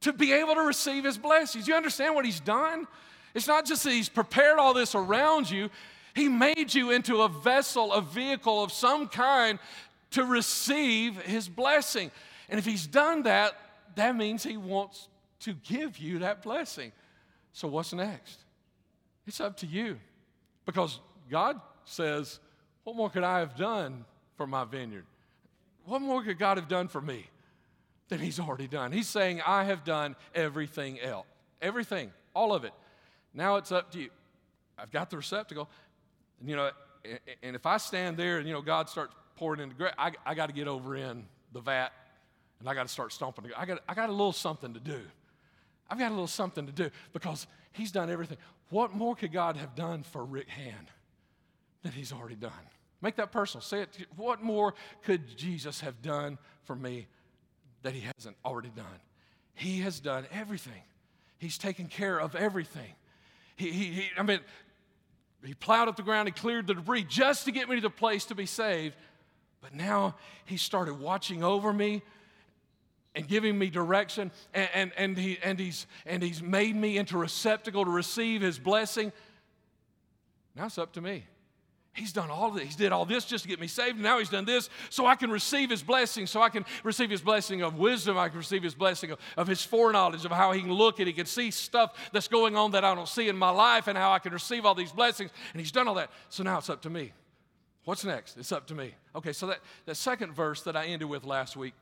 to 0.00 0.12
be 0.12 0.32
able 0.32 0.54
to 0.54 0.62
receive 0.62 1.04
His 1.04 1.18
blessings. 1.18 1.68
You 1.68 1.74
understand 1.74 2.14
what 2.14 2.24
He's 2.24 2.40
done? 2.40 2.86
It's 3.36 3.46
not 3.46 3.66
just 3.66 3.84
that 3.84 3.92
He's 3.92 4.08
prepared 4.08 4.58
all 4.58 4.72
this 4.72 4.94
around 4.94 5.50
you, 5.50 5.68
He 6.14 6.26
made 6.26 6.72
you 6.74 6.90
into 6.90 7.20
a 7.20 7.28
vessel, 7.28 7.92
a 7.92 8.00
vehicle 8.00 8.64
of 8.64 8.72
some 8.72 9.08
kind 9.08 9.58
to 10.12 10.24
receive 10.24 11.20
His 11.20 11.46
blessing. 11.46 12.10
And 12.48 12.58
if 12.58 12.64
He's 12.64 12.86
done 12.86 13.24
that, 13.24 13.52
that 13.94 14.16
means 14.16 14.42
He 14.42 14.56
wants 14.56 15.08
to 15.40 15.52
give 15.52 15.98
you 15.98 16.20
that 16.20 16.42
blessing. 16.42 16.92
So, 17.52 17.68
what's 17.68 17.92
next? 17.92 18.38
It's 19.26 19.40
up 19.40 19.58
to 19.58 19.66
you. 19.66 19.98
Because 20.64 20.98
God 21.30 21.60
says, 21.84 22.40
What 22.84 22.96
more 22.96 23.10
could 23.10 23.22
I 23.22 23.40
have 23.40 23.54
done 23.54 24.06
for 24.36 24.46
my 24.46 24.64
vineyard? 24.64 25.04
What 25.84 26.00
more 26.00 26.22
could 26.22 26.38
God 26.38 26.56
have 26.56 26.68
done 26.68 26.88
for 26.88 27.02
me 27.02 27.26
than 28.08 28.18
He's 28.18 28.40
already 28.40 28.66
done? 28.66 28.92
He's 28.92 29.08
saying, 29.08 29.42
I 29.46 29.64
have 29.64 29.84
done 29.84 30.16
everything 30.34 30.98
else. 31.00 31.26
Everything, 31.60 32.10
all 32.34 32.54
of 32.54 32.64
it. 32.64 32.72
Now 33.36 33.56
it's 33.56 33.70
up 33.70 33.92
to 33.92 34.00
you. 34.00 34.10
I've 34.78 34.90
got 34.90 35.10
the 35.10 35.18
receptacle. 35.18 35.68
And, 36.40 36.48
you 36.48 36.56
know, 36.56 36.70
and 37.42 37.54
if 37.54 37.66
I 37.66 37.76
stand 37.76 38.16
there 38.16 38.38
and, 38.38 38.48
you 38.48 38.54
know, 38.54 38.62
God 38.62 38.88
starts 38.88 39.14
pouring 39.36 39.60
into 39.60 39.76
grape, 39.76 39.92
I, 39.98 40.12
I 40.24 40.34
got 40.34 40.46
to 40.46 40.54
get 40.54 40.66
over 40.66 40.96
in 40.96 41.26
the 41.52 41.60
vat 41.60 41.90
and 42.58 42.68
I 42.68 42.74
got 42.74 42.86
to 42.86 42.92
start 42.92 43.12
stomping. 43.12 43.44
I 43.56 43.66
got, 43.66 43.80
I 43.88 43.94
got 43.94 44.08
a 44.08 44.12
little 44.12 44.32
something 44.32 44.74
to 44.74 44.80
do. 44.80 45.00
I've 45.88 45.98
got 45.98 46.08
a 46.08 46.14
little 46.14 46.26
something 46.26 46.66
to 46.66 46.72
do 46.72 46.90
because 47.12 47.46
he's 47.72 47.92
done 47.92 48.10
everything. 48.10 48.38
What 48.70 48.94
more 48.94 49.14
could 49.14 49.32
God 49.32 49.56
have 49.56 49.76
done 49.76 50.02
for 50.02 50.24
Rick 50.24 50.48
Hand 50.48 50.90
than 51.82 51.92
he's 51.92 52.12
already 52.12 52.34
done? 52.34 52.50
Make 53.02 53.16
that 53.16 53.30
personal. 53.30 53.62
Say 53.62 53.82
it. 53.82 53.96
What 54.16 54.42
more 54.42 54.74
could 55.04 55.36
Jesus 55.36 55.80
have 55.80 56.02
done 56.02 56.38
for 56.64 56.74
me 56.74 57.06
that 57.82 57.92
he 57.92 58.00
hasn't 58.16 58.36
already 58.44 58.70
done? 58.74 58.86
He 59.54 59.80
has 59.80 60.00
done 60.00 60.26
everything. 60.32 60.82
He's 61.38 61.58
taken 61.58 61.86
care 61.86 62.18
of 62.18 62.34
everything. 62.34 62.94
He, 63.56 63.70
he, 63.70 63.84
he, 63.86 64.08
I 64.18 64.22
mean, 64.22 64.40
he 65.44 65.54
plowed 65.54 65.88
up 65.88 65.96
the 65.96 66.02
ground, 66.02 66.28
he 66.28 66.32
cleared 66.32 66.66
the 66.66 66.74
debris 66.74 67.04
just 67.04 67.44
to 67.46 67.52
get 67.52 67.68
me 67.68 67.76
to 67.76 67.82
the 67.82 67.90
place 67.90 68.26
to 68.26 68.34
be 68.34 68.46
saved. 68.46 68.94
But 69.60 69.74
now 69.74 70.16
he 70.44 70.56
started 70.56 70.94
watching 71.00 71.42
over 71.42 71.72
me 71.72 72.02
and 73.14 73.26
giving 73.26 73.58
me 73.58 73.70
direction, 73.70 74.30
and, 74.52 74.68
and, 74.74 74.92
and, 74.96 75.18
he, 75.18 75.38
and, 75.42 75.58
he's, 75.58 75.86
and 76.04 76.22
he's 76.22 76.42
made 76.42 76.76
me 76.76 76.98
into 76.98 77.16
a 77.16 77.20
receptacle 77.20 77.84
to 77.84 77.90
receive 77.90 78.42
his 78.42 78.58
blessing. 78.58 79.10
Now 80.54 80.66
it's 80.66 80.76
up 80.76 80.92
to 80.92 81.00
me. 81.00 81.24
He's 81.96 82.12
done 82.12 82.30
all 82.30 82.50
this. 82.50 82.64
He 82.64 82.76
did 82.76 82.92
all 82.92 83.06
this 83.06 83.24
just 83.24 83.44
to 83.44 83.48
get 83.48 83.58
me 83.58 83.66
saved. 83.66 83.98
Now 83.98 84.18
he's 84.18 84.28
done 84.28 84.44
this 84.44 84.68
so 84.90 85.06
I 85.06 85.14
can 85.14 85.30
receive 85.30 85.70
his 85.70 85.82
blessing, 85.82 86.26
so 86.26 86.42
I 86.42 86.50
can 86.50 86.66
receive 86.84 87.08
his 87.08 87.22
blessing 87.22 87.62
of 87.62 87.78
wisdom. 87.78 88.18
I 88.18 88.28
can 88.28 88.36
receive 88.36 88.62
his 88.62 88.74
blessing 88.74 89.12
of, 89.12 89.18
of 89.36 89.46
his 89.46 89.64
foreknowledge, 89.64 90.26
of 90.26 90.30
how 90.30 90.52
he 90.52 90.60
can 90.60 90.72
look 90.72 90.98
and 90.98 91.06
he 91.06 91.14
can 91.14 91.24
see 91.24 91.50
stuff 91.50 91.94
that's 92.12 92.28
going 92.28 92.54
on 92.54 92.72
that 92.72 92.84
I 92.84 92.94
don't 92.94 93.08
see 93.08 93.28
in 93.28 93.36
my 93.36 93.48
life 93.48 93.88
and 93.88 93.96
how 93.96 94.12
I 94.12 94.18
can 94.18 94.34
receive 94.34 94.66
all 94.66 94.74
these 94.74 94.92
blessings. 94.92 95.30
And 95.54 95.60
he's 95.60 95.72
done 95.72 95.88
all 95.88 95.94
that. 95.94 96.10
So 96.28 96.42
now 96.42 96.58
it's 96.58 96.68
up 96.68 96.82
to 96.82 96.90
me. 96.90 97.12
What's 97.84 98.04
next? 98.04 98.36
It's 98.36 98.52
up 98.52 98.66
to 98.66 98.74
me. 98.74 98.94
Okay, 99.14 99.32
so 99.32 99.46
that, 99.46 99.60
that 99.86 99.96
second 99.96 100.34
verse 100.34 100.60
that 100.62 100.76
I 100.76 100.86
ended 100.86 101.08
with 101.08 101.24
last 101.24 101.56
week 101.56 101.72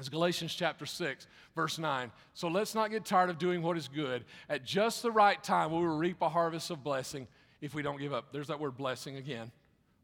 is 0.00 0.08
Galatians 0.08 0.52
chapter 0.52 0.84
6, 0.84 1.26
verse 1.54 1.78
9. 1.78 2.10
So 2.34 2.48
let's 2.48 2.74
not 2.74 2.90
get 2.90 3.04
tired 3.04 3.30
of 3.30 3.38
doing 3.38 3.62
what 3.62 3.76
is 3.76 3.86
good. 3.86 4.24
At 4.48 4.64
just 4.64 5.02
the 5.02 5.12
right 5.12 5.40
time, 5.44 5.70
we 5.70 5.78
will 5.78 5.96
reap 5.96 6.22
a 6.22 6.28
harvest 6.28 6.70
of 6.70 6.82
blessing 6.82 7.28
if 7.60 7.74
we 7.74 7.82
don't 7.82 7.98
give 7.98 8.12
up. 8.12 8.32
There's 8.32 8.48
that 8.48 8.60
word 8.60 8.76
blessing 8.76 9.16
again. 9.16 9.50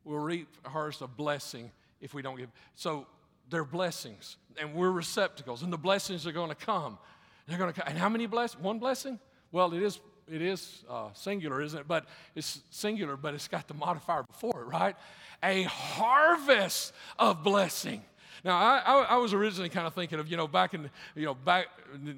We'll 0.05 0.19
reap 0.19 0.49
a 0.65 0.69
harvest 0.69 1.01
of 1.03 1.17
blessing 1.17 1.71
if 2.01 2.15
we 2.15 2.23
don't 2.23 2.37
give. 2.37 2.51
So 2.75 3.07
they're 3.51 3.65
blessings, 3.65 4.37
and 4.61 4.75
we're 4.75 4.91
receptacles, 4.91 5.63
and 5.63 5.73
the 5.73 5.79
blessings 5.79 6.27
are 6.27 6.33
going 6.33 6.51
to 6.51 6.55
come. 6.55 6.99
They're 7.47 7.59
going 7.59 7.73
to 7.73 7.81
come. 7.81 7.89
And 7.89 7.99
how 7.99 8.09
many 8.09 8.27
blessings? 8.27 8.63
One 8.63 8.79
blessing? 8.79 9.19
Well, 9.53 9.73
it 9.73 9.83
is 9.83 10.01
it 10.31 10.43
is 10.43 10.85
uh, 10.89 11.09
singular, 11.13 11.61
isn't 11.61 11.79
it? 11.79 11.89
But 11.89 12.07
it's 12.35 12.63
singular, 12.71 13.17
but 13.17 13.35
it's 13.35 13.49
got 13.49 13.69
the 13.69 13.75
modifier 13.75 14.23
before 14.23 14.63
it, 14.63 14.65
right? 14.65 14.97
A 15.43 15.65
harvest 15.65 16.93
of 17.19 17.43
blessing. 17.43 18.03
Now, 18.43 18.57
I, 18.57 18.83
I, 18.85 19.03
I, 19.11 19.17
was 19.17 19.33
originally 19.33 19.69
kind 19.69 19.87
of 19.87 19.95
thinking 19.95 20.19
of, 20.19 20.29
you 20.29 20.37
know, 20.37 20.49
back 20.49 20.75
in, 20.75 20.91
you 21.15 21.25
know, 21.25 21.35
back, 21.35 21.67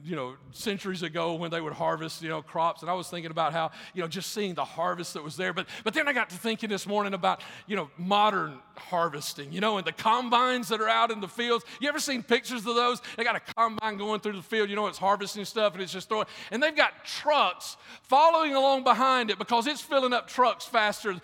you 0.05 0.17
know, 0.17 0.37
centuries 0.53 1.03
ago 1.03 1.35
when 1.35 1.51
they 1.51 1.61
would 1.61 1.73
harvest, 1.73 2.23
you 2.23 2.29
know, 2.29 2.43
crops. 2.43 2.83
And 2.83 2.91
I 2.91 2.95
was 2.95 3.09
thinking 3.09 3.31
about 3.31 3.53
how, 3.53 3.71
you 3.95 4.03
know, 4.03 4.09
just 4.09 4.33
seeing 4.33 4.55
the 4.55 4.65
harvest 4.65 5.15
that 5.15 5.23
was 5.23 5.37
there. 5.37 5.53
But, 5.53 5.67
but 5.85 5.95
then 5.95 6.09
I 6.09 6.13
got 6.13 6.31
to 6.31 6.37
thinking 6.37 6.71
this 6.71 6.87
morning 6.87 7.15
about, 7.15 7.43
you 7.67 7.77
know, 7.77 7.91
modern 7.99 8.59
harvesting, 8.77 9.53
you 9.53 9.61
know, 9.61 9.79
and 9.79 9.87
the 9.87 9.93
combines 9.93 10.69
that 10.69 10.81
are 10.81 10.89
out 10.89 11.11
in 11.11 11.21
the 11.21 11.29
fields. 11.29 11.65
You 11.81 11.89
ever 11.89 11.99
seen 11.99 12.23
pictures 12.23 12.67
of 12.67 12.75
those? 12.75 13.01
They 13.17 13.25
got 13.25 13.37
a 13.37 13.55
combine 13.55 13.97
going 13.97 14.21
through 14.21 14.33
the 14.33 14.43
field, 14.43 14.71
you 14.71 14.77
know, 14.77 14.87
it's 14.87 14.99
harvesting 14.99 15.45
stuff 15.45 15.75
and 15.75 15.83
it's 15.83 15.93
just 15.93 16.09
throwing, 16.09 16.27
and 16.51 16.63
they've 16.63 16.77
got 16.77 17.05
trucks 17.05 17.77
following 18.03 18.55
along 18.55 18.85
behind 18.85 19.31
it 19.31 19.39
because 19.39 19.67
it's 19.67 19.81
filling 19.81 20.13
up 20.13 20.29
trucks 20.29 20.65
faster, 20.65 21.17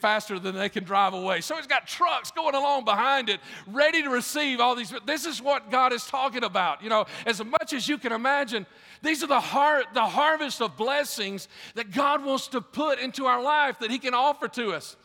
faster 0.00 0.38
than 0.38 0.54
they 0.54 0.68
can 0.68 0.84
drive 0.84 1.14
away. 1.14 1.40
So 1.40 1.56
it's 1.58 1.66
got 1.66 1.86
trucks 1.86 2.30
going 2.30 2.54
along 2.54 2.84
behind 2.84 3.28
it, 3.28 3.40
ready 3.66 4.02
to 4.02 4.10
receive 4.10 4.27
receive 4.28 4.60
all 4.60 4.74
these. 4.74 4.92
This 5.06 5.26
is 5.26 5.40
what 5.40 5.70
God 5.70 5.92
is 5.92 6.04
talking 6.04 6.44
about. 6.44 6.82
You 6.82 6.90
know, 6.90 7.06
as 7.26 7.42
much 7.44 7.72
as 7.72 7.88
you 7.88 7.98
can 7.98 8.12
imagine, 8.12 8.66
these 9.02 9.22
are 9.22 9.26
the, 9.26 9.40
heart, 9.40 9.86
the 9.94 10.06
harvest 10.06 10.60
of 10.60 10.76
blessings 10.76 11.48
that 11.74 11.90
God 11.90 12.24
wants 12.24 12.48
to 12.48 12.60
put 12.60 12.98
into 12.98 13.26
our 13.26 13.42
life 13.42 13.78
that 13.80 13.90
He 13.90 13.98
can 13.98 14.14
offer 14.14 14.48
to 14.48 14.72
us. 14.72 14.96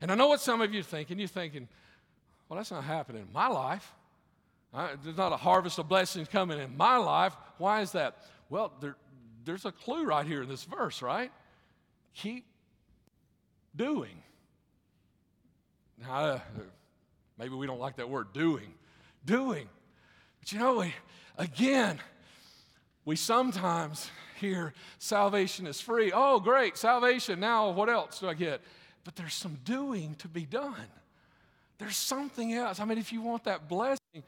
And 0.00 0.12
I 0.12 0.14
know 0.14 0.28
what 0.28 0.40
some 0.40 0.60
of 0.60 0.72
you 0.74 0.80
are 0.80 0.84
thinking. 0.84 1.18
You're 1.18 1.28
thinking, 1.28 1.68
well, 2.48 2.58
that's 2.58 2.70
not 2.70 2.84
happening 2.84 3.22
in 3.22 3.32
my 3.32 3.48
life. 3.48 3.92
I, 4.74 4.90
there's 5.02 5.16
not 5.16 5.32
a 5.32 5.38
harvest 5.38 5.78
of 5.78 5.88
blessings 5.88 6.28
coming 6.28 6.58
in 6.58 6.76
my 6.76 6.96
life. 6.96 7.34
Why 7.58 7.80
is 7.80 7.92
that? 7.92 8.18
Well, 8.50 8.72
there, 8.80 8.96
there's 9.44 9.64
a 9.64 9.72
clue 9.72 10.04
right 10.04 10.26
here 10.26 10.42
in 10.42 10.48
this 10.48 10.64
verse, 10.64 11.00
right? 11.00 11.32
Keep 12.14 12.44
doing. 13.74 14.22
Now, 15.98 16.42
Maybe 17.38 17.54
we 17.54 17.66
don't 17.66 17.80
like 17.80 17.96
that 17.96 18.08
word, 18.08 18.32
doing. 18.32 18.74
Doing. 19.24 19.68
But 20.40 20.52
you 20.52 20.58
know, 20.58 20.78
we, 20.78 20.94
again, 21.36 22.00
we 23.04 23.16
sometimes 23.16 24.10
hear 24.40 24.74
salvation 24.98 25.66
is 25.66 25.80
free. 25.80 26.12
Oh, 26.14 26.40
great, 26.40 26.76
salvation. 26.76 27.40
Now, 27.40 27.70
what 27.70 27.88
else 27.88 28.20
do 28.20 28.28
I 28.28 28.34
get? 28.34 28.60
But 29.04 29.16
there's 29.16 29.34
some 29.34 29.58
doing 29.64 30.14
to 30.16 30.28
be 30.28 30.44
done. 30.44 30.74
There's 31.78 31.96
something 31.96 32.54
else. 32.54 32.80
I 32.80 32.84
mean, 32.84 32.98
if 32.98 33.12
you 33.12 33.20
want 33.20 33.44
that 33.44 33.68
blessing, 33.68 34.22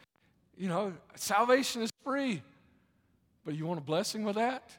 you 0.57 0.69
know, 0.69 0.93
salvation 1.15 1.83
is 1.83 1.91
free. 2.05 2.43
But 3.45 3.55
you 3.55 3.67
want 3.67 3.79
a 3.79 3.83
blessing 3.83 4.25
with 4.25 4.37
that? 4.37 4.71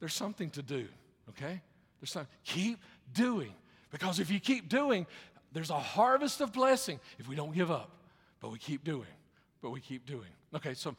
There's 0.00 0.14
something 0.14 0.50
to 0.50 0.62
do, 0.62 0.86
okay? 1.30 1.60
There's 2.00 2.10
something. 2.10 2.32
Keep 2.44 2.78
doing. 3.12 3.52
Because 3.90 4.20
if 4.20 4.30
you 4.30 4.40
keep 4.40 4.68
doing, 4.68 5.06
there's 5.56 5.70
a 5.70 5.78
harvest 5.78 6.40
of 6.40 6.52
blessing 6.52 7.00
if 7.18 7.28
we 7.28 7.34
don't 7.34 7.54
give 7.54 7.70
up, 7.70 7.90
but 8.40 8.52
we 8.52 8.58
keep 8.58 8.84
doing, 8.84 9.06
but 9.62 9.70
we 9.70 9.80
keep 9.80 10.06
doing. 10.06 10.28
Okay, 10.54 10.74
so 10.74 10.94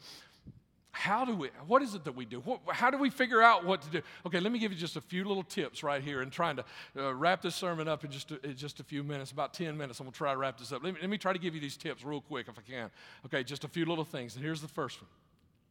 how 0.90 1.24
do 1.24 1.32
we, 1.36 1.50
what 1.68 1.80
is 1.80 1.94
it 1.94 2.02
that 2.04 2.16
we 2.16 2.24
do? 2.24 2.42
How 2.66 2.90
do 2.90 2.98
we 2.98 3.08
figure 3.08 3.40
out 3.40 3.64
what 3.64 3.82
to 3.82 3.90
do? 3.90 4.02
Okay, 4.26 4.40
let 4.40 4.50
me 4.50 4.58
give 4.58 4.72
you 4.72 4.78
just 4.78 4.96
a 4.96 5.00
few 5.00 5.24
little 5.24 5.44
tips 5.44 5.84
right 5.84 6.02
here 6.02 6.22
and 6.22 6.32
trying 6.32 6.56
to 6.56 6.64
uh, 6.96 7.14
wrap 7.14 7.40
this 7.40 7.54
sermon 7.54 7.86
up 7.86 8.04
in 8.04 8.10
just, 8.10 8.32
a, 8.32 8.44
in 8.44 8.56
just 8.56 8.80
a 8.80 8.82
few 8.84 9.04
minutes, 9.04 9.30
about 9.30 9.54
10 9.54 9.76
minutes. 9.76 10.00
I'm 10.00 10.06
going 10.06 10.12
to 10.12 10.18
try 10.18 10.32
to 10.32 10.38
wrap 10.38 10.58
this 10.58 10.72
up. 10.72 10.82
Let 10.82 10.94
me, 10.94 11.00
let 11.00 11.08
me 11.08 11.18
try 11.18 11.32
to 11.32 11.38
give 11.38 11.54
you 11.54 11.60
these 11.60 11.76
tips 11.76 12.04
real 12.04 12.20
quick 12.20 12.48
if 12.48 12.58
I 12.58 12.62
can. 12.62 12.90
Okay, 13.26 13.44
just 13.44 13.62
a 13.62 13.68
few 13.68 13.84
little 13.84 14.04
things. 14.04 14.34
And 14.34 14.44
here's 14.44 14.60
the 14.60 14.66
first 14.66 15.00
one. 15.00 15.08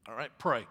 All 0.08 0.15
right, 0.15 0.32
pray. 0.39 0.65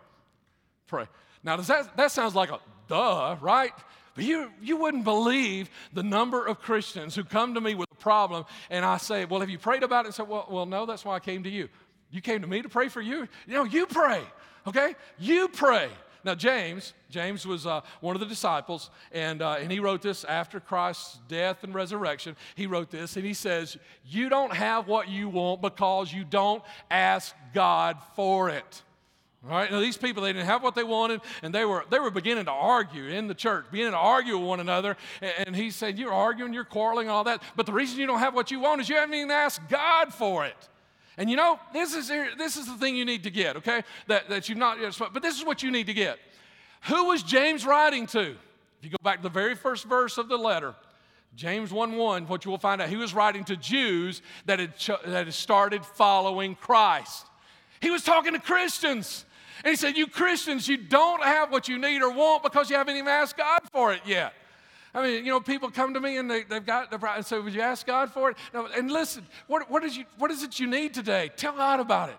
Pray. 0.87 1.05
Now, 1.45 1.57
does 1.57 1.67
that, 1.67 1.95
that 1.99 2.11
sounds 2.11 2.35
like 2.35 2.51
a 2.51 2.61
duh, 2.89 3.37
right? 3.43 3.73
But 4.17 4.25
you, 4.25 4.51
you 4.63 4.79
wouldn't 4.79 5.05
believe 5.05 5.71
the 5.93 6.03
number 6.03 6.45
of 6.45 6.61
Christians 6.61 7.15
who 7.15 7.23
come 7.23 7.55
to 7.55 7.61
me 7.61 7.75
with 7.75 7.89
a 7.93 7.97
problem, 7.97 8.47
and 8.71 8.85
I 8.85 8.97
say, 8.97 9.27
Well, 9.27 9.41
have 9.41 9.51
you 9.51 9.59
prayed 9.59 9.83
about 9.83 10.07
it? 10.07 10.09
And 10.09 10.15
say, 10.15 10.25
Well, 10.25 10.47
well 10.51 10.67
no, 10.67 10.87
that's 10.87 11.05
why 11.05 11.15
I 11.15 11.21
came 11.21 11.45
to 11.45 11.51
you. 11.51 11.69
You 12.11 12.23
came 12.23 12.41
to 12.41 12.47
me 12.47 12.63
to 12.63 12.69
pray 12.69 12.89
for 12.89 13.03
you? 13.03 13.29
You 13.47 13.55
know, 13.55 13.65
you 13.65 13.87
pray, 13.87 14.23
okay? 14.67 14.95
You 15.19 15.49
pray. 15.49 15.91
Now, 16.25 16.35
James, 16.35 16.93
James 17.09 17.47
was 17.47 17.67
uh, 17.67 17.83
one 18.01 18.17
of 18.17 18.21
the 18.21 18.27
disciples, 18.27 18.91
and, 19.13 19.41
uh, 19.41 19.59
and 19.61 19.71
he 19.71 19.79
wrote 19.79 20.03
this 20.03 20.25
after 20.25 20.59
Christ's 20.59 21.21
death 21.29 21.63
and 21.63 21.73
resurrection. 21.73 22.35
He 22.57 22.67
wrote 22.67 22.91
this, 22.91 23.17
and 23.17 23.25
he 23.25 23.35
says, 23.35 23.77
You 24.05 24.29
don't 24.29 24.53
have 24.53 24.89
what 24.89 25.09
you 25.09 25.29
want 25.29 25.63
because 25.63 26.13
you 26.13 26.25
don't 26.25 26.65
ask 26.91 27.33
God 27.55 27.99
for 28.17 28.51
it. 28.51 28.83
Right, 29.49 29.71
now 29.71 29.81
these 29.81 29.97
people 29.97 30.25
they 30.25 30.33
didn't 30.33 30.47
have 30.47 30.63
what 30.63 30.75
they 30.75 30.83
wanted, 30.83 31.21
and 31.43 31.55
they 31.55 31.65
were 31.65 31.85
they 31.89 32.01
were 32.01 32.11
beginning 32.11 32.47
to 32.47 32.51
argue 32.51 33.05
in 33.05 33.29
the 33.29 33.35
church, 33.35 33.67
beginning 33.71 33.93
to 33.93 33.99
argue 33.99 34.37
with 34.37 34.49
one 34.49 34.61
another. 34.61 34.97
And, 35.21 35.55
he 35.55 35.71
said, 35.71 35.99
"You're 35.99 36.13
arguing, 36.13 36.53
you're 36.53 36.65
quarreling, 36.65 37.09
all 37.09 37.25
that. 37.25 37.43
But 37.55 37.67
the 37.67 37.73
reason 37.73 38.01
you 38.01 38.07
don't 38.07 38.19
have 38.19 38.35
what 38.35 38.51
you 38.51 38.59
want 38.59 38.81
is 38.81 38.89
you 38.89 38.97
haven't 38.97 39.15
even 39.15 39.31
asked 39.31 39.69
God 39.69 40.13
for 40.13 40.45
it." 40.45 40.57
And 41.17 41.31
you 41.31 41.37
know, 41.37 41.61
this 41.73 41.95
is 41.95 42.09
this 42.09 42.57
is 42.57 42.67
the 42.67 42.77
thing 42.77 42.97
you 42.97 43.05
need 43.05 43.23
to 43.23 43.31
get, 43.31 43.57
okay? 43.57 43.83
That 44.09 44.29
that 44.29 44.49
you've 44.49 44.59
not 44.59 44.81
yet, 44.81 44.99
but 45.13 45.23
this 45.23 45.39
is 45.39 45.45
what 45.45 45.63
you 45.63 45.71
need 45.71 45.87
to 45.87 45.95
get. 45.95 46.19
Who 46.89 47.05
was 47.05 47.23
James 47.23 47.65
writing 47.65 48.07
to? 48.09 48.31
If 48.79 48.85
you 48.85 48.91
go 48.91 48.99
back 49.03 49.19
to 49.19 49.23
the 49.23 49.29
very 49.29 49.55
first 49.55 49.85
verse 49.85 50.19
of 50.19 50.29
the 50.29 50.37
letter, 50.37 50.75
James 51.37 51.71
1 51.71 51.97
1, 51.97 52.27
what 52.27 52.45
you 52.45 52.51
will 52.51 52.59
find 52.59 52.81
out, 52.81 52.89
he 52.89 52.97
was 52.97 53.15
writing 53.15 53.45
to 53.45 53.57
Jews 53.57 54.23
that 54.47 54.59
had, 54.59 54.73
that 55.05 55.27
had 55.27 55.35
started 55.35 55.85
following 55.85 56.55
Christ. 56.55 57.27
He 57.81 57.91
was 57.91 58.03
talking 58.03 58.33
to 58.33 58.39
Christians. 58.39 59.26
And 59.65 59.71
he 59.71 59.77
said, 59.77 59.97
You 59.97 60.07
Christians, 60.07 60.69
you 60.69 60.77
don't 60.77 61.23
have 61.23 61.51
what 61.51 61.69
you 61.69 61.79
need 61.79 62.03
or 62.03 62.11
want 62.11 62.43
because 62.43 62.71
you 62.71 62.77
haven't 62.77 62.97
even 62.97 63.09
asked 63.09 63.37
God 63.37 63.61
for 63.73 63.93
it 63.93 64.01
yet. 64.05 64.33
I 64.95 65.03
mean, 65.03 65.27
you 65.27 65.31
know, 65.31 65.41
people 65.41 65.71
come 65.71 65.93
to 65.93 66.01
me 66.01 66.17
and 66.17 66.31
they, 66.31 66.45
have 66.51 66.65
got 66.65 66.91
the 66.91 66.99
and 67.11 67.25
so 67.25 67.43
would 67.43 67.53
you 67.53 67.61
ask 67.61 67.87
God 67.87 68.11
for 68.11 68.31
it? 68.31 68.39
No, 68.55 68.67
and 68.67 68.91
listen, 68.91 69.27
what, 69.47 69.71
what, 69.71 69.85
is 69.85 69.95
you, 69.95 70.05
what 70.17 70.31
is 70.31 70.43
it 70.43 70.59
you 70.59 70.67
need 70.67 70.95
today? 70.95 71.31
Tell 71.37 71.55
God 71.55 71.81
about 71.81 72.09
it. 72.09 72.17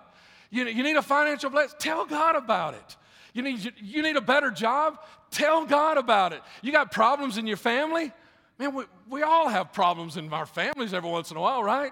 You, 0.52 0.65
you 0.65 0.84
need 0.84 0.95
a 0.95 1.02
financial 1.02 1.50
blessing? 1.50 1.76
Tell 1.80 2.06
God 2.06 2.36
about 2.36 2.76
it. 2.76 2.95
You 3.34 3.41
need, 3.41 3.73
you 3.82 4.04
need 4.04 4.15
a 4.15 4.21
better 4.21 4.52
job? 4.52 5.00
Tell 5.32 5.65
God 5.65 5.97
about 5.97 6.34
it. 6.34 6.41
You 6.62 6.71
got 6.71 6.91
problems 6.91 7.39
in 7.39 7.47
your 7.47 7.58
family? 7.58 8.12
Man, 8.60 8.73
we, 8.73 8.84
we 9.10 9.21
all 9.23 9.47
have 9.50 9.73
problems 9.73 10.15
in 10.15 10.32
our 10.32 10.45
families 10.45 10.93
every 10.93 11.10
once 11.10 11.32
in 11.32 11.38
a 11.38 11.41
while, 11.41 11.63
right? 11.63 11.91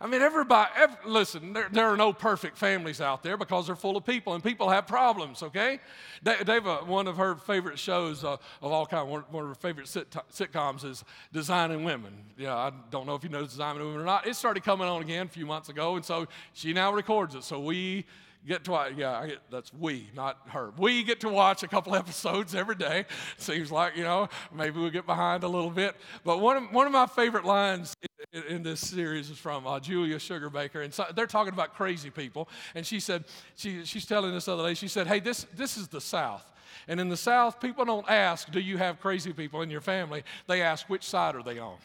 I 0.00 0.06
mean, 0.06 0.22
everybody, 0.22 0.70
every, 0.76 0.96
listen, 1.06 1.52
there, 1.52 1.68
there, 1.72 1.88
are 1.88 1.96
no 1.96 2.12
perfect 2.12 2.56
families 2.56 3.00
out 3.00 3.24
there 3.24 3.36
because 3.36 3.66
they're 3.66 3.74
full 3.74 3.96
of 3.96 4.06
people 4.06 4.34
and 4.34 4.44
people 4.44 4.68
have 4.68 4.86
problems, 4.86 5.42
okay? 5.42 5.80
Dave, 6.22 6.68
uh, 6.68 6.78
one 6.78 7.08
of 7.08 7.16
her 7.16 7.34
favorite 7.34 7.80
shows 7.80 8.22
uh, 8.22 8.36
of 8.62 8.72
all 8.72 8.86
kind, 8.86 9.08
one, 9.08 9.24
one 9.30 9.42
of 9.42 9.48
her 9.48 9.56
favorite 9.56 9.88
sit- 9.88 10.08
sitcoms 10.32 10.84
is 10.84 11.02
Designing 11.32 11.82
Women. 11.82 12.12
Yeah, 12.36 12.54
I 12.54 12.70
don't 12.90 13.06
know 13.06 13.16
if 13.16 13.24
you 13.24 13.28
know 13.28 13.42
Designing 13.42 13.82
Women 13.82 14.00
or 14.00 14.04
not. 14.04 14.24
It 14.24 14.36
started 14.36 14.62
coming 14.62 14.86
on 14.86 15.02
again 15.02 15.26
a 15.26 15.30
few 15.30 15.46
months 15.46 15.68
ago, 15.68 15.96
and 15.96 16.04
so 16.04 16.28
she 16.52 16.72
now 16.72 16.92
records 16.92 17.34
it. 17.34 17.42
So 17.42 17.58
we 17.58 18.06
get 18.46 18.62
to 18.64 18.70
watch, 18.70 18.92
yeah, 18.96 19.26
get, 19.26 19.38
that's 19.50 19.74
we, 19.74 20.10
not 20.14 20.38
her. 20.50 20.72
We 20.78 21.02
get 21.02 21.18
to 21.20 21.28
watch 21.28 21.64
a 21.64 21.68
couple 21.68 21.94
episodes 21.96 22.54
every 22.54 22.76
day. 22.76 23.06
Seems 23.36 23.72
like, 23.72 23.96
you 23.96 24.04
know, 24.04 24.28
maybe 24.54 24.78
we'll 24.78 24.90
get 24.90 25.06
behind 25.06 25.42
a 25.42 25.48
little 25.48 25.70
bit. 25.70 25.96
But 26.24 26.38
one 26.38 26.56
of, 26.56 26.72
one 26.72 26.86
of 26.86 26.92
my 26.92 27.06
favorite 27.06 27.44
lines 27.44 27.96
in, 28.32 28.62
this 28.62 28.80
series 28.80 29.30
is 29.30 29.38
from 29.38 29.66
uh, 29.66 29.80
Julia 29.80 30.16
Sugarbaker. 30.16 30.84
And 30.84 30.92
so 30.92 31.06
they're 31.14 31.26
talking 31.26 31.52
about 31.52 31.74
crazy 31.74 32.10
people. 32.10 32.48
And 32.74 32.86
she 32.86 33.00
said, 33.00 33.24
she, 33.56 33.84
she's 33.84 34.06
telling 34.06 34.32
this 34.32 34.48
other 34.48 34.62
lady, 34.62 34.74
she 34.74 34.88
said, 34.88 35.06
hey, 35.06 35.20
this, 35.20 35.46
this 35.56 35.76
is 35.76 35.88
the 35.88 36.00
South. 36.00 36.44
And 36.86 37.00
in 37.00 37.08
the 37.08 37.16
South, 37.16 37.60
people 37.60 37.84
don't 37.84 38.08
ask, 38.08 38.50
do 38.50 38.60
you 38.60 38.78
have 38.78 39.00
crazy 39.00 39.32
people 39.32 39.62
in 39.62 39.70
your 39.70 39.80
family? 39.80 40.22
They 40.46 40.62
ask, 40.62 40.88
which 40.88 41.04
side 41.04 41.36
are 41.36 41.42
they 41.42 41.58
on? 41.58 41.76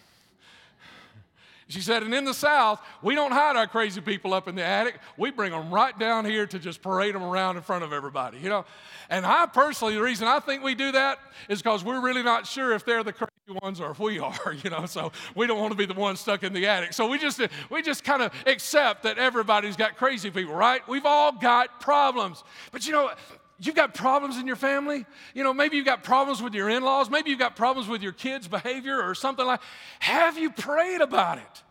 She 1.67 1.81
said, 1.81 2.03
and 2.03 2.13
in 2.13 2.25
the 2.25 2.33
South, 2.33 2.81
we 3.01 3.15
don't 3.15 3.31
hide 3.31 3.55
our 3.55 3.67
crazy 3.67 4.01
people 4.01 4.33
up 4.33 4.47
in 4.47 4.55
the 4.55 4.63
attic. 4.63 4.99
We 5.17 5.31
bring 5.31 5.51
them 5.51 5.73
right 5.73 5.97
down 5.97 6.25
here 6.25 6.45
to 6.47 6.59
just 6.59 6.81
parade 6.81 7.15
them 7.15 7.23
around 7.23 7.57
in 7.57 7.63
front 7.63 7.83
of 7.83 7.93
everybody, 7.93 8.39
you 8.39 8.49
know. 8.49 8.65
And 9.09 9.25
I 9.25 9.45
personally, 9.45 9.95
the 9.95 10.01
reason 10.01 10.27
I 10.27 10.39
think 10.39 10.63
we 10.63 10.75
do 10.75 10.91
that 10.91 11.19
is 11.49 11.61
because 11.61 11.83
we're 11.83 12.01
really 12.01 12.23
not 12.23 12.45
sure 12.45 12.73
if 12.73 12.85
they're 12.85 13.03
the 13.03 13.13
crazy 13.13 13.59
ones 13.61 13.79
or 13.79 13.91
if 13.91 13.99
we 13.99 14.19
are, 14.19 14.53
you 14.63 14.69
know. 14.69 14.85
So 14.85 15.11
we 15.35 15.47
don't 15.47 15.59
want 15.59 15.71
to 15.71 15.77
be 15.77 15.85
the 15.85 15.93
ones 15.93 16.19
stuck 16.19 16.43
in 16.43 16.53
the 16.53 16.67
attic. 16.67 16.93
So 16.93 17.07
we 17.07 17.17
just 17.17 17.41
we 17.69 17.81
just 17.81 18.03
kind 18.03 18.21
of 18.21 18.33
accept 18.45 19.03
that 19.03 19.17
everybody's 19.17 19.75
got 19.75 19.97
crazy 19.97 20.29
people, 20.29 20.53
right? 20.53 20.87
We've 20.87 21.05
all 21.05 21.31
got 21.31 21.79
problems. 21.79 22.43
But 22.71 22.85
you 22.85 22.93
know, 22.93 23.11
you've 23.65 23.75
got 23.75 23.93
problems 23.93 24.37
in 24.37 24.47
your 24.47 24.55
family. 24.55 25.05
You 25.33 25.43
know, 25.43 25.53
maybe 25.53 25.77
you've 25.77 25.85
got 25.85 26.03
problems 26.03 26.41
with 26.41 26.53
your 26.53 26.69
in 26.69 26.83
laws. 26.83 27.09
Maybe 27.09 27.29
you've 27.29 27.39
got 27.39 27.55
problems 27.55 27.87
with 27.87 28.01
your 28.01 28.11
kids' 28.11 28.47
behavior 28.47 29.01
or 29.01 29.15
something 29.15 29.45
like 29.45 29.59
that. 29.61 29.67
Have 29.99 30.37
you 30.37 30.49
prayed 30.49 31.01
about 31.01 31.37
it? 31.37 31.63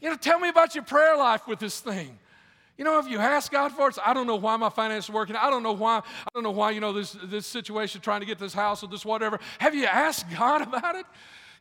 You 0.00 0.10
know, 0.10 0.16
tell 0.16 0.38
me 0.38 0.48
about 0.48 0.74
your 0.74 0.84
prayer 0.84 1.16
life 1.16 1.46
with 1.46 1.58
this 1.58 1.80
thing. 1.80 2.18
You 2.76 2.84
know, 2.84 3.00
if 3.00 3.08
you 3.08 3.18
ask 3.18 3.50
God 3.50 3.72
for 3.72 3.88
it, 3.88 3.98
I 4.04 4.14
don't 4.14 4.28
know 4.28 4.36
why 4.36 4.56
my 4.56 4.68
finances 4.68 5.10
are 5.10 5.12
working. 5.12 5.34
I 5.34 5.50
don't 5.50 5.64
know 5.64 5.72
why, 5.72 5.98
I 5.98 6.28
don't 6.32 6.44
know 6.44 6.52
why, 6.52 6.70
you 6.70 6.80
know, 6.80 6.92
this, 6.92 7.16
this 7.24 7.44
situation 7.44 8.00
trying 8.00 8.20
to 8.20 8.26
get 8.26 8.38
this 8.38 8.54
house 8.54 8.84
or 8.84 8.86
this 8.86 9.04
whatever. 9.04 9.40
Have 9.58 9.74
you 9.74 9.86
asked 9.86 10.26
God 10.36 10.62
about 10.74 10.94
it? 10.94 11.06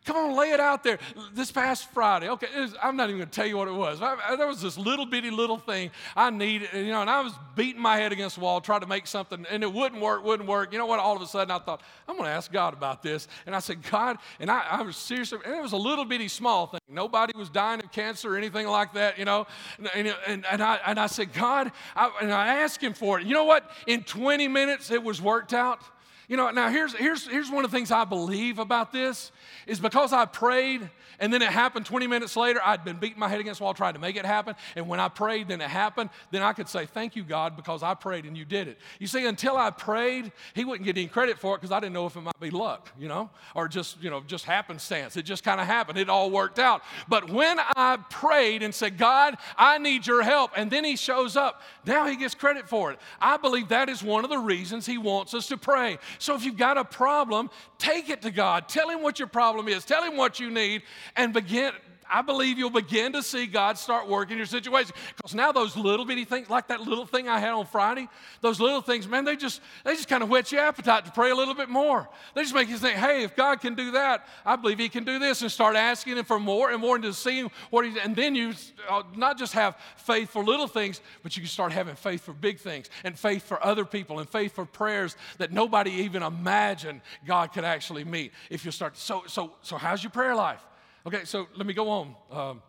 Come 0.06 0.16
on, 0.16 0.38
lay 0.38 0.52
it 0.52 0.60
out 0.60 0.84
there. 0.84 1.00
This 1.34 1.52
past 1.52 1.92
Friday, 1.92 2.30
okay, 2.30 2.48
was, 2.56 2.76
I'm 2.82 2.96
not 2.96 3.10
even 3.10 3.18
going 3.18 3.30
to 3.30 3.36
tell 3.36 3.46
you 3.46 3.58
what 3.58 3.68
it 3.68 3.74
was. 3.74 4.02
I, 4.02 4.16
I, 4.26 4.36
there 4.36 4.48
was 4.48 4.62
this 4.62 4.78
little 4.78 5.06
bitty 5.06 5.32
little 5.32 5.58
thing 5.58 5.92
I 6.16 6.30
needed, 6.30 6.70
you 6.74 6.92
know, 6.92 7.02
and 7.02 7.10
I 7.10 7.22
was 7.22 7.34
beating 7.56 7.82
my 7.82 7.98
head 7.98 8.12
against 8.12 8.36
the 8.36 8.42
wall 8.42 8.62
trying 8.62 8.82
to 8.82 8.88
make 8.88 9.06
something, 9.08 9.46
and 9.50 9.64
it 9.64 9.74
wouldn't 9.74 10.02
work, 10.02 10.24
wouldn't 10.24 10.48
work. 10.48 10.72
You 10.72 10.80
know 10.80 10.86
what? 10.86 11.00
All 11.00 11.16
of 11.16 11.22
a 11.22 11.28
sudden, 11.28 11.52
I 11.52 11.60
thought, 11.60 11.82
I'm 12.08 12.16
going 12.16 12.28
to 12.28 12.34
ask 12.34 12.52
God 12.52 12.74
about 12.74 13.04
this. 13.04 13.28
And 13.46 13.56
I 13.56 13.60
said, 13.60 13.82
God, 13.90 14.18
and 14.40 14.50
I, 14.50 14.66
I 14.70 14.82
was 14.82 14.96
seriously, 14.96 15.40
and 15.46 15.56
it 15.56 15.62
was 15.62 15.74
a 15.74 15.78
little 15.78 16.06
bitty 16.06 16.30
small 16.30 16.68
thing. 16.68 16.80
Nobody 16.90 17.34
was 17.38 17.50
dying 17.50 17.82
of 17.82 17.92
cancer 17.92 18.34
or 18.34 18.38
anything 18.38 18.68
like 18.68 18.94
that, 18.94 19.20
you 19.20 19.26
know. 19.26 19.46
And, 19.94 20.14
and, 20.26 20.46
and, 20.50 20.64
I, 20.64 20.80
and 20.86 21.00
I 21.00 21.08
said, 21.08 21.34
God, 21.34 21.72
I, 21.96 22.12
and 22.22 22.32
I 22.32 22.60
asked 22.60 22.82
him 22.82 22.94
for 22.94 23.20
it. 23.20 23.28
You 23.28 23.34
know 23.34 23.46
what? 23.46 23.70
In 23.88 24.04
20 24.04 24.48
minutes, 24.48 24.90
it 24.90 25.04
was 25.04 25.22
worked 25.22 25.54
out. 25.54 25.82
You 26.28 26.36
know, 26.36 26.52
now 26.52 26.70
here's, 26.70 26.94
here's, 26.94 27.26
here's 27.26 27.50
one 27.50 27.64
of 27.64 27.72
the 27.72 27.78
things 27.78 27.90
I 27.90 28.04
believe 28.04 28.60
about 28.60 28.92
this 28.92 29.32
is 29.66 29.80
because 29.80 30.12
I 30.12 30.26
prayed 30.26 30.90
and 31.20 31.34
then 31.34 31.42
it 31.42 31.50
happened 31.50 31.86
20 31.86 32.08
minutes 32.08 32.36
later, 32.36 32.60
I'd 32.64 32.84
been 32.84 32.98
beating 32.98 33.20
my 33.20 33.28
head 33.28 33.40
against 33.40 33.60
the 33.60 33.64
wall 33.64 33.74
trying 33.74 33.94
to 33.94 34.00
make 34.00 34.16
it 34.16 34.26
happen. 34.26 34.56
And 34.76 34.88
when 34.88 35.00
I 35.00 35.10
prayed, 35.10 35.48
then 35.48 35.62
it 35.62 35.70
happened, 35.70 36.10
then 36.32 36.42
I 36.42 36.54
could 36.54 36.70
say, 36.70 36.86
Thank 36.86 37.16
you, 37.16 37.24
God, 37.24 37.56
because 37.56 37.84
I 37.84 37.94
prayed 37.94 38.26
and 38.26 38.38
you 38.38 38.46
did 38.46 38.68
it. 38.68 38.78
You 39.00 39.08
see, 39.08 39.26
until 39.26 39.58
I 39.58 39.72
prayed, 39.72 40.32
he 40.54 40.66
wouldn't 40.66 40.86
get 40.86 40.98
any 40.98 41.08
credit 41.08 41.40
for 41.40 41.56
it 41.56 41.60
because 41.60 41.72
I 41.72 41.80
didn't 41.80 41.94
know 41.94 42.06
if 42.06 42.16
it 42.16 42.22
might 42.22 42.40
be 42.40 42.50
luck, 42.50 42.92
you 43.00 43.08
know, 43.08 43.30
or 43.56 43.68
just, 43.68 44.02
you 44.02 44.10
know, 44.10 44.22
just 44.28 44.46
happenstance. 44.46 45.18
It 45.18 45.24
just 45.24 45.44
kind 45.44 45.60
of 45.60 45.68
happened. 45.68 45.98
It 45.98 46.10
all 46.10 46.30
worked 46.30 46.60
out. 46.60 46.82
But 47.08 47.30
when 47.30 47.58
I 47.60 47.98
prayed 48.10 48.64
and 48.64 48.74
said, 48.74 48.98
God, 48.98 49.38
I 49.58 49.78
need 49.78 50.06
your 50.06 50.24
help, 50.24 50.52
and 50.56 50.70
then 50.70 50.84
he 50.84 50.96
shows 50.96 51.36
up, 51.36 51.62
now 51.86 52.06
he 52.06 52.16
gets 52.16 52.36
credit 52.36 52.70
for 52.70 52.92
it. 52.92 53.00
I 53.20 53.38
believe 53.38 53.70
that 53.70 53.90
is 53.90 54.04
one 54.04 54.24
of 54.24 54.30
the 54.30 54.38
reasons 54.38 54.86
he 54.86 54.98
wants 54.98 55.34
us 55.34 55.48
to 55.48 55.58
pray. 55.58 55.98
So 56.20 56.36
if 56.36 56.44
you've 56.44 56.58
got 56.58 56.78
a 56.78 56.86
problem, 56.86 57.50
take 57.78 58.10
it 58.10 58.22
to 58.24 58.32
God. 58.32 58.68
Tell 58.68 58.90
him 58.90 59.02
what 59.02 59.20
your 59.20 59.28
problem 59.28 59.68
is. 59.68 59.86
Tell 59.86 60.04
him 60.04 60.18
what 60.18 60.40
you 60.40 60.50
need 60.50 60.84
and 61.16 61.34
begin 61.34 61.72
I 62.10 62.22
believe 62.22 62.58
you'll 62.58 62.70
begin 62.70 63.14
to 63.14 63.24
see 63.24 63.46
God 63.46 63.78
start 63.78 64.08
working 64.08 64.38
your 64.38 64.46
situation. 64.46 64.94
Because 65.16 65.34
now 65.34 65.52
those 65.52 65.76
little 65.76 66.06
bitty 66.06 66.26
things, 66.26 66.50
like 66.50 66.68
that 66.68 66.82
little 66.82 67.06
thing 67.06 67.28
I 67.28 67.40
had 67.40 67.52
on 67.52 67.66
Friday, 67.66 68.08
those 68.42 68.60
little 68.60 68.82
things, 68.82 69.08
man, 69.08 69.26
they 69.26 69.36
just 69.36 69.62
they 69.84 69.96
just 69.96 70.08
kind 70.08 70.24
of 70.24 70.30
whet 70.30 70.52
your 70.52 70.62
appetite 70.62 71.06
to 71.06 71.12
pray 71.12 71.32
a 71.32 71.36
little 71.36 71.54
bit 71.54 71.70
more. 71.70 72.08
They 72.36 72.42
just 72.42 72.54
make 72.54 72.70
you 72.70 72.78
think, 72.78 72.98
hey, 72.98 73.24
if 73.24 73.36
God 73.36 73.62
can 73.62 73.76
do 73.76 73.92
that, 73.92 74.28
I 74.46 74.56
believe 74.56 74.80
He 74.80 74.90
can 74.90 75.04
do 75.04 75.20
this, 75.20 75.42
and 75.42 75.52
start 75.52 75.76
asking 75.76 76.18
Him 76.18 76.26
for 76.26 76.40
more 76.40 76.72
and 76.72 76.82
more 76.82 76.96
and 76.96 77.04
to 77.04 77.14
see 77.14 77.48
what 77.70 77.86
He. 77.86 78.00
And 78.00 78.16
then 78.16 78.36
you 78.36 78.54
uh, 78.90 79.04
not 79.16 79.38
just 79.38 79.54
have 79.54 79.78
faith 79.98 80.30
for 80.30 80.44
little 80.44 80.68
things, 80.68 81.02
but 81.24 81.36
you 81.36 81.42
can 81.42 81.50
start 81.50 81.72
having 81.72 81.96
faith 81.96 82.22
for 82.22 82.34
big 82.34 82.60
things, 82.60 82.90
and 83.04 83.18
faith 83.18 83.44
for 83.44 83.64
other 83.66 83.86
people, 83.86 84.20
and 84.20 84.30
faith 84.30 84.54
for 84.54 84.66
prayers 84.66 85.16
that 85.38 85.52
nobody 85.52 85.92
even 85.92 86.24
imagined 86.24 87.02
God 87.26 87.54
could 87.54 87.66
actually 87.66 88.04
meet. 88.04 88.32
If 88.50 88.66
you 88.66 88.72
start, 88.72 88.98
so 88.98 89.24
so 89.28 89.54
so, 89.62 89.78
how's 89.78 90.04
your 90.04 90.12
prayer 90.12 90.36
life? 90.36 90.66
Okay, 91.06 91.24
so 91.26 91.48
let 91.56 91.66
me 91.66 91.74
go 91.74 91.90
on. 91.90 92.16
Um, 92.32 92.62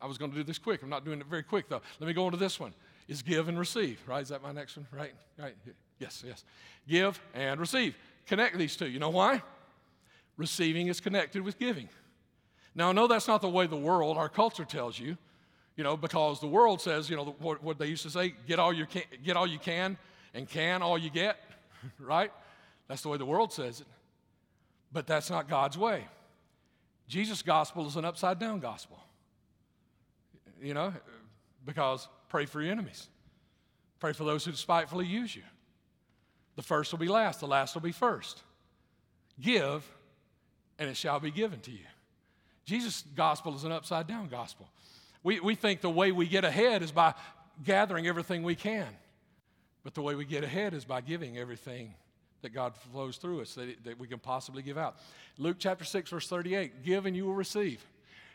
I 0.00 0.06
was 0.06 0.18
going 0.18 0.30
to 0.30 0.36
do 0.36 0.44
this 0.44 0.58
quick. 0.58 0.82
I'm 0.82 0.90
not 0.90 1.04
doing 1.04 1.20
it 1.20 1.26
very 1.26 1.42
quick, 1.42 1.68
though. 1.68 1.80
Let 2.00 2.06
me 2.06 2.12
go 2.12 2.26
on 2.26 2.32
to 2.32 2.38
this 2.38 2.60
one. 2.60 2.74
Is 3.08 3.22
give 3.22 3.48
and 3.48 3.58
receive, 3.58 4.00
right? 4.06 4.22
Is 4.22 4.28
that 4.30 4.42
my 4.42 4.52
next 4.52 4.76
one? 4.76 4.86
Right? 4.90 5.12
Right? 5.38 5.54
Yes, 5.98 6.22
yes. 6.26 6.44
Give 6.88 7.20
and 7.34 7.60
receive. 7.60 7.96
Connect 8.26 8.56
these 8.56 8.76
two. 8.76 8.88
You 8.88 8.98
know 8.98 9.10
why? 9.10 9.42
Receiving 10.36 10.88
is 10.88 11.00
connected 11.00 11.42
with 11.42 11.58
giving. 11.58 11.88
Now, 12.74 12.88
I 12.88 12.92
know 12.92 13.06
that's 13.06 13.28
not 13.28 13.40
the 13.40 13.48
way 13.48 13.66
the 13.66 13.76
world, 13.76 14.16
our 14.16 14.28
culture 14.28 14.64
tells 14.64 14.98
you, 14.98 15.16
you 15.76 15.84
know, 15.84 15.96
because 15.96 16.40
the 16.40 16.46
world 16.46 16.80
says, 16.80 17.08
you 17.08 17.16
know, 17.16 17.34
what, 17.38 17.62
what 17.62 17.78
they 17.78 17.86
used 17.86 18.02
to 18.04 18.10
say, 18.10 18.34
get 18.46 18.58
all, 18.58 18.72
you 18.72 18.86
can, 18.86 19.02
get 19.24 19.36
all 19.36 19.46
you 19.46 19.58
can 19.58 19.96
and 20.32 20.48
can 20.48 20.82
all 20.82 20.98
you 20.98 21.10
get, 21.10 21.38
right? 21.98 22.32
That's 22.88 23.02
the 23.02 23.08
way 23.08 23.18
the 23.18 23.26
world 23.26 23.52
says 23.52 23.80
it. 23.80 23.86
But 24.92 25.06
that's 25.06 25.30
not 25.30 25.48
God's 25.48 25.78
way. 25.78 26.06
Jesus' 27.08 27.42
gospel 27.42 27.86
is 27.86 27.96
an 27.96 28.04
upside 28.04 28.38
down 28.38 28.60
gospel. 28.60 28.98
You 30.62 30.74
know, 30.74 30.92
because 31.66 32.08
pray 32.28 32.46
for 32.46 32.62
your 32.62 32.72
enemies, 32.72 33.08
pray 34.00 34.12
for 34.12 34.24
those 34.24 34.44
who 34.44 34.50
despitefully 34.50 35.06
use 35.06 35.34
you. 35.34 35.42
The 36.56 36.62
first 36.62 36.92
will 36.92 36.98
be 36.98 37.08
last, 37.08 37.40
the 37.40 37.46
last 37.46 37.74
will 37.74 37.82
be 37.82 37.92
first. 37.92 38.42
Give, 39.40 39.84
and 40.78 40.88
it 40.88 40.96
shall 40.96 41.20
be 41.20 41.30
given 41.30 41.60
to 41.60 41.70
you. 41.70 41.86
Jesus' 42.64 43.04
gospel 43.14 43.54
is 43.54 43.64
an 43.64 43.72
upside 43.72 44.06
down 44.06 44.28
gospel. 44.28 44.68
We, 45.22 45.40
we 45.40 45.54
think 45.54 45.80
the 45.80 45.90
way 45.90 46.12
we 46.12 46.26
get 46.26 46.44
ahead 46.44 46.82
is 46.82 46.92
by 46.92 47.14
gathering 47.64 48.06
everything 48.06 48.42
we 48.42 48.54
can, 48.54 48.86
but 49.82 49.94
the 49.94 50.02
way 50.02 50.14
we 50.14 50.24
get 50.24 50.44
ahead 50.44 50.74
is 50.74 50.84
by 50.84 51.00
giving 51.00 51.36
everything 51.36 51.94
that 52.44 52.54
God 52.54 52.74
flows 52.92 53.16
through 53.16 53.42
us 53.42 53.54
that, 53.54 53.84
that 53.84 53.98
we 53.98 54.06
can 54.06 54.20
possibly 54.20 54.62
give 54.62 54.78
out. 54.78 54.96
Luke 55.38 55.56
chapter 55.58 55.84
6, 55.84 56.10
verse 56.10 56.28
38 56.28 56.84
Give 56.84 57.04
and 57.06 57.16
you 57.16 57.26
will 57.26 57.34
receive. 57.34 57.84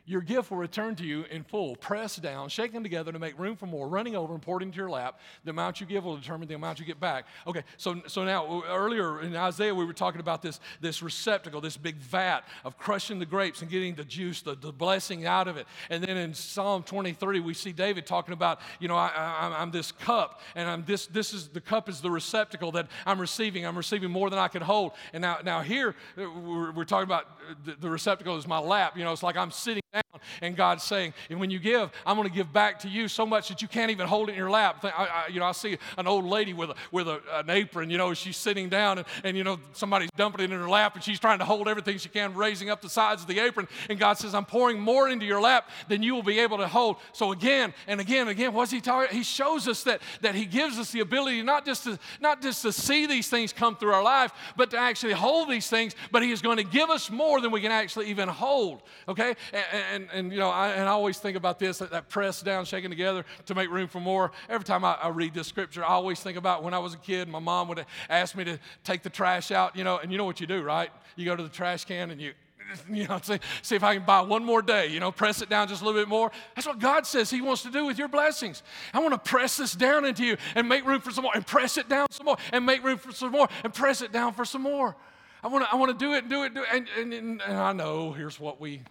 Your 0.10 0.22
gift 0.22 0.50
will 0.50 0.58
return 0.58 0.96
to 0.96 1.06
you 1.06 1.26
in 1.30 1.44
full, 1.44 1.76
pressed 1.76 2.24
down, 2.24 2.50
shaken 2.50 2.82
together 2.82 3.12
to 3.12 3.20
make 3.20 3.38
room 3.38 3.56
for 3.56 3.68
more, 3.68 3.88
running 3.88 4.16
over 4.16 4.34
and 4.34 4.42
poured 4.42 4.64
into 4.64 4.76
your 4.76 4.90
lap. 4.90 5.20
The 5.44 5.52
amount 5.52 5.80
you 5.80 5.86
give 5.86 6.04
will 6.04 6.18
determine 6.18 6.48
the 6.48 6.56
amount 6.56 6.80
you 6.80 6.86
get 6.88 7.00
back. 7.00 7.28
Okay, 7.46 7.62
so, 7.78 8.02
so 8.08 8.24
now 8.24 8.64
earlier 8.68 9.22
in 9.22 9.36
Isaiah, 9.36 9.76
we 9.76 9.86
were 9.86 9.94
talking 9.94 10.20
about 10.20 10.42
this, 10.42 10.60
this 10.82 11.04
receptacle, 11.04 11.62
this 11.62 11.78
big 11.78 11.98
vat 11.98 12.42
of 12.66 12.76
crushing 12.76 13.20
the 13.20 13.26
grapes 13.28 13.62
and 13.62 13.70
getting 13.70 13.94
the 13.94 14.04
juice, 14.04 14.42
the, 14.42 14.56
the 14.56 14.72
blessing 14.72 15.28
out 15.28 15.48
of 15.48 15.58
it. 15.58 15.68
And 15.92 16.04
then 16.04 16.18
in 16.18 16.34
Psalm 16.34 16.82
23, 16.82 17.40
we 17.42 17.54
see 17.54 17.72
David 17.72 18.08
talking 18.08 18.34
about, 18.34 18.62
you 18.80 18.88
know, 18.88 18.96
I, 18.96 19.62
am 19.62 19.70
this 19.70 19.92
cup, 19.92 20.42
and 20.56 20.68
I'm 20.68 20.86
this, 20.86 21.06
this 21.06 21.36
is 21.36 21.50
the 21.50 21.62
cup 21.62 21.88
is 21.88 22.02
the 22.02 22.10
receptacle 22.10 22.72
that 22.72 22.88
I'm 23.06 23.22
receiving. 23.22 23.64
I'm 23.64 23.78
receiving 23.78 24.10
more 24.10 24.32
than 24.32 24.40
I 24.40 24.48
could 24.48 24.64
hold. 24.64 24.94
And 25.14 25.22
now, 25.22 25.38
now 25.46 25.62
here, 25.62 25.94
we're, 26.18 26.72
we're 26.72 26.86
talking 26.86 27.06
about 27.06 27.28
the, 27.66 27.76
the 27.80 27.90
receptacle 27.90 28.38
is 28.38 28.48
my 28.48 28.60
lap. 28.60 28.98
You 28.98 29.04
know, 29.04 29.12
it's 29.12 29.24
like 29.24 29.38
I'm 29.38 29.52
sitting 29.52 29.84
down 29.94 30.04
and 30.42 30.56
God's 30.56 30.84
saying, 30.84 31.14
and 31.30 31.40
when 31.40 31.50
you 31.50 31.60
give, 31.60 31.92
I'm 32.06 32.16
going 32.16 32.28
to 32.28 32.34
give 32.34 32.52
back 32.52 32.80
to 32.80 32.90
you 32.90 33.08
so 33.08 33.26
much 33.26 33.50
that 33.50 33.62
you 33.62 33.68
can't 33.68 33.92
even 33.92 34.08
hold 34.08 34.30
it 34.30 34.34
in 34.34 34.38
your 34.38 34.50
lap. 34.50 34.84
I, 34.84 34.90
I, 34.90 35.28
you 35.32 35.40
know, 35.40 35.46
I 35.46 35.52
see 35.52 35.78
an 35.98 36.08
old 36.08 36.26
lady 36.26 36.54
with, 36.54 36.72
a, 36.72 36.76
with 36.92 37.08
a, 37.08 37.22
an 37.34 37.50
apron, 37.50 37.90
you 37.90 37.98
know, 37.98 38.14
she's 38.14 38.38
sitting 38.38 38.70
down 38.70 39.00
and, 39.00 39.08
and, 39.24 39.38
you 39.38 39.44
know, 39.44 39.60
somebody's 39.74 40.10
dumping 40.16 40.42
it 40.42 40.52
in 40.52 40.60
her 40.60 40.70
lap 40.70 40.96
and 40.96 41.04
she's 41.04 41.20
trying 41.20 41.40
to 41.40 41.46
hold 41.46 41.68
everything 41.68 41.98
she 41.98 42.10
can, 42.10 42.34
raising 42.34 42.70
up 42.70 42.82
the 42.82 42.90
sides 42.90 43.22
of 43.22 43.28
the 43.28 43.40
apron. 43.40 43.68
And 43.90 44.00
God 44.00 44.14
says, 44.14 44.36
I'm 44.36 44.46
pouring 44.46 44.80
more 44.80 45.10
into 45.10 45.26
your 45.26 45.42
lap 45.42 45.70
than 45.88 46.04
you 46.04 46.14
will 46.14 46.24
be 46.24 46.40
able 46.40 46.58
to 46.58 46.68
hold. 46.68 46.98
So 47.14 47.32
again 47.32 47.74
and 47.88 48.00
again 48.00 48.22
and 48.22 48.30
again, 48.30 48.54
what's 48.54 48.72
he 48.72 48.82
talking? 48.82 49.16
He 49.16 49.24
shows 49.24 49.68
us 49.68 49.84
that, 49.84 50.02
that 50.22 50.36
he 50.36 50.46
gives 50.46 50.78
us 50.78 50.92
the 50.92 51.00
ability 51.00 51.42
not 51.42 51.66
just, 51.66 51.84
to, 51.86 52.00
not 52.22 52.42
just 52.42 52.62
to 52.64 52.72
see 52.72 53.06
these 53.06 53.30
things 53.30 53.54
come 53.54 53.76
through 53.76 53.94
our 53.94 54.04
life, 54.04 54.32
but 54.56 54.72
to 54.72 54.78
actually 54.78 55.14
hold 55.14 55.50
these 55.50 55.70
things. 55.70 55.96
But 56.12 56.24
he 56.24 56.32
is 56.32 56.42
going 56.42 56.58
to 56.58 56.64
give 56.64 56.90
us 56.90 57.10
more 57.10 57.39
than 57.40 57.52
we 57.52 57.62
can 57.62 57.72
actually 57.72 58.08
even 58.08 58.30
hold. 58.30 58.82
Okay? 59.08 59.36
And, 59.54 59.66
and, 59.94 60.08
and 60.14 60.32
you 60.32 60.40
know, 60.40 60.50
I, 60.50 60.70
and 60.70 60.84
I 60.84 60.92
always 60.92 61.18
think 61.18 61.38
about 61.38 61.60
this 61.60 61.80
that, 61.80 61.92
that 61.92 62.10
press 62.10 62.42
down, 62.42 62.66
shaking 62.66 62.90
together 62.90 63.26
to 63.46 63.56
make 63.56 63.70
room 63.70 63.88
for 63.88 64.00
more. 64.00 64.32
Every 64.50 64.66
time 64.66 64.84
I, 64.84 64.94
I, 64.96 65.10
read 65.10 65.34
this 65.34 65.48
scripture, 65.48 65.84
I 65.84 65.90
always 65.90 66.20
think 66.20 66.38
about 66.38 66.64
when 66.64 66.74
I 66.74 66.80
was 66.80 66.94
a 66.94 66.98
kid, 66.98 67.28
my 67.28 67.40
mom 67.40 67.68
would 67.70 67.86
ask 68.10 68.36
me 68.36 68.44
to 68.46 68.60
take 68.84 69.04
the 69.04 69.10
trash 69.10 69.52
out, 69.52 69.76
you 69.76 69.84
know, 69.84 69.98
and 69.98 70.12
you 70.12 70.18
know 70.18 70.26
what 70.26 70.40
you 70.40 70.48
do, 70.48 70.62
right? 70.62 70.90
You 71.16 71.26
go 71.26 71.36
to 71.36 71.44
the 71.44 71.50
trash 71.50 71.86
can 71.86 72.12
and 72.12 72.22
you, 72.22 72.34
you 72.92 73.08
know, 73.08 73.20
see, 73.22 73.40
see 73.62 73.76
if 73.76 73.84
I 73.84 73.96
can 73.96 74.06
buy 74.06 74.22
one 74.22 74.44
more 74.44 74.62
day, 74.62 74.88
you 74.88 75.00
know, 75.00 75.12
press 75.12 75.42
it 75.42 75.50
down 75.50 75.68
just 75.68 75.82
a 75.82 75.86
little 75.86 76.00
bit 76.00 76.08
more. 76.08 76.32
That's 76.56 76.68
what 76.68 76.80
God 76.80 77.06
says 77.06 77.30
He 77.30 77.42
wants 77.42 77.64
to 77.64 77.72
do 77.72 77.86
with 77.86 77.98
your 77.98 78.08
blessings. 78.08 78.64
I 78.94 79.00
want 79.00 79.14
to 79.14 79.30
press 79.30 79.58
this 79.58 79.74
down 79.74 80.06
into 80.06 80.26
you 80.26 80.38
and 80.56 80.68
make 80.68 80.86
room 80.86 81.02
for 81.02 81.12
some 81.12 81.24
more, 81.24 81.32
and 81.36 81.46
press 81.46 81.78
it 81.78 81.90
down 81.90 82.08
some 82.12 82.26
more, 82.26 82.38
and 82.52 82.66
make 82.66 82.84
room 82.84 82.98
for 82.98 83.12
some 83.12 83.32
more, 83.32 83.48
and 83.64 83.74
press 83.74 84.02
it 84.02 84.12
down 84.12 84.34
for 84.34 84.46
some 84.46 84.62
more. 84.62 84.96
I 85.44 85.48
want 85.48 85.66
to, 85.66 85.72
I 85.72 85.76
want 85.76 85.98
to 85.98 86.06
do 86.06 86.14
it 86.14 86.20
and 86.20 86.30
do 86.30 86.44
it, 86.44 86.54
do 86.54 86.62
it. 86.64 86.70
And, 86.72 86.88
and, 86.98 87.14
and, 87.14 87.42
and 87.42 87.58
I 87.58 87.74
know 87.74 88.12
here's 88.12 88.40
what 88.40 88.60
we 88.60 88.82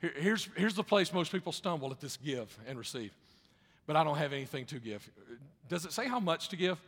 here, 0.00 0.12
here's, 0.16 0.48
here's 0.56 0.74
the 0.74 0.84
place 0.84 1.12
most 1.12 1.32
people 1.32 1.52
stumble 1.52 1.90
at 1.90 2.00
this 2.00 2.16
give 2.16 2.56
and 2.66 2.78
receive. 2.78 3.10
But 3.86 3.96
I 3.96 4.04
don't 4.04 4.18
have 4.18 4.32
anything 4.32 4.66
to 4.66 4.78
give. 4.78 5.08
Does 5.68 5.84
it 5.84 5.92
say 5.92 6.06
how 6.06 6.20
much 6.20 6.48
to 6.50 6.56
give? 6.56 6.78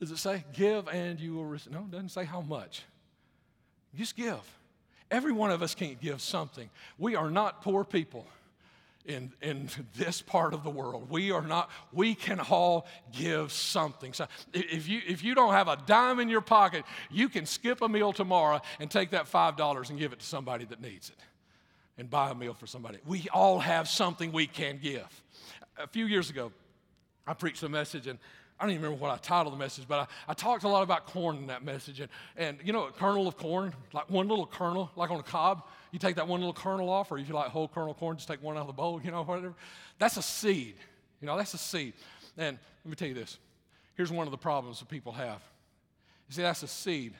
Does 0.00 0.10
it 0.10 0.18
say 0.18 0.44
give 0.52 0.88
and 0.88 1.20
you 1.20 1.34
will 1.34 1.44
receive? 1.44 1.72
No, 1.72 1.80
it 1.80 1.90
doesn't 1.90 2.08
say 2.08 2.24
how 2.24 2.40
much. 2.40 2.82
Just 3.94 4.16
give. 4.16 4.40
Every 5.10 5.32
one 5.32 5.50
of 5.50 5.62
us 5.62 5.74
can't 5.74 6.00
give 6.00 6.20
something. 6.20 6.70
We 6.98 7.14
are 7.14 7.30
not 7.30 7.62
poor 7.62 7.84
people 7.84 8.26
in, 9.04 9.32
in 9.42 9.68
this 9.96 10.22
part 10.22 10.54
of 10.54 10.62
the 10.62 10.70
world. 10.70 11.08
We 11.10 11.32
are 11.32 11.42
not, 11.42 11.70
we 11.92 12.14
can 12.14 12.40
all 12.40 12.86
give 13.12 13.52
something. 13.52 14.12
So 14.12 14.26
if 14.52 14.88
you, 14.88 15.00
if 15.06 15.24
you 15.24 15.34
don't 15.34 15.52
have 15.52 15.68
a 15.68 15.78
dime 15.86 16.20
in 16.20 16.28
your 16.28 16.40
pocket, 16.40 16.84
you 17.10 17.28
can 17.28 17.46
skip 17.46 17.82
a 17.82 17.88
meal 17.88 18.12
tomorrow 18.12 18.60
and 18.78 18.90
take 18.90 19.10
that 19.10 19.26
$5 19.30 19.90
and 19.90 19.98
give 19.98 20.12
it 20.12 20.20
to 20.20 20.26
somebody 20.26 20.64
that 20.66 20.80
needs 20.80 21.10
it 21.10 21.16
and 21.98 22.08
buy 22.08 22.30
a 22.30 22.34
meal 22.34 22.54
for 22.54 22.66
somebody. 22.66 22.98
We 23.06 23.26
all 23.32 23.58
have 23.58 23.88
something 23.88 24.32
we 24.32 24.46
can 24.46 24.78
give. 24.82 25.22
A 25.78 25.86
few 25.86 26.06
years 26.06 26.30
ago, 26.30 26.52
I 27.26 27.34
preached 27.34 27.62
a 27.62 27.68
message, 27.68 28.06
and 28.06 28.18
I 28.58 28.64
don't 28.64 28.72
even 28.72 28.82
remember 28.82 29.02
what 29.02 29.12
I 29.12 29.16
titled 29.16 29.54
the 29.54 29.58
message, 29.58 29.86
but 29.88 30.00
I, 30.00 30.30
I 30.30 30.34
talked 30.34 30.64
a 30.64 30.68
lot 30.68 30.82
about 30.82 31.06
corn 31.06 31.36
in 31.36 31.46
that 31.48 31.64
message. 31.64 32.00
And, 32.00 32.08
and 32.36 32.58
you 32.64 32.72
know, 32.72 32.86
a 32.86 32.92
kernel 32.92 33.26
of 33.26 33.36
corn, 33.36 33.74
like 33.92 34.08
one 34.10 34.28
little 34.28 34.46
kernel, 34.46 34.90
like 34.96 35.10
on 35.10 35.18
a 35.18 35.24
cob, 35.24 35.64
you 35.90 35.98
take 35.98 36.16
that 36.16 36.28
one 36.28 36.40
little 36.40 36.54
kernel 36.54 36.88
off, 36.88 37.10
or 37.10 37.18
if 37.18 37.28
you 37.28 37.34
like 37.34 37.48
whole 37.48 37.68
kernel 37.68 37.94
corn, 37.94 38.16
just 38.16 38.28
take 38.28 38.42
one 38.42 38.56
out 38.56 38.62
of 38.62 38.66
the 38.66 38.72
bowl, 38.72 39.00
you 39.02 39.10
know, 39.10 39.22
whatever. 39.24 39.54
That's 39.98 40.16
a 40.16 40.22
seed. 40.22 40.74
You 41.20 41.26
know, 41.26 41.36
that's 41.36 41.54
a 41.54 41.58
seed. 41.58 41.94
And 42.36 42.58
let 42.84 42.90
me 42.90 42.96
tell 42.96 43.08
you 43.08 43.14
this 43.14 43.38
here's 43.94 44.10
one 44.10 44.26
of 44.26 44.30
the 44.30 44.38
problems 44.38 44.78
that 44.78 44.88
people 44.88 45.12
have. 45.12 45.42
You 46.28 46.34
see, 46.34 46.42
that's 46.42 46.62
a 46.62 46.68
seed. 46.68 47.14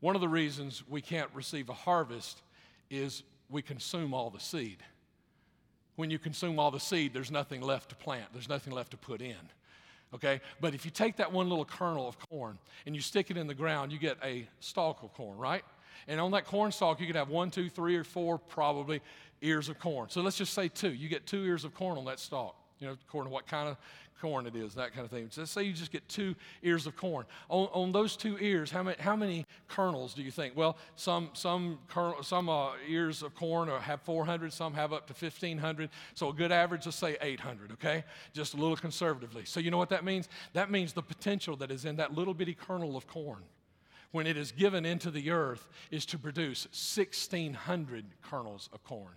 One 0.00 0.14
of 0.14 0.20
the 0.20 0.28
reasons 0.28 0.82
we 0.88 1.00
can't 1.00 1.30
receive 1.34 1.68
a 1.70 1.74
harvest 1.74 2.42
is 2.90 3.22
we 3.48 3.62
consume 3.62 4.12
all 4.12 4.28
the 4.28 4.40
seed. 4.40 4.78
When 5.96 6.10
you 6.10 6.18
consume 6.18 6.58
all 6.58 6.70
the 6.70 6.80
seed, 6.80 7.14
there's 7.14 7.30
nothing 7.30 7.60
left 7.60 7.90
to 7.90 7.94
plant, 7.94 8.26
there's 8.32 8.48
nothing 8.48 8.72
left 8.72 8.90
to 8.92 8.96
put 8.96 9.20
in. 9.20 9.36
Okay? 10.14 10.40
But 10.60 10.74
if 10.74 10.84
you 10.84 10.90
take 10.90 11.16
that 11.16 11.32
one 11.32 11.48
little 11.48 11.64
kernel 11.64 12.08
of 12.08 12.18
corn 12.18 12.58
and 12.86 12.94
you 12.94 13.00
stick 13.00 13.30
it 13.30 13.36
in 13.36 13.46
the 13.46 13.54
ground, 13.54 13.92
you 13.92 13.98
get 13.98 14.16
a 14.22 14.46
stalk 14.60 15.02
of 15.02 15.12
corn, 15.12 15.38
right? 15.38 15.64
And 16.06 16.20
on 16.20 16.32
that 16.32 16.46
corn 16.46 16.72
stalk, 16.72 17.00
you 17.00 17.06
could 17.06 17.16
have 17.16 17.28
one, 17.28 17.50
two, 17.50 17.68
three, 17.68 17.96
or 17.96 18.04
four 18.04 18.38
probably 18.38 19.00
ears 19.42 19.68
of 19.68 19.78
corn. 19.78 20.08
So 20.10 20.20
let's 20.22 20.36
just 20.36 20.52
say 20.52 20.68
two. 20.68 20.92
You 20.92 21.08
get 21.08 21.26
two 21.26 21.44
ears 21.44 21.64
of 21.64 21.74
corn 21.74 21.98
on 21.98 22.04
that 22.06 22.20
stalk, 22.20 22.56
you 22.84 22.90
know, 22.90 22.96
according 23.08 23.30
to 23.30 23.32
what 23.32 23.46
kind 23.46 23.66
of 23.66 23.78
corn 24.20 24.46
it 24.46 24.54
is, 24.54 24.74
that 24.74 24.92
kind 24.92 25.04
of 25.04 25.10
thing. 25.10 25.28
So 25.30 25.40
let's 25.40 25.50
say 25.50 25.62
you 25.62 25.72
just 25.72 25.90
get 25.90 26.06
two 26.06 26.34
ears 26.62 26.86
of 26.86 26.96
corn. 26.96 27.24
On, 27.48 27.68
on 27.72 27.92
those 27.92 28.14
two 28.14 28.36
ears, 28.38 28.70
how 28.70 28.82
many, 28.82 28.96
how 29.00 29.16
many 29.16 29.46
kernels 29.68 30.12
do 30.12 30.22
you 30.22 30.30
think? 30.30 30.54
Well, 30.54 30.76
some, 30.96 31.30
some, 31.32 31.78
kernel, 31.88 32.22
some 32.22 32.48
uh, 32.48 32.72
ears 32.86 33.22
of 33.22 33.34
corn 33.34 33.68
have 33.68 34.02
400, 34.02 34.52
some 34.52 34.74
have 34.74 34.92
up 34.92 35.06
to 35.06 35.12
1,500. 35.14 35.88
So 36.14 36.28
a 36.28 36.32
good 36.32 36.52
average, 36.52 36.84
let's 36.84 36.98
say 36.98 37.16
800, 37.20 37.72
okay? 37.72 38.04
Just 38.34 38.52
a 38.52 38.56
little 38.58 38.76
conservatively. 38.76 39.46
So 39.46 39.60
you 39.60 39.70
know 39.70 39.78
what 39.78 39.88
that 39.90 40.04
means? 40.04 40.28
That 40.52 40.70
means 40.70 40.92
the 40.92 41.02
potential 41.02 41.56
that 41.56 41.70
is 41.70 41.86
in 41.86 41.96
that 41.96 42.14
little 42.14 42.34
bitty 42.34 42.54
kernel 42.54 42.96
of 42.96 43.06
corn 43.06 43.42
when 44.12 44.26
it 44.26 44.36
is 44.36 44.52
given 44.52 44.84
into 44.84 45.10
the 45.10 45.30
earth 45.30 45.66
is 45.90 46.06
to 46.06 46.18
produce 46.18 46.66
1,600 46.66 48.04
kernels 48.22 48.68
of 48.72 48.84
corn. 48.84 49.14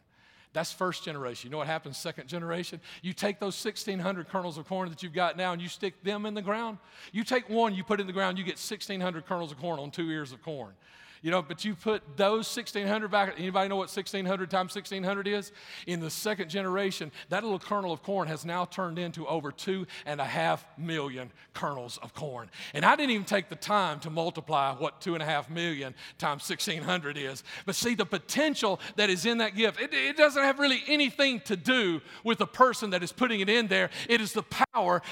That's 0.54 0.72
first 0.72 1.04
generation. 1.04 1.48
You 1.48 1.52
know 1.52 1.58
what 1.58 1.68
happens 1.68 1.98
second 1.98 2.28
generation? 2.28 2.80
You 3.02 3.14
take 3.14 3.40
those 3.40 3.64
1,600 3.64 4.28
kernels 4.30 4.58
of 4.58 4.68
corn 4.68 4.90
that 4.90 5.04
you've 5.04 5.14
got 5.14 5.38
now 5.38 5.54
and 5.54 5.62
you 5.62 5.68
stick 5.68 6.04
them 6.04 6.26
in 6.26 6.34
the 6.34 6.42
ground. 6.42 6.78
You 7.12 7.24
take 7.24 7.50
one, 7.50 7.76
you 7.76 7.84
put 7.84 8.00
it 8.00 8.02
in 8.02 8.08
the 8.08 8.14
ground, 8.14 8.38
you 8.38 8.44
get 8.44 8.54
1,600 8.54 9.26
kernels 9.26 9.52
of 9.52 9.60
corn 9.60 9.80
on 9.80 9.92
two 9.92 10.10
ears 10.10 10.32
of 10.32 10.42
corn. 10.42 10.74
You 11.22 11.32
know, 11.32 11.42
but 11.42 11.66
you 11.66 11.76
put 11.76 12.18
those 12.18 12.56
1600 12.56 13.10
back. 13.10 13.34
Anybody 13.38 13.70
know 13.70 13.76
what 13.76 13.90
1600 13.90 14.50
times 14.50 14.76
1600 14.76 15.28
is? 15.28 15.52
In 15.88 16.00
the 16.00 16.10
second 16.10 16.50
generation, 16.50 17.12
that 17.30 17.44
little 17.44 17.60
kernel 17.60 17.92
of 17.92 18.04
corn 18.04 18.28
has 18.28 18.46
now 18.46 18.66
turned 18.66 19.00
into 19.00 19.26
over 19.28 19.52
two 19.52 19.88
and 20.06 20.22
a 20.22 20.26
half 20.26 20.66
million 20.78 21.32
kernels 21.54 21.98
of 22.04 22.14
corn. 22.14 22.50
And 22.74 22.86
I 22.86 22.96
didn't 22.96 23.12
even 23.12 23.26
take 23.26 23.50
the 23.50 23.56
time 23.56 24.00
to 24.02 24.10
multiply 24.10 24.74
what 24.74 25.02
two 25.02 25.14
and 25.14 25.24
a 25.24 25.26
half 25.26 25.50
million 25.50 25.96
times 26.18 26.48
1600 26.48 27.18
is. 27.18 27.44
But 27.66 27.76
see, 27.76 27.96
the 27.96 28.06
potential 28.06 28.80
that 28.96 29.10
is 29.10 29.26
in 29.26 29.40
that 29.40 29.56
gift, 29.56 29.80
it, 29.82 29.94
it 29.94 30.18
doesn't 30.18 30.42
have 30.42 30.60
really 30.60 30.84
anything 30.88 31.40
to 31.42 31.56
do 31.56 32.02
with 32.24 32.38
the 32.38 32.48
person 32.48 32.92
that 32.92 33.04
is 33.04 33.12
putting 33.12 33.40
it 33.40 33.50
in 33.50 33.68
there. 33.68 33.90
It 34.08 34.22
is 34.22 34.34
the 34.34 34.44
power 34.44 34.67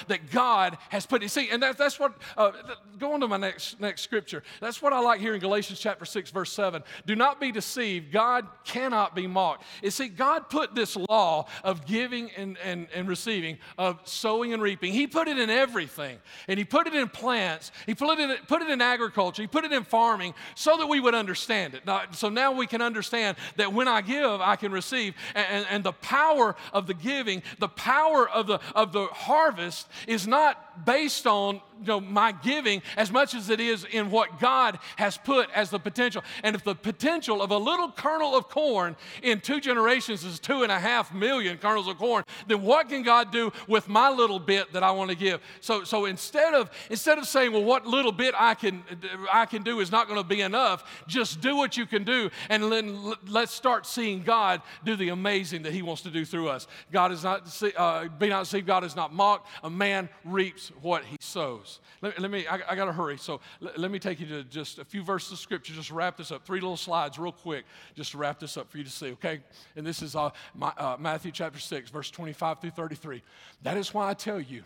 that 0.08 0.32
God 0.32 0.78
has 0.90 1.06
put. 1.06 1.22
You 1.22 1.28
see, 1.28 1.50
and 1.50 1.62
that, 1.64 1.78
that's 1.78 2.00
what, 2.00 2.14
uh, 2.38 2.52
go 3.00 3.14
on 3.14 3.22
to 3.22 3.28
my 3.28 3.38
next, 3.38 3.80
next 3.80 4.02
scripture. 4.02 4.44
That's 4.62 4.82
what 4.82 4.94
I 4.94 5.00
like 5.00 5.20
here 5.20 5.34
in 5.34 5.40
Galatians 5.40 5.80
chapter 5.80 5.96
chapter 5.96 6.06
6, 6.06 6.32
verse 6.32 6.52
7. 6.52 6.84
Do 7.06 7.16
not 7.16 7.40
be 7.40 7.52
deceived. 7.52 8.12
God 8.12 8.48
cannot 8.66 9.16
be 9.16 9.28
mocked. 9.28 9.64
You 9.82 9.92
see, 9.92 10.10
God 10.10 10.50
put 10.50 10.76
this 10.76 10.96
law 10.96 11.46
of 11.64 11.86
giving 11.86 12.32
and, 12.32 12.58
and, 12.64 12.88
and 12.94 13.08
receiving, 13.08 13.58
of 13.78 14.00
sowing 14.04 14.54
and 14.54 14.62
reaping, 14.62 14.92
He 14.92 15.08
put 15.08 15.28
it 15.28 15.40
in 15.40 15.50
everything. 15.50 16.18
And 16.48 16.58
He 16.58 16.66
put 16.66 16.88
it 16.88 16.94
in 16.94 17.08
plants, 17.08 17.72
He 17.86 17.96
put 17.96 18.20
it 18.20 18.30
in, 18.30 18.38
put 18.48 18.62
it 18.62 18.70
in 18.70 18.82
agriculture, 18.82 19.42
He 19.42 19.48
put 19.48 19.64
it 19.64 19.72
in 19.72 19.84
farming 19.84 20.34
so 20.54 20.78
that 20.78 20.88
we 20.88 21.00
would 21.00 21.16
understand 21.16 21.74
it. 21.76 21.86
Now, 21.86 22.04
so 22.12 22.30
now 22.30 22.52
we 22.52 22.68
can 22.68 22.82
understand 22.82 23.38
that 23.56 23.72
when 23.72 23.88
I 23.88 24.02
give, 24.02 24.42
I 24.42 24.56
can 24.58 24.72
receive. 24.72 25.16
And, 25.34 25.48
and, 25.50 25.66
and 25.70 25.84
the 25.84 25.94
power 25.94 26.56
of 26.74 26.88
the 26.88 26.94
giving, 26.94 27.42
the 27.60 27.70
power 27.70 28.30
of 28.30 28.48
the, 28.48 28.60
of 28.76 28.92
the 28.92 29.06
harvest 29.06 29.55
is 29.60 30.28
not 30.28 30.65
based 30.86 31.28
on 31.28 31.62
you 31.80 31.88
know, 31.88 32.00
my 32.00 32.32
giving 32.32 32.82
as 32.98 33.12
much 33.12 33.34
as 33.34 33.50
it 33.50 33.60
is 33.60 33.86
in 33.86 34.10
what 34.10 34.40
God 34.40 34.80
has 34.96 35.18
put 35.18 35.50
as 35.52 35.70
the 35.70 35.80
potential. 35.80 36.24
And 36.44 36.56
if 36.56 36.64
the 36.64 36.76
potential 36.76 37.42
of 37.42 37.52
a 37.52 37.58
little 37.58 37.92
kernel 37.92 38.36
of 38.36 38.50
corn 38.50 38.96
in 39.22 39.42
two 39.42 39.60
generations 39.60 40.24
is 40.24 40.40
two 40.40 40.64
and 40.64 40.72
a 40.72 40.80
half 40.80 41.14
million 41.14 41.58
kernels 41.58 41.88
of 41.88 41.98
corn, 41.98 42.24
then 42.48 42.62
what 42.62 42.90
can 42.90 43.04
God 43.04 43.32
do 43.32 43.52
with 43.68 43.88
my 43.88 44.10
little 44.10 44.40
bit 44.40 44.72
that 44.74 44.84
I 44.84 44.92
want 44.92 45.10
to 45.10 45.18
give? 45.18 45.42
So, 45.60 45.84
so 45.84 46.06
instead 46.06 46.54
of 46.54 46.72
instead 46.90 47.18
of 47.18 47.28
saying, 47.28 47.52
well, 47.52 47.64
what 47.64 47.86
little 47.86 48.12
bit 48.12 48.34
I 48.38 48.54
can 48.56 48.84
I 49.32 49.46
can 49.46 49.64
do 49.64 49.80
is 49.80 49.92
not 49.92 50.08
going 50.08 50.22
to 50.22 50.28
be 50.28 50.42
enough, 50.42 51.04
just 51.08 51.42
do 51.42 51.56
what 51.56 51.78
you 51.78 51.86
can 51.86 52.04
do, 52.04 52.30
and 52.50 52.72
then 52.72 53.14
let's 53.28 53.54
start 53.54 53.86
seeing 53.86 54.24
God 54.24 54.62
do 54.84 54.96
the 54.96 55.10
amazing 55.10 55.64
that 55.64 55.74
He 55.74 55.82
wants 55.82 56.02
to 56.04 56.10
do 56.10 56.26
through 56.26 56.50
us. 56.50 56.68
God 56.92 57.12
is 57.12 57.24
not 57.24 57.64
uh, 57.76 58.08
be 58.08 58.30
not 58.30 58.44
deceived. 58.46 58.68
God 58.68 58.84
is 58.84 58.96
not 58.96 59.14
mocked. 59.14 59.50
A 59.64 59.70
man 59.70 60.10
reaps 60.24 60.65
what 60.82 61.04
he 61.04 61.18
sows. 61.20 61.80
Let, 62.02 62.20
let 62.20 62.32
me, 62.32 62.48
I, 62.48 62.60
I 62.70 62.76
got 62.76 62.86
to 62.86 62.94
hurry. 62.94 63.18
So 63.18 63.42
let, 63.60 63.78
let, 63.78 63.92
me 63.92 64.00
take 64.00 64.20
you 64.20 64.26
to 64.28 64.44
just 64.44 64.80
a 64.80 64.86
few 64.86 65.04
verses 65.04 65.34
of 65.34 65.40
scripture, 65.40 65.74
just 65.74 65.92
wrap 65.92 66.18
this 66.18 66.32
up. 66.32 66.46
Three 66.46 66.60
little 66.60 66.78
slides, 66.78 67.18
real 67.18 67.32
quick, 67.32 67.66
just 67.96 68.12
to 68.12 68.18
wrap 68.18 68.40
this 68.40 68.58
up 68.58 68.70
for 68.70 68.78
you 68.78 68.84
to 68.84 68.90
see, 68.90 69.12
okay? 69.14 69.42
And 69.76 69.86
this 69.86 70.02
is 70.02 70.16
uh, 70.16 70.30
my, 70.54 70.72
uh, 70.78 70.98
Matthew 71.00 71.32
chapter 71.32 71.60
6, 71.60 71.90
verse 71.90 72.12
25 72.12 72.62
through 72.62 72.72
33. 72.72 73.22
That 73.64 73.78
is 73.78 73.94
why 73.94 74.10
I 74.10 74.14
tell 74.14 74.40
you 74.40 74.64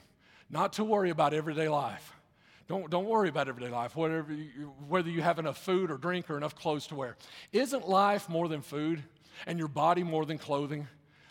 not 0.50 0.74
to 0.74 0.84
worry 0.84 1.10
about 1.10 1.34
everyday 1.34 1.70
life. 1.70 2.14
Don't, 2.68 2.90
don't 2.92 3.06
worry 3.06 3.30
about 3.30 3.50
everyday 3.50 3.72
life, 3.72 3.96
whatever 3.96 4.32
you, 4.32 4.74
whether 4.88 5.10
you 5.10 5.24
have 5.24 5.40
enough 5.40 5.58
food 5.58 5.90
or 5.90 5.98
drink 5.98 6.30
or 6.30 6.38
enough 6.38 6.56
clothes 6.56 6.86
to 6.88 6.96
wear. 6.96 7.18
Isn't 7.52 7.88
life 7.90 8.30
more 8.30 8.48
than 8.48 8.62
food 8.62 9.04
and 9.48 9.58
your 9.58 9.68
body 9.68 10.04
more 10.04 10.24
than 10.24 10.38
clothing? 10.38 10.88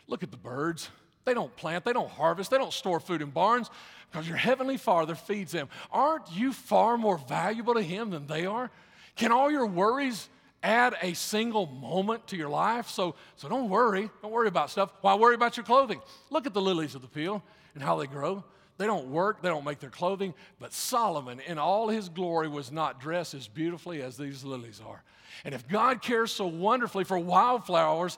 Look 0.09 0.25
at 0.25 0.33
the 0.33 0.37
birds. 0.37 0.91
They 1.29 1.35
don't 1.35 1.55
plant, 1.57 1.85
they 1.85 1.93
don't 1.93 2.09
harvest, 2.09 2.51
they 2.51 2.57
don't 2.57 2.73
store 2.73 3.01
food 3.01 3.21
in 3.21 3.29
barns 3.29 3.69
because 4.11 4.27
your 4.27 4.39
heavenly 4.39 4.79
Father 4.79 5.15
feeds 5.15 5.53
them. 5.53 5.69
Aren't 5.93 6.33
you 6.33 6.55
far 6.55 6.97
more 6.97 7.19
valuable 7.19 7.75
to 7.75 7.83
Him 7.83 8.09
than 8.09 8.27
they 8.27 8.47
are? 8.47 8.71
Can 9.15 9.31
all 9.31 9.51
your 9.51 9.67
worries 9.67 10.31
add 10.63 10.95
a 11.03 11.13
single 11.13 11.67
moment 11.67 12.27
to 12.29 12.37
your 12.39 12.49
life? 12.49 12.89
So, 12.89 13.15
so 13.37 13.47
don't 13.47 13.69
worry. 13.69 14.09
Don't 14.23 14.33
worry 14.33 14.49
about 14.49 14.71
stuff. 14.71 14.91
Why 15.03 15.17
worry 15.17 15.35
about 15.35 15.59
your 15.59 15.65
clothing? 15.65 16.01
Look 16.31 16.47
at 16.47 16.55
the 16.55 16.63
lilies 16.63 16.95
of 16.95 17.03
the 17.03 17.09
field 17.09 17.43
and 17.75 17.83
how 17.83 17.97
they 17.97 18.07
grow. 18.07 18.43
They 18.79 18.87
don't 18.87 19.09
work, 19.09 19.43
they 19.43 19.51
don't 19.51 19.67
make 19.67 19.81
their 19.81 19.91
clothing, 19.91 20.33
but 20.59 20.73
Solomon, 20.73 21.41
in 21.41 21.59
all 21.59 21.89
his 21.89 22.09
glory, 22.09 22.49
was 22.49 22.73
not 22.73 23.01
dressed 23.01 23.35
as 23.35 23.49
beautifully 23.49 24.01
as 24.01 24.17
these 24.17 24.45
lilies 24.45 24.81
are. 24.89 25.03
And 25.45 25.55
if 25.55 25.69
God 25.69 26.01
cares 26.01 26.33
so 26.33 26.47
wonderfully 26.47 27.05
for 27.05 27.19
wildflowers, 27.19 28.17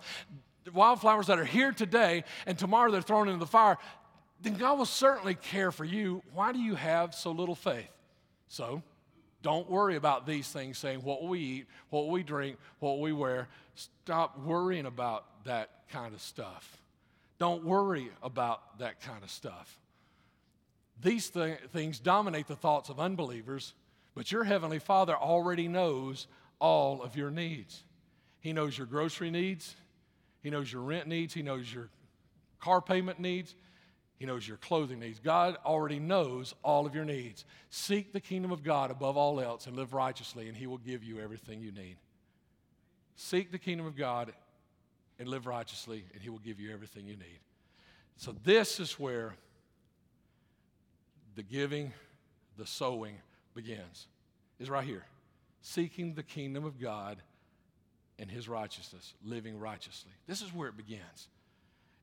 wildflowers 0.73 1.27
that 1.29 1.39
are 1.39 1.45
here 1.45 1.73
today 1.73 2.25
and 2.47 2.59
tomorrow 2.59 2.91
they're 2.91 3.03
thrown 3.03 3.29
into 3.29 3.39
the 3.39 3.47
fire, 3.47 3.79
then 4.43 4.55
God 4.55 4.79
will 4.79 4.87
certainly 4.87 5.35
care 5.35 5.71
for 5.71 5.85
you. 5.85 6.23
Why 6.33 6.53
do 6.53 6.59
you 6.59 6.75
have 6.75 7.15
so 7.15 7.31
little 7.31 7.55
faith? 7.55 7.91
So, 8.49 8.83
don't 9.43 9.71
worry 9.71 9.97
about 9.97 10.27
these 10.27 10.49
things 10.49 10.77
saying 10.77 11.01
what 11.01 11.25
we 11.25 11.41
eat, 11.41 11.67
what 11.89 12.09
we 12.09 12.23
drink, 12.23 12.59
what 12.79 13.01
we 13.01 13.13
wear. 13.13 13.49
Stop 13.75 14.39
worrying 14.41 14.87
about 14.87 15.45
that 15.45 15.71
kind 15.91 16.15
of 16.15 16.21
stuff. 16.21 16.79
Don't 17.39 17.65
worry 17.65 18.11
about 18.23 18.79
that 18.81 19.01
kind 19.01 19.23
of 19.23 19.31
stuff. 19.31 19.79
These 21.03 21.31
th- 21.31 21.59
things 21.73 21.99
dominate 21.99 22.49
the 22.49 22.57
thoughts 22.57 22.91
of 22.91 23.01
unbelievers, 23.01 23.73
but 24.15 24.31
your 24.31 24.45
Heavenly 24.45 24.79
Father 24.79 25.17
already 25.17 25.67
knows 25.67 26.27
all 26.59 27.03
of 27.03 27.17
your 27.17 27.31
needs. 27.31 27.83
He 28.41 28.53
knows 28.53 28.77
your 28.77 28.87
grocery 28.87 29.31
needs, 29.31 29.75
He 30.43 30.51
knows 30.51 30.73
your 30.73 30.83
rent 30.83 31.07
needs, 31.07 31.35
He 31.35 31.43
knows 31.43 31.73
your 31.73 31.89
car 32.61 32.81
payment 32.81 33.19
needs, 33.19 33.55
he 34.21 34.27
knows 34.27 34.47
your 34.47 34.59
clothing 34.59 35.01
needs. 35.01 35.19
God 35.19 35.57
already 35.65 35.99
knows 35.99 36.55
all 36.63 36.85
of 36.85 36.95
your 36.95 37.07
needs. 37.07 37.47
Seek 37.71 38.13
the 38.13 38.21
kingdom 38.21 38.53
of 38.53 38.63
God 38.63 38.91
above 38.91 39.17
all 39.17 39.41
else 39.41 39.67
and 39.67 39.75
live 39.75 39.95
righteously, 39.95 40.47
and 40.47 40.55
He 40.55 40.67
will 40.67 40.77
give 40.77 41.03
you 41.03 41.19
everything 41.19 41.63
you 41.63 41.73
need. 41.73 41.97
Seek 43.17 43.51
the 43.51 43.59
kingdom 43.59 43.87
of 43.87 43.97
God 43.97 44.35
and 45.19 45.27
live 45.27 45.47
righteously, 45.47 46.05
and 46.13 46.23
He 46.23 46.29
will 46.29 46.39
give 46.39 46.61
you 46.61 46.71
everything 46.71 47.07
you 47.07 47.17
need. 47.17 47.41
So, 48.19 48.35
this 48.45 48.79
is 48.79 49.01
where 49.01 49.37
the 51.35 51.43
giving, 51.43 51.91
the 52.59 52.67
sowing 52.67 53.17
begins, 53.55 54.07
is 54.59 54.69
right 54.69 54.85
here. 54.85 55.07
Seeking 55.63 56.13
the 56.13 56.23
kingdom 56.23 56.67
of 56.67 56.79
God 56.79 57.23
and 58.21 58.31
His 58.31 58.49
righteousness, 58.49 59.15
living 59.25 59.59
righteously. 59.59 60.13
This 60.29 60.43
is 60.43 60.55
where 60.55 60.69
it 60.69 60.77
begins. 60.77 61.29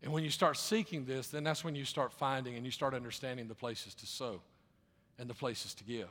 And 0.03 0.11
when 0.11 0.23
you 0.23 0.29
start 0.29 0.57
seeking 0.57 1.05
this, 1.05 1.27
then 1.27 1.43
that's 1.43 1.63
when 1.63 1.75
you 1.75 1.85
start 1.85 2.11
finding 2.11 2.55
and 2.55 2.65
you 2.65 2.71
start 2.71 2.93
understanding 2.93 3.47
the 3.47 3.55
places 3.55 3.93
to 3.95 4.05
sow 4.05 4.41
and 5.17 5.29
the 5.29 5.33
places 5.33 5.73
to 5.75 5.83
give 5.83 6.09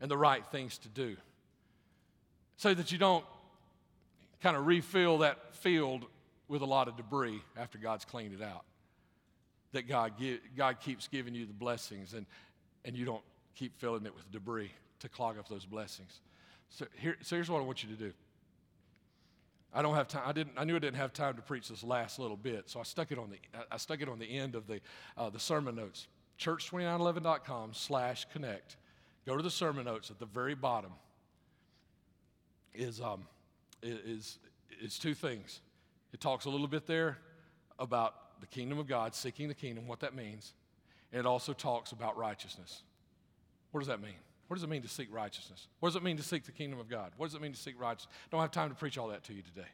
and 0.00 0.10
the 0.10 0.16
right 0.16 0.44
things 0.46 0.78
to 0.78 0.88
do. 0.88 1.16
So 2.56 2.74
that 2.74 2.90
you 2.90 2.98
don't 2.98 3.24
kind 4.42 4.56
of 4.56 4.66
refill 4.66 5.18
that 5.18 5.54
field 5.56 6.06
with 6.48 6.62
a 6.62 6.66
lot 6.66 6.88
of 6.88 6.96
debris 6.96 7.40
after 7.56 7.78
God's 7.78 8.04
cleaned 8.04 8.34
it 8.34 8.42
out. 8.42 8.64
That 9.72 9.86
God, 9.86 10.18
give, 10.18 10.40
God 10.56 10.80
keeps 10.80 11.06
giving 11.06 11.34
you 11.34 11.46
the 11.46 11.52
blessings 11.52 12.14
and, 12.14 12.24
and 12.84 12.96
you 12.96 13.04
don't 13.04 13.22
keep 13.54 13.78
filling 13.78 14.06
it 14.06 14.14
with 14.14 14.30
debris 14.32 14.72
to 15.00 15.08
clog 15.08 15.38
up 15.38 15.48
those 15.48 15.66
blessings. 15.66 16.20
So, 16.70 16.86
here, 16.96 17.16
so 17.22 17.36
here's 17.36 17.50
what 17.50 17.60
I 17.60 17.64
want 17.64 17.82
you 17.82 17.90
to 17.90 17.96
do 17.96 18.12
I 19.72 19.82
don't 19.82 19.94
have 19.94 20.08
time. 20.08 20.22
I 20.24 20.32
didn't. 20.32 20.54
I 20.56 20.64
knew 20.64 20.76
I 20.76 20.78
didn't 20.78 20.96
have 20.96 21.12
time 21.12 21.34
to 21.34 21.42
preach 21.42 21.68
this 21.68 21.84
last 21.84 22.18
little 22.18 22.36
bit, 22.36 22.70
so 22.70 22.80
I 22.80 22.84
stuck 22.84 23.12
it 23.12 23.18
on 23.18 23.30
the. 23.30 23.36
I 23.70 23.76
stuck 23.76 24.00
it 24.00 24.08
on 24.08 24.18
the 24.18 24.26
end 24.26 24.54
of 24.54 24.66
the 24.66 24.80
uh, 25.16 25.28
the 25.30 25.38
sermon 25.38 25.76
notes. 25.76 26.08
Church2911.com 26.38 27.74
slash 27.74 28.26
connect. 28.32 28.76
Go 29.26 29.36
to 29.36 29.42
the 29.42 29.50
sermon 29.50 29.84
notes 29.84 30.10
at 30.10 30.18
the 30.18 30.26
very 30.26 30.54
bottom. 30.54 30.92
Is 32.74 33.00
um 33.00 33.24
is 33.82 34.38
is 34.80 34.98
two 34.98 35.14
things. 35.14 35.60
It 36.12 36.20
talks 36.20 36.46
a 36.46 36.50
little 36.50 36.68
bit 36.68 36.86
there 36.86 37.18
about 37.78 38.40
the 38.40 38.46
kingdom 38.46 38.78
of 38.78 38.86
God, 38.86 39.14
seeking 39.14 39.48
the 39.48 39.54
kingdom, 39.54 39.86
what 39.86 40.00
that 40.00 40.14
means, 40.14 40.54
and 41.12 41.20
it 41.20 41.26
also 41.26 41.52
talks 41.52 41.92
about 41.92 42.16
righteousness. 42.16 42.82
What 43.72 43.80
does 43.80 43.88
that 43.88 44.00
mean? 44.00 44.14
What 44.48 44.56
does 44.56 44.64
it 44.64 44.70
mean 44.70 44.82
to 44.82 44.88
seek 44.88 45.08
righteousness? 45.12 45.68
What 45.80 45.90
does 45.90 45.96
it 45.96 46.02
mean 46.02 46.16
to 46.16 46.22
seek 46.22 46.44
the 46.44 46.52
kingdom 46.52 46.80
of 46.80 46.88
God? 46.88 47.12
What 47.16 47.26
does 47.26 47.34
it 47.34 47.42
mean 47.42 47.52
to 47.52 47.58
seek 47.58 47.78
righteousness? 47.80 48.14
Don't 48.30 48.40
have 48.40 48.50
time 48.50 48.70
to 48.70 48.74
preach 48.74 48.98
all 48.98 49.08
that 49.08 49.22
to 49.24 49.34
you 49.34 49.42
today. 49.42 49.68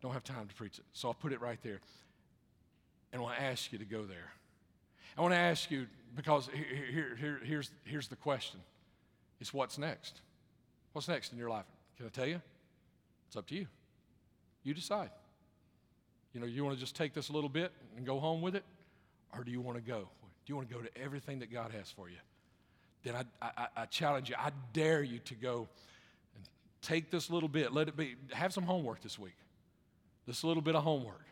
Don't 0.00 0.12
have 0.12 0.24
time 0.24 0.48
to 0.48 0.54
preach 0.54 0.78
it. 0.78 0.84
So 0.92 1.08
I'll 1.08 1.14
put 1.14 1.32
it 1.32 1.40
right 1.40 1.58
there. 1.62 1.80
And 3.12 3.20
I 3.20 3.22
want 3.22 3.36
to 3.36 3.42
ask 3.42 3.70
you 3.72 3.78
to 3.78 3.84
go 3.84 4.04
there. 4.04 4.32
I 5.16 5.20
want 5.20 5.34
to 5.34 5.38
ask 5.38 5.70
you, 5.70 5.86
because 6.16 6.48
here, 6.52 6.86
here, 6.92 7.16
here, 7.16 7.40
here's, 7.44 7.70
here's 7.84 8.08
the 8.08 8.16
question 8.16 8.60
it's 9.40 9.52
what's 9.52 9.78
next? 9.78 10.20
What's 10.92 11.08
next 11.08 11.32
in 11.32 11.38
your 11.38 11.50
life? 11.50 11.66
Can 11.96 12.06
I 12.06 12.08
tell 12.08 12.26
you? 12.26 12.40
It's 13.26 13.36
up 13.36 13.46
to 13.48 13.54
you. 13.54 13.66
You 14.62 14.74
decide. 14.74 15.10
You 16.32 16.40
know, 16.40 16.46
you 16.46 16.64
want 16.64 16.76
to 16.76 16.80
just 16.80 16.96
take 16.96 17.14
this 17.14 17.28
a 17.28 17.32
little 17.32 17.50
bit 17.50 17.72
and 17.96 18.06
go 18.06 18.18
home 18.18 18.40
with 18.40 18.56
it? 18.56 18.64
Or 19.36 19.44
do 19.44 19.50
you 19.50 19.60
want 19.60 19.76
to 19.76 19.82
go? 19.82 20.00
Do 20.00 20.52
you 20.52 20.56
want 20.56 20.68
to 20.68 20.74
go 20.74 20.80
to 20.80 20.98
everything 20.98 21.40
that 21.40 21.52
God 21.52 21.72
has 21.72 21.90
for 21.90 22.08
you? 22.08 22.16
Then 23.04 23.14
I, 23.14 23.24
I, 23.42 23.66
I, 23.76 23.84
challenge 23.86 24.28
you, 24.28 24.36
I 24.38 24.50
dare 24.72 25.02
you 25.02 25.18
to 25.20 25.34
go 25.34 25.68
and 26.34 26.44
take 26.82 27.10
this 27.10 27.30
little 27.30 27.48
bit, 27.48 27.72
let 27.72 27.88
it 27.88 27.96
be, 27.96 28.16
have 28.32 28.52
some 28.52 28.64
homework 28.64 29.00
this 29.02 29.18
week. 29.18 29.36
This 30.26 30.44
little 30.44 30.62
bit 30.62 30.74
of 30.74 30.82
homework. 30.82 31.24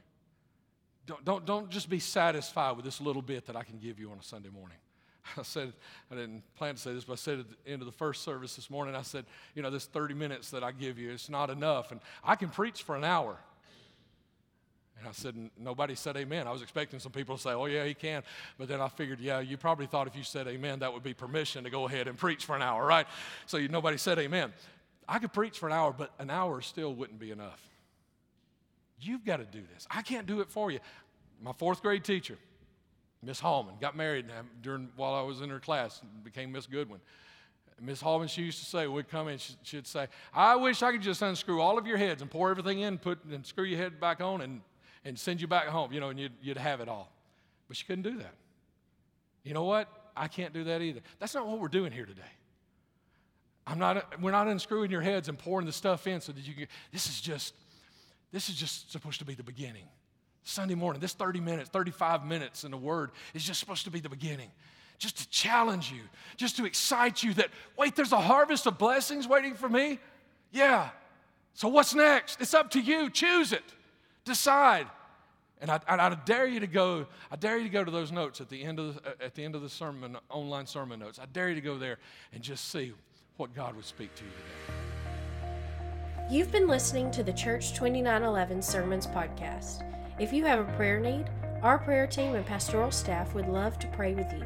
Don't, 1.07 1.25
don't, 1.25 1.47
don't 1.47 1.71
just 1.71 1.89
be 1.89 2.01
satisfied 2.01 2.77
with 2.77 2.85
this 2.85 3.01
little 3.01 3.23
bit 3.23 3.47
that 3.47 3.57
I 3.57 3.63
can 3.63 3.79
give 3.79 3.99
you 3.99 4.11
on 4.11 4.19
a 4.19 4.23
Sunday 4.23 4.49
morning. 4.49 4.79
I 5.37 5.43
said, 5.43 5.73
I 6.11 6.15
didn't 6.15 6.43
plan 6.57 6.75
to 6.75 6.81
say 6.81 6.95
this, 6.95 7.05
but 7.05 7.15
I 7.15 7.17
said 7.17 7.41
at 7.41 7.47
the 7.49 7.71
end 7.71 7.83
of 7.83 7.87
the 7.87 7.93
first 7.93 8.23
service 8.23 8.57
this 8.57 8.71
morning, 8.71 8.95
I 8.95 9.03
said, 9.03 9.25
you 9.55 9.63
know, 9.63 9.71
this 9.71 9.87
30 9.87 10.15
minutes 10.15 10.51
that 10.51 10.65
I 10.65 10.73
give 10.73 10.99
you, 10.99 11.13
it's 11.13 11.29
not 11.29 11.51
enough. 11.51 11.93
And 11.93 12.01
I 12.25 12.37
can 12.37 12.49
preach 12.49 12.83
for 12.83 12.97
an 12.97 13.05
hour. 13.05 13.37
I 15.07 15.13
said, 15.13 15.35
nobody 15.59 15.95
said 15.95 16.17
amen. 16.17 16.47
I 16.47 16.53
was 16.53 16.63
expecting 16.63 16.99
some 16.99 17.13
people 17.13 17.37
to 17.37 17.43
say, 17.43 17.51
oh, 17.51 17.67
yeah, 17.67 17.85
he 17.85 17.95
can. 17.95 18.23
But 18.59 18.69
then 18.69 18.81
I 18.81 18.89
figured, 18.89 19.21
yeah, 19.21 19.41
you 19.41 19.57
probably 19.57 19.87
thought 19.87 20.07
if 20.07 20.17
you 20.17 20.23
said 20.23 20.49
amen, 20.49 20.81
that 20.81 20.93
would 20.93 21.03
be 21.03 21.15
permission 21.15 21.65
to 21.65 21.71
go 21.71 21.87
ahead 21.87 22.09
and 22.09 22.19
preach 22.19 22.45
for 22.45 22.57
an 22.57 22.63
hour, 22.63 22.85
right? 22.85 23.07
So 23.47 23.57
you, 23.57 23.69
nobody 23.69 23.97
said 23.97 24.19
amen. 24.19 24.53
I 25.09 25.19
could 25.19 25.33
preach 25.33 25.59
for 25.59 25.67
an 25.67 25.73
hour, 25.73 25.95
but 25.97 26.13
an 26.19 26.31
hour 26.31 26.61
still 26.61 26.95
wouldn't 26.95 27.19
be 27.19 27.31
enough. 27.31 27.63
You've 29.01 29.25
got 29.25 29.37
to 29.37 29.45
do 29.45 29.63
this. 29.75 29.87
I 29.91 30.03
can't 30.03 30.27
do 30.27 30.41
it 30.41 30.51
for 30.51 30.71
you. 30.71 30.81
My 31.41 31.53
fourth 31.53 31.83
grade 31.83 32.03
teacher, 32.03 32.39
Miss 33.23 33.39
Hallman, 33.39 33.75
got 33.81 33.97
married 33.97 34.27
during 34.63 34.89
while 34.97 35.15
I 35.15 35.23
was 35.23 35.43
in 35.43 35.51
her 35.51 35.61
class 35.61 36.01
and 36.01 36.25
became 36.25 36.53
Miss 36.53 36.67
Goodwin. 36.67 37.01
Miss 37.81 38.01
Hallman, 38.01 38.29
she 38.29 38.43
used 38.43 38.59
to 38.61 38.65
say, 38.65 38.87
we'd 38.87 39.09
come 39.09 39.29
in, 39.29 39.39
she'd 39.63 39.87
say, 39.87 40.09
I 40.33 40.57
wish 40.57 40.83
I 40.83 40.93
could 40.93 41.03
just 41.03 41.21
unscrew 41.21 41.61
all 41.61 41.77
of 41.77 41.87
your 41.87 41.99
heads 41.99 42.23
and 42.23 42.31
pour 42.31 42.51
everything 42.51 42.81
in, 42.81 42.97
put 42.97 43.23
and 43.25 43.45
screw 43.45 43.65
your 43.65 43.79
head 43.79 44.01
back 44.01 44.23
on 44.23 44.41
and 44.41 44.63
and 45.07 45.19
send 45.19 45.41
you 45.41 45.47
back 45.47 45.67
home, 45.69 45.93
you 45.93 46.01
know, 46.01 46.09
and 46.09 46.19
you'd, 46.19 46.33
you'd 46.43 46.57
have 46.57 46.81
it 46.81 46.89
all. 46.89 47.13
But 47.69 47.79
you 47.79 47.87
couldn't 47.87 48.03
do 48.03 48.19
that. 48.19 48.35
You 49.45 49.55
know 49.55 49.65
what? 49.65 49.89
I 50.17 50.27
can't 50.27 50.53
do 50.53 50.65
that 50.65 50.83
either. 50.83 51.01
That's 51.21 51.35
not 51.35 51.47
what 51.47 51.61
we're 51.61 51.69
doing 51.69 51.93
here 51.93 52.07
today. 52.07 52.23
I'm 53.67 53.79
not, 53.79 54.21
we're 54.21 54.33
not 54.33 54.49
unscrewing 54.49 54.91
your 54.91 55.01
heads 55.01 55.29
and 55.29 55.39
pouring 55.39 55.67
the 55.67 55.73
stuff 55.73 56.07
in 56.07 56.21
so 56.21 56.33
that 56.33 56.47
you 56.47 56.55
can, 56.55 56.67
this 56.93 57.09
is 57.09 57.21
just, 57.21 57.55
this 58.33 58.49
is 58.49 58.57
just 58.57 58.91
supposed 58.91 59.21
to 59.21 59.25
be 59.25 59.35
the 59.35 59.43
beginning. 59.43 59.85
Sunday 60.43 60.75
morning, 60.75 61.01
this 61.01 61.15
30 61.15 61.41
minutes, 61.41 61.71
35 61.71 62.25
minutes 62.25 62.65
in 62.65 62.71
the 62.71 62.77
Word 62.77 63.11
is 63.35 63.45
just 63.45 63.61
supposed 63.61 63.85
to 63.85 63.91
be 63.91 64.01
the 64.01 64.09
beginning. 64.09 64.51
Just 64.99 65.19
to 65.19 65.29
challenge 65.29 65.93
you, 65.93 66.03
just 66.37 66.57
to 66.57 66.65
excite 66.65 67.23
you 67.23 67.35
that, 67.35 67.49
wait, 67.77 67.95
there's 67.97 68.13
a 68.13 68.21
harvest 68.21 68.67
of 68.67 68.79
blessings 68.79 69.29
waiting 69.29 69.55
for 69.55 69.69
me? 69.69 69.99
Yeah. 70.53 70.89
So 71.55 71.69
what's 71.69 71.95
next? 71.95 72.41
It's 72.41 72.55
up 72.55 72.71
to 72.73 72.81
you. 72.81 73.11
Choose 73.11 73.53
it. 73.53 73.65
Decide. 74.25 74.87
And 75.61 75.71
I, 75.71 75.81
I, 75.89 75.97
I, 75.97 76.15
dare 76.27 76.47
you 76.47 76.61
to 76.61 76.67
go, 76.67 77.07
I 77.31 77.37
dare 77.37 77.57
you 77.57 77.65
to 77.65 77.71
go 77.71 77.83
to 77.83 77.91
those 77.91 78.13
notes 78.13 78.41
at 78.41 78.49
the 78.49 78.63
end 78.63 78.79
of 78.79 78.95
the, 78.95 79.25
at 79.25 79.35
the 79.35 79.45
end 79.45 79.55
of 79.55 79.63
the 79.63 79.71
sermon, 79.71 80.19
online 80.29 80.67
sermon 80.67 81.01
notes. 81.01 81.19
I 81.19 81.27
dare 81.27 81.49
you 81.49 81.55
to 81.55 81.61
go 81.61 81.79
there 81.79 81.99
and 82.33 82.43
just 82.43 82.71
see 82.71 82.93
what 83.39 83.55
God 83.55 83.75
would 83.75 83.85
speak 83.85 84.15
to 84.17 84.25
you 84.25 84.31
today. 84.31 84.79
You've 86.31 86.53
been 86.53 86.67
listening 86.67 87.11
to 87.13 87.23
the 87.23 87.33
Church 87.33 87.71
2911 87.71 88.61
Sermons 88.61 89.07
podcast. 89.07 89.83
If 90.19 90.33
you 90.33 90.45
have 90.45 90.61
a 90.61 90.73
prayer 90.73 91.01
need, 91.01 91.27
our 91.63 91.79
prayer 91.79 92.07
team 92.07 92.35
and 92.35 92.45
pastoral 92.45 92.91
staff 92.91 93.35
would 93.35 93.49
love 93.49 93.79
to 93.79 93.87
pray 93.89 94.15
with 94.15 94.33
you. 94.33 94.45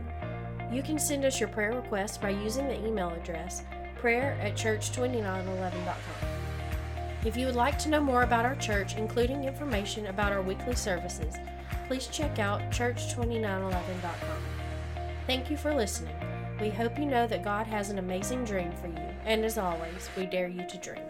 You 0.70 0.82
can 0.82 0.98
send 0.98 1.24
us 1.24 1.40
your 1.40 1.48
prayer 1.48 1.72
requests 1.72 2.18
by 2.18 2.30
using 2.30 2.68
the 2.68 2.86
email 2.86 3.10
address 3.10 3.64
prayer 3.96 4.38
at 4.40 4.54
church2911.com. 4.54 6.29
If 7.22 7.36
you 7.36 7.44
would 7.44 7.54
like 7.54 7.78
to 7.80 7.90
know 7.90 8.00
more 8.00 8.22
about 8.22 8.46
our 8.46 8.56
church, 8.56 8.96
including 8.96 9.44
information 9.44 10.06
about 10.06 10.32
our 10.32 10.40
weekly 10.40 10.74
services, 10.74 11.34
please 11.86 12.06
check 12.06 12.38
out 12.38 12.62
church2911.com. 12.70 14.42
Thank 15.26 15.50
you 15.50 15.58
for 15.58 15.74
listening. 15.74 16.16
We 16.62 16.70
hope 16.70 16.98
you 16.98 17.04
know 17.04 17.26
that 17.26 17.44
God 17.44 17.66
has 17.66 17.90
an 17.90 17.98
amazing 17.98 18.44
dream 18.44 18.72
for 18.72 18.86
you, 18.86 19.06
and 19.26 19.44
as 19.44 19.58
always, 19.58 20.08
we 20.16 20.24
dare 20.24 20.48
you 20.48 20.66
to 20.66 20.78
dream. 20.78 21.02